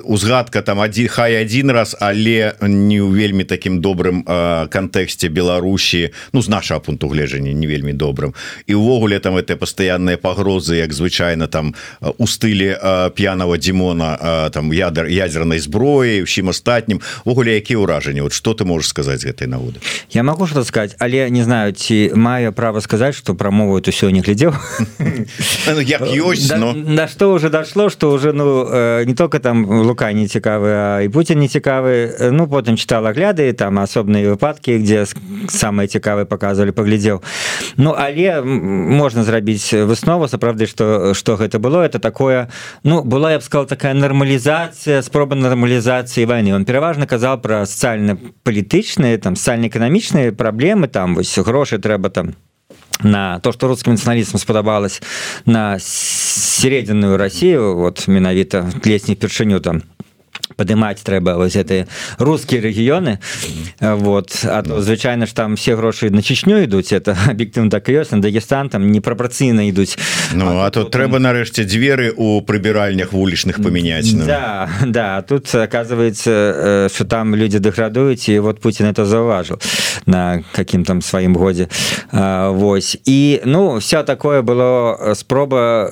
узгадка 0.03 0.61
там 0.61 0.79
один 0.79 1.07
хай 1.07 1.41
один 1.41 1.71
раз 1.71 1.95
але 1.99 2.53
не 2.61 2.99
ў 3.01 3.11
вельмі 3.11 3.43
таким 3.43 3.81
добрым 3.81 4.23
кантэксце 4.69 5.29
Беларусі 5.29 6.11
ну 6.33 6.41
з 6.41 6.49
нашего 6.49 6.79
пункту 6.79 7.07
гледжання 7.07 7.53
не 7.53 7.67
вельмі 7.67 7.93
добрым. 7.93 8.33
І 8.67 8.75
увогуле 8.75 9.19
там 9.19 9.37
это 9.37 9.55
постоянные 9.55 10.17
пагрозы 10.17 10.75
як 10.75 10.93
звычайно 10.93 11.47
там 11.47 11.75
у 12.17 12.27
стылі 12.27 12.77
п'яного 13.15 13.57
Димона 13.57 14.49
там 14.53 14.73
ядер 14.73 15.07
ядерной 15.07 15.59
зброі 15.59 16.23
усім 16.23 16.49
астатнім. 16.49 17.01
Вогуле 17.25 17.53
які 17.53 17.75
ўражанні? 17.75 18.21
Вот 18.21 18.33
что 18.33 18.53
ты 18.53 18.65
можешь 18.65 18.89
сказать 18.89 19.25
гэтай 19.25 19.47
нагоды 19.47 19.79
я 20.11 20.23
могу 20.23 20.47
что 20.47 20.63
сказать 20.63 20.95
але 20.99 21.29
не 21.29 21.43
знаю 21.43 21.71
ці 21.71 22.11
маю 22.15 22.53
право 22.53 22.81
сказать 22.81 23.15
что 23.15 23.35
прамову 23.35 23.79
эту 23.79 24.11
не 24.11 24.21
глядзеў? 24.21 24.53
На 26.75 27.07
что 27.07 27.33
уже 27.33 27.49
дошло 27.49 27.89
что 27.89 28.11
уже 28.11 28.33
ну 28.33 28.65
не 29.05 29.13
только 29.13 29.32
там 29.39 29.53
там 29.53 29.85
лука 29.85 30.13
не 30.13 30.27
цікавы 30.27 31.05
і 31.05 31.09
Путін 31.09 31.39
не 31.39 31.47
цікавы. 31.47 32.31
Ну 32.31 32.47
потым 32.47 32.75
чытала 32.75 33.13
гляды 33.13 33.53
там 33.53 33.79
асобныя 33.79 34.33
выпадкі 34.33 34.79
где 34.81 35.05
самыя 35.49 35.87
цікавыя 35.87 36.25
показывалі 36.25 36.71
паглядзеў 36.71 37.21
Ну 37.77 37.93
але 37.97 38.41
можна 38.41 39.23
зрабіць 39.23 39.73
выснову 39.73 40.27
сапраўды 40.27 40.65
что 40.65 41.13
что 41.13 41.35
гэта 41.35 41.59
было. 41.59 41.85
Это 41.85 41.99
такое 41.99 42.49
ну 42.83 43.03
была 43.03 43.31
я 43.31 43.39
б 43.39 43.43
сказал 43.43 43.65
такая 43.65 43.93
нармалізацыя 43.93 45.01
спроба 45.01 45.35
нармалізацыі 45.35 46.25
войны. 46.25 46.53
Он 46.53 46.65
пераважна 46.65 47.05
казаў 47.05 47.41
про 47.41 47.65
социально-палітычныя 47.65 49.17
там 49.17 49.35
социально-эканамічныя 49.35 50.31
праблемы 50.31 50.87
там 50.87 51.15
вось 51.15 51.37
грошы 51.37 51.77
трэба 51.77 52.09
там 52.09 52.33
на 53.03 53.39
то 53.39 53.51
что 53.51 53.67
русским 53.67 53.93
националистам 53.93 54.39
спадабалось 54.39 55.01
на 55.45 55.77
сярэдзіную 55.79 57.17
Россию 57.17 57.75
вот 57.75 58.07
менавіта 58.07 58.69
летніх 58.85 59.19
першыню 59.19 59.59
там 59.59 59.83
падымаць 60.55 61.03
трэба 61.03 61.35
вось 61.35 61.55
гэты 61.55 61.87
рускія 62.19 62.61
рэгіёны. 62.61 63.19
Вот 63.79 64.45
а 64.45 64.61
то 64.63 64.81
звычайна 64.81 65.25
ж 65.25 65.33
там 65.33 65.55
все 65.55 65.75
грошы 65.75 66.09
на 66.09 66.21
чечню 66.21 66.63
ідуць 66.63 66.93
это 66.93 67.17
аб'ектыўна 67.31 67.69
так 67.69 67.89
ёсць 67.89 68.11
на 68.11 68.21
дагестан 68.21 68.69
там 68.69 68.91
непрапорцыйна 68.91 69.67
ідуць. 69.69 69.97
Ну 70.33 70.59
а, 70.59 70.67
а 70.67 70.69
тут 70.69 70.91
трэба 70.91 71.19
нарэшце 71.19 71.63
дзверы 71.65 72.13
у 72.15 72.41
прыбіральнях 72.41 73.13
вулічных 73.13 73.61
памяняць 73.63 74.13
ну. 74.13 74.25
да 74.25 74.69
да 74.85 75.21
тут 75.21 75.53
оказывается 75.55 76.89
что 76.93 77.05
там 77.05 77.35
люди 77.35 77.59
дэградуюць 77.59 78.29
і 78.29 78.39
вот 78.39 78.59
Путін 78.59 78.87
это 78.87 79.05
заўважыў 79.05 79.59
на 80.05 80.43
каким 80.51 80.85
там 80.85 81.01
сваім 81.01 81.35
годзе. 81.35 81.67
Вось 82.11 82.97
і 83.05 83.41
ну 83.45 83.77
все 83.77 84.03
такое 84.03 84.41
было 84.41 85.13
спроба 85.15 85.89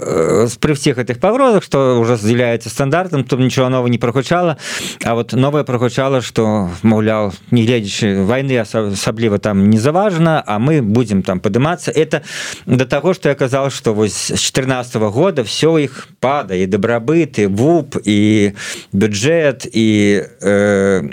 пры 0.62 0.74
всех 0.74 0.98
этих 0.98 1.20
пагрозах 1.20 1.64
что 1.64 2.00
уже 2.00 2.18
з'яўляецца 2.18 2.70
стандартам 2.70 3.24
тут 3.24 3.40
нічого 3.40 3.70
нового 3.70 3.88
не 3.88 3.98
прагучала 3.98 4.51
прагучала 4.52 4.58
А 5.04 5.16
вот 5.16 5.34
новое 5.34 5.64
прагучала 5.64 6.22
что 6.22 6.70
маўлял 6.84 7.34
не 7.52 7.66
гледзячы 7.66 8.24
войны 8.24 8.58
асабліва 8.58 9.40
там 9.40 9.70
не 9.70 9.78
заважна 9.78 10.44
а 10.46 10.60
мы 10.60 10.82
будем 10.82 11.24
там 11.24 11.40
падымацца. 11.40 11.92
Это 11.92 12.22
до 12.66 12.86
того 12.86 13.14
что 13.14 13.30
я 13.30 13.36
казал 13.36 13.70
что 13.72 13.94
вось 13.94 14.32
с 14.32 14.40
14 14.40 14.96
-го 14.96 15.12
года 15.12 15.44
все 15.44 15.78
их 15.78 16.08
падае. 16.20 16.68
Дабрабыты 16.68 17.48
вуп 17.48 17.98
і 18.06 18.52
бюджет 18.94 19.68
і 19.74 20.24
э, 20.42 21.10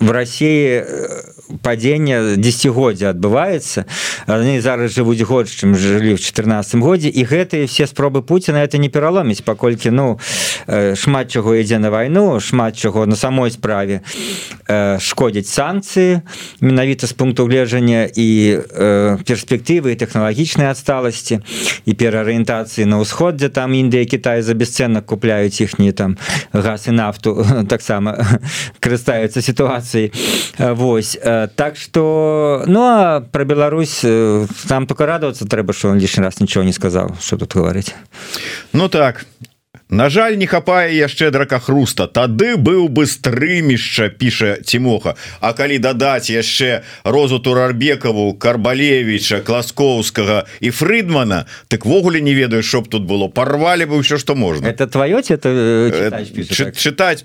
в 0.00 0.10
России 0.10 0.84
падзення 1.62 2.36
десятгоддзя 2.36 3.10
адбываецца 3.10 3.84
они 4.28 4.60
зараз 4.60 4.92
жывуць 4.92 5.24
год 5.24 5.48
чым 5.48 5.74
жылі 5.74 6.14
в 6.14 6.20
14 6.20 6.76
годзе 6.78 7.08
і 7.08 7.24
гэтыя 7.24 7.66
все 7.66 7.86
спробы 7.86 8.22
Пуціна 8.22 8.62
это 8.62 8.78
не 8.78 8.88
пераломіць 8.88 9.40
паколькі 9.40 9.90
ну 9.90 10.20
шмат 10.94 11.32
чаго 11.32 11.56
ідзе 11.56 11.78
на 11.78 11.90
вайну 11.90 12.38
шмат 12.40 12.76
чаго 12.76 13.06
на 13.06 13.16
самой 13.16 13.50
справе 13.50 14.04
шкодзяць 15.00 15.48
санкцыі 15.48 16.20
менавіта 16.60 17.06
з 17.06 17.12
пункту 17.12 17.48
гледжання 17.48 18.06
і 18.12 18.28
перспектывы 19.24 19.96
тэхналагічнай 19.96 20.68
адсталасці 20.68 21.40
і 21.88 21.92
пераарыентацыі 21.96 22.84
на 22.84 23.00
ўсход 23.00 23.40
дзе 23.40 23.48
там 23.48 23.72
Індыя 23.72 24.04
Кітай 24.04 24.44
за 24.44 24.52
бесцэннак 24.54 25.08
купляюць 25.08 25.60
іхні 25.64 25.92
там 25.92 26.18
газ 26.52 26.86
і 26.88 26.92
нафту. 26.92 27.40
Таксама 27.72 28.20
карыстаюцца 28.84 29.40
сітуацыяй 29.88 30.12
Вось 30.74 31.18
так 31.56 31.76
что 31.76 32.64
ну 32.66 32.80
а 32.82 33.20
про 33.20 33.44
Беларусь 33.44 34.04
там 34.68 34.86
только 34.86 35.06
радоваться 35.06 35.46
трэба 35.46 35.72
что 35.72 35.88
он 35.88 35.98
лишний 35.98 36.24
раз 36.24 36.40
ничего 36.40 36.64
не 36.64 36.72
сказал. 36.72 37.16
Что 37.20 37.36
тут 37.36 37.54
говорить? 37.54 37.94
Ну 38.72 38.88
так 38.88 39.24
На 39.90 40.10
жаль 40.10 40.36
не 40.36 40.46
хапае 40.46 40.92
яшчэ 40.96 41.30
дракахруста. 41.30 42.06
Тады 42.06 42.56
быў 42.60 42.88
бы 42.92 43.06
стрымішча 43.08 44.08
піша 44.12 44.60
Тимоха 44.60 45.16
А 45.40 45.52
калі 45.56 45.78
дадаць 45.78 46.28
яшчэ 46.28 46.84
розу 47.04 47.38
турарбекаву 47.40 48.34
карбалевича 48.34 49.40
класкоўскага 49.40 50.44
і 50.60 50.70
фрыдмана 50.70 51.46
так 51.68 51.86
ввогуле 51.86 52.20
не 52.20 52.34
ведаю 52.34 52.62
чтоб 52.62 52.88
тут 52.88 53.08
было. 53.08 53.28
Порвали 53.28 53.84
бы 53.84 53.96
ўсё 53.96 54.18
что 54.18 54.34
можно 54.34 54.68
это 54.68 54.86
твоё 54.86 55.24
это 55.24 55.48
чытаць 56.76 57.24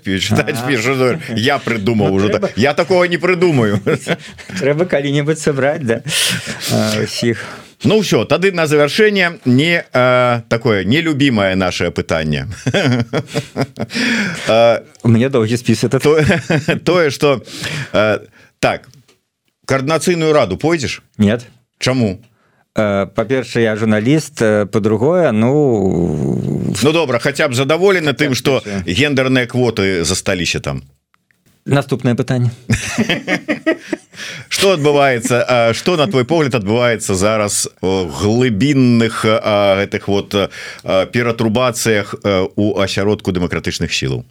я 1.36 1.58
придумал 1.58 2.14
уже 2.14 2.28
так. 2.28 2.52
я 2.56 2.72
такого 2.74 3.04
не 3.04 3.18
придумаю 3.18 3.80
трэба 4.60 4.86
калі-небудзь 4.86 5.42
сабраць 5.42 5.82
да 5.82 6.00
усіх. 7.02 7.44
а, 7.44 7.63
Ну 7.84 8.00
все 8.00 8.24
тады 8.24 8.52
на 8.52 8.66
завершение 8.66 9.38
не 9.44 9.84
э, 9.92 10.40
такое 10.48 10.84
нелюбимое 10.84 11.54
наше 11.54 11.90
пытанне. 11.90 12.48
Меня 15.04 15.28
доўгі 15.28 15.56
спіс 15.56 15.84
это 15.84 16.00
тое 16.84 17.10
что 17.10 17.42
э, 17.92 18.18
так 18.58 18.88
коорднацыйную 19.66 20.32
раду 20.32 20.56
пойдзеш 20.56 21.02
нет. 21.18 21.46
Чаму? 21.78 22.20
Па-перша 22.74 23.60
я 23.60 23.76
журналіст 23.76 24.38
по-другое 24.72 25.32
ну 25.32 26.74
ну 26.82 26.92
добра 26.92 27.18
хотя 27.18 27.48
б 27.48 27.54
задаволены 27.54 28.14
тым 28.14 28.34
что 28.34 28.62
гендерныя 28.86 29.46
квоты 29.46 30.04
засталіся 30.04 30.60
там 30.60 30.82
наступное 31.64 32.14
пытанне 32.14 32.50
что 34.48 34.72
адбываецца 34.72 35.72
что 35.74 35.96
на 35.96 36.06
твой 36.06 36.24
погляд 36.24 36.54
адбываецца 36.54 37.14
зараз 37.14 37.68
глыбінных 37.80 39.24
гэтых 39.24 40.08
вот 40.08 40.34
ператрубацыях 41.12 42.14
у 42.56 42.78
асяродку 42.78 43.32
дэмакратычных 43.32 43.92
сілаў 43.92 44.24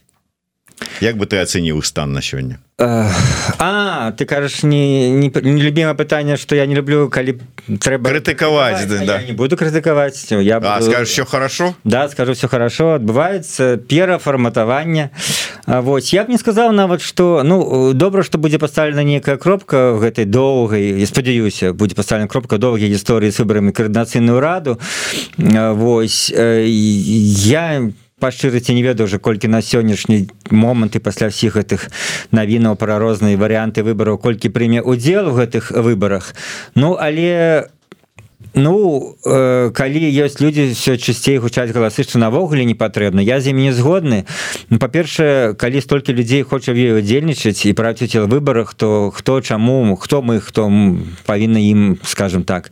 Як 1.02 1.18
бы 1.18 1.26
ты 1.26 1.38
ацэніў 1.38 1.84
стан 1.84 2.14
на 2.14 2.22
сёння 2.22 2.60
А 2.78 4.12
ты 4.18 4.26
кажаш 4.26 4.64
не 4.64 5.10
нелюбімае 5.12 5.96
пытанне 5.96 6.38
что 6.38 6.56
я 6.56 6.66
не 6.66 6.76
люблю 6.76 7.10
калі 7.10 7.40
трэба 7.68 8.10
крытыкаваць 8.10 8.86
да. 9.06 9.22
не 9.22 9.34
буду 9.34 9.58
крытыкаваць 9.58 10.32
я 10.32 10.60
буду... 10.60 10.92
скажу 10.92 11.06
все 11.06 11.26
хорошо? 11.26 11.76
Да 11.84 12.10
скажу 12.10 12.34
все 12.34 12.48
хорошо 12.48 12.94
адбываецца 12.94 13.78
перафарматаванне 13.78 15.12
Вось 15.68 16.14
я 16.14 16.26
б 16.26 16.32
не 16.32 16.38
сказал 16.38 16.72
нават 16.72 17.02
что 17.02 17.42
ну 17.44 17.94
добра 17.94 18.24
что 18.24 18.38
будзе 18.38 18.60
пастаўлена 18.60 19.04
нейкая 19.04 19.38
кропка 19.38 19.94
в 19.94 20.02
гэтай 20.02 20.26
доўгай 20.26 21.02
і 21.02 21.06
спадзяюся 21.06 21.74
будзе 21.74 21.96
пастаўлена 21.96 22.28
кропка 22.28 22.58
доўгай 22.58 22.90
гісторыі 22.90 23.32
з 23.32 23.40
выбарамі 23.40 23.72
каардынацыйную 23.72 24.40
раду. 24.40 24.80
Вось 25.38 26.30
я 26.30 27.80
не 27.80 27.94
па 28.24 28.32
шчырыці 28.32 28.72
не 28.72 28.84
ведаю 28.88 29.12
уже 29.12 29.20
колькі 29.20 29.52
на 29.52 29.60
сённяшні 29.60 30.32
момант 30.48 30.96
і 30.96 31.04
пасля 31.04 31.28
ўсіх 31.28 31.60
гэтых 31.60 31.92
навінаў 32.32 32.80
пра 32.80 32.96
розныя 32.96 33.36
варыянты 33.36 33.84
выбараў 33.84 34.16
колькі 34.16 34.48
прыме 34.48 34.80
удзел 34.80 35.28
у 35.28 35.36
гэтых 35.36 35.76
выбарах. 35.76 36.32
Ну 36.72 36.96
але 36.96 37.68
Ну 38.54 39.18
э, 39.26 39.72
калі 39.74 40.00
ёсць 40.14 40.38
людзі 40.38 40.78
все 40.78 40.94
часцей 40.98 41.42
гучаць 41.42 41.74
галасы 41.74 42.06
што 42.06 42.22
навогуле 42.22 42.66
не 42.70 42.78
патрэбна 42.78 43.24
я 43.26 43.42
з 43.42 43.50
імі 43.50 43.66
не 43.66 43.74
згодны. 43.74 44.30
Ну, 44.70 44.78
па-першае 44.78 45.58
калі 45.58 45.82
столькі 45.82 46.14
людзей 46.14 46.46
хоча 46.46 46.70
ёй 46.70 47.02
удзельнічаць 47.02 47.66
і 47.66 47.74
праці 47.74 48.06
цел 48.06 48.30
выбарах 48.30 48.78
то 48.78 49.10
хто 49.10 49.42
чаму 49.42 49.98
хто 49.98 50.22
мы 50.22 50.38
хто 50.38 50.70
павінны 51.26 51.66
ім 51.66 51.98
скажем 52.06 52.44
так 52.44 52.70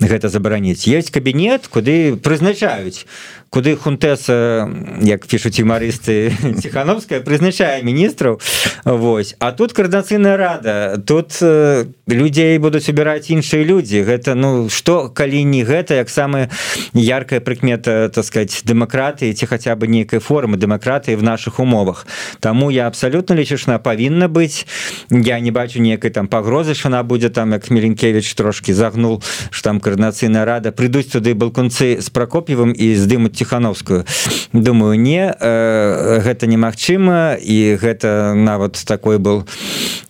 гэта 0.00 0.32
забараніць. 0.32 0.88
Есть 0.88 1.12
кабінет 1.12 1.68
куды 1.68 2.16
прызначаюць 2.16 3.04
куды 3.50 3.76
хунтэса 3.76 4.68
як 5.00 5.26
пішуць 5.26 5.56
юмарысты 5.58 6.32
ціхановская 6.60 7.20
прызначае 7.26 7.82
міністраў. 7.82 8.40
Вось. 8.84 9.34
А 9.38 9.52
тут 9.52 9.72
каардынацыйная 9.72 10.36
рада. 10.36 11.02
Тут 11.06 11.38
э, 11.40 11.86
людзей 12.06 12.58
будуць 12.58 12.88
убіраць 12.88 13.30
іншыя 13.30 13.64
людзі. 13.64 14.04
Гэта 14.04 14.34
ну 14.34 14.68
что 14.68 15.08
калі 15.08 15.44
не 15.44 15.64
гэта 15.64 15.96
як 15.96 16.10
самая 16.10 16.50
яркая 16.92 17.40
прыкмета 17.40 18.12
сказать 18.22 18.62
дэмакратыі 18.64 19.32
ці 19.32 19.46
хаця 19.46 19.76
бы 19.76 19.88
нейкай 19.88 20.20
формы 20.20 20.60
дэмакратыі 20.60 21.16
в 21.16 21.22
наших 21.22 21.60
умовах. 21.60 22.06
Таму 22.40 22.70
я 22.70 22.86
абсалютна 22.86 23.32
лічышна 23.32 23.78
павінна 23.78 24.28
быць. 24.28 24.66
Я 25.10 25.40
не 25.40 25.50
бачу 25.50 25.80
некай 25.80 26.10
там 26.10 26.28
пагрозы 26.28 26.74
она 26.84 27.02
будзе 27.02 27.28
там 27.28 27.52
як 27.52 27.70
меленкевич 27.70 28.34
трошки 28.34 28.72
загнул 28.72 29.22
что 29.50 29.70
там 29.70 29.80
каардынацыйная 29.80 30.44
рада. 30.44 30.72
Прыйдуць 30.72 31.12
туды 31.12 31.34
балконцы 31.34 32.00
з 32.00 32.08
прокоп'евым 32.10 32.72
і 32.76 32.94
здымуць 32.94 33.37
тихохановскую 33.38 34.04
думаю 34.52 34.98
не 34.98 35.30
э, 35.30 36.20
гэта 36.24 36.46
немагчыма 36.46 37.38
і 37.38 37.78
гэта 37.78 38.34
нават 38.34 38.82
такой 38.84 39.18
был 39.18 39.46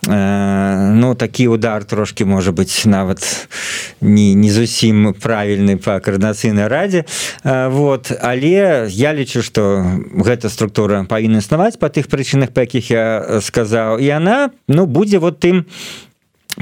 э, 0.06 0.92
ну 0.94 1.14
такі 1.14 1.48
удар 1.48 1.84
трошки 1.84 2.24
может 2.24 2.54
быть 2.54 2.82
нават 2.84 3.48
не 4.00 4.34
не 4.34 4.50
зусім 4.50 5.14
правільны 5.14 5.76
по 5.76 6.00
каардынацыйнай 6.00 6.68
радзе. 6.68 7.04
Э, 7.44 7.68
вот 7.68 8.12
але 8.22 8.86
я 8.88 9.14
лічу 9.14 9.42
что 9.42 9.84
гэта 10.14 10.48
структура 10.48 11.04
павінна 11.04 11.38
існаваць 11.38 11.76
по 11.76 11.88
тых 11.88 12.08
прычынах 12.08 12.50
по 12.50 12.60
якіх 12.60 12.90
я 12.90 13.40
сказаў. 13.40 13.98
І 13.98 14.08
она 14.10 14.50
ну 14.68 14.86
будзе 14.86 15.18
вот 15.18 15.40
тым 15.40 15.66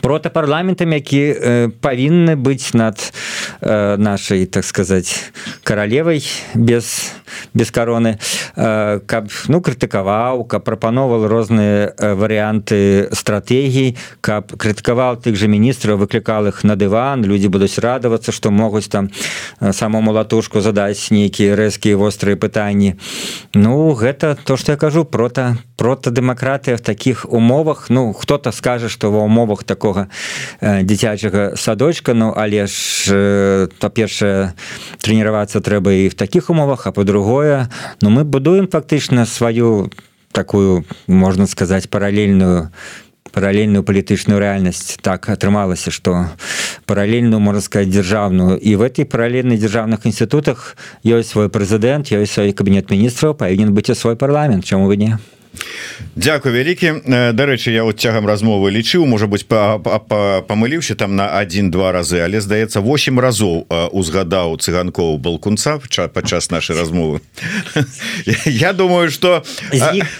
протапарламентам 0.03 0.93
які 0.93 1.23
э, 1.23 1.69
павінны 1.81 2.37
быць 2.37 2.75
над 2.75 3.13
э, 3.61 3.97
нашай 3.97 4.47
так 4.47 4.65
сказать 4.65 5.33
каралевай 5.63 6.23
без 6.55 7.13
без 7.55 7.71
короны. 7.71 8.19
Э, 8.57 9.01
каб 9.07 9.29
ну 9.49 9.61
крытыкаваў 9.61 10.45
каб 10.45 10.65
прапановал 10.65 11.27
розныя 11.29 11.95
э, 11.97 12.15
варыянты 12.15 13.09
стратэгій 13.13 13.97
каб 14.21 14.53
крытыкаваў 14.57 15.23
тых 15.23 15.37
же 15.37 15.49
міністраў 15.49 15.99
выклікал 15.99 16.47
их 16.47 16.65
на 16.65 16.77
дыван 16.77 17.25
люди 17.25 17.47
будуць 17.47 17.79
радавацца 17.79 18.33
что 18.33 18.51
могуць 18.51 18.89
там 18.89 19.11
э, 19.61 19.73
самому 19.73 20.13
латушку 20.13 20.61
задаць 20.61 21.11
нейкія 21.11 21.57
рэзкія 21.57 21.97
вострыя 21.97 22.37
пытанні 22.37 22.97
ну 23.55 23.93
гэта 23.93 24.37
то 24.45 24.57
что 24.57 24.73
я 24.73 24.79
кажу 24.79 25.05
прота 25.05 25.59
протадэмакратыя 25.77 26.77
в 26.77 26.81
таких 26.81 27.27
умовах. 27.29 27.91
Ну 27.91 28.13
хто-то 28.13 28.53
скажа 28.53 28.89
что 28.89 29.13
ва 29.13 29.19
умовах 29.19 29.65
такого 29.65 29.86
э, 29.95 30.83
дзіцячага 30.83 31.57
садочка. 31.57 32.15
Ну 32.15 32.33
але 32.37 32.67
ж 32.67 33.13
э, 33.13 33.69
па-першае 33.79 34.55
трэніравацца 35.05 35.61
трэба 35.61 35.93
і 35.93 36.09
в 36.09 36.15
таких 36.15 36.51
умовах 36.51 36.87
а 36.87 36.93
по-другое 36.93 37.69
ну, 38.03 38.11
мы 38.11 38.25
будуем 38.25 38.67
фактычна 38.69 39.27
сваю 39.27 39.91
такую 40.33 40.85
можна 41.07 41.47
сказаць 41.47 41.87
паралельную 41.87 42.71
паралельную 43.37 43.85
палітычную 43.85 44.41
рэальнасць. 44.41 44.97
Так 45.05 45.29
атрымалася 45.29 45.91
что 45.91 46.33
паралельную 46.87 47.41
можно 47.41 47.61
сказать 47.61 47.91
дзяржаўную. 47.91 48.57
І 48.57 48.77
в 48.77 48.83
этой 48.83 49.05
паралельных 49.05 49.61
дзяржаўных 49.61 50.07
інстытутах 50.09 50.77
ёсць 51.05 51.37
свой 51.37 51.53
прэзідэнт 51.53 52.09
ёсць 52.17 52.33
свой 52.33 52.57
кабінет 52.57 52.91
міністраў 52.91 53.37
павінен 53.37 53.77
быць 53.77 53.91
у 53.91 53.95
свой 53.95 54.17
парламент. 54.17 54.65
Чаму 54.65 54.87
вы 54.87 54.97
не 54.97 55.19
Дякую 56.17 56.55
вялікі. 56.55 57.05
Дарэчы 57.37 57.71
я 57.71 57.85
вот 57.85 58.01
цягам 58.01 58.27
размовы 58.27 58.73
лічыў 58.73 59.05
можа 59.05 59.27
быть 59.27 59.45
памыліўся 59.47 60.97
там 60.97 61.17
на 61.17 61.37
один-два 61.37 61.93
разы 61.93 62.25
але 62.25 62.41
здаецца 62.41 62.81
8 62.81 63.21
разоў 63.21 63.69
узгадаў 63.93 64.57
цыганкоў 64.57 65.19
балкунца 65.19 65.79
падчас 66.09 66.51
нашай 66.51 66.77
размовы. 66.77 67.21
Я 68.47 68.73
думаю 68.73 69.11
что 69.11 69.45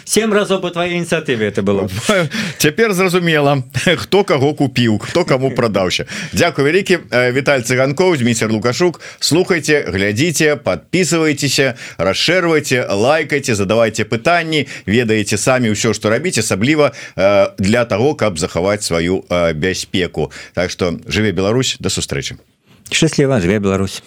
7 0.05 0.33
разоў 0.33 0.61
по 0.61 0.71
твоей 0.71 1.01
ініцыятыве 1.01 1.49
это 1.49 1.63
было. 1.63 1.89
Цяпер 2.59 2.93
зразумела 2.93 3.65
хто 3.97 4.25
каго 4.25 4.55
купіў 4.55 4.99
хто 4.99 5.25
кому 5.25 5.51
прадаўся. 5.51 6.07
Дякую 6.33 6.67
вялікі. 6.67 6.99
Віталь 7.11 7.61
цыганкоў 7.61 8.17
Дміцер 8.17 8.53
лукашук. 8.53 9.01
Слухайте 9.19 9.85
глядзіце 9.89 10.57
подписывайтеся 10.57 11.75
расшэрвайте 11.99 12.87
лайкайте 12.89 13.55
задавайте 13.55 14.05
пытанні 14.05 14.69
ведаеце 14.87 15.26
ведаеце 15.27 15.43
самі 15.43 15.75
ўсё 15.75 15.93
што 15.93 16.11
рабіць 16.11 16.39
асабліва 16.39 16.93
э, 17.17 17.49
для 17.59 17.85
того 17.85 18.15
каб 18.15 18.39
захаваць 18.39 18.85
сваю 18.87 19.25
э, 19.29 19.53
бяспеку 19.55 20.31
Так 20.55 20.71
што 20.71 20.99
жыве 21.07 21.33
Беларусь 21.33 21.77
да 21.81 21.91
сустрэчы 21.91 22.39
счастліва 22.91 23.41
жыве 23.41 23.59
Беларусь 23.59 24.03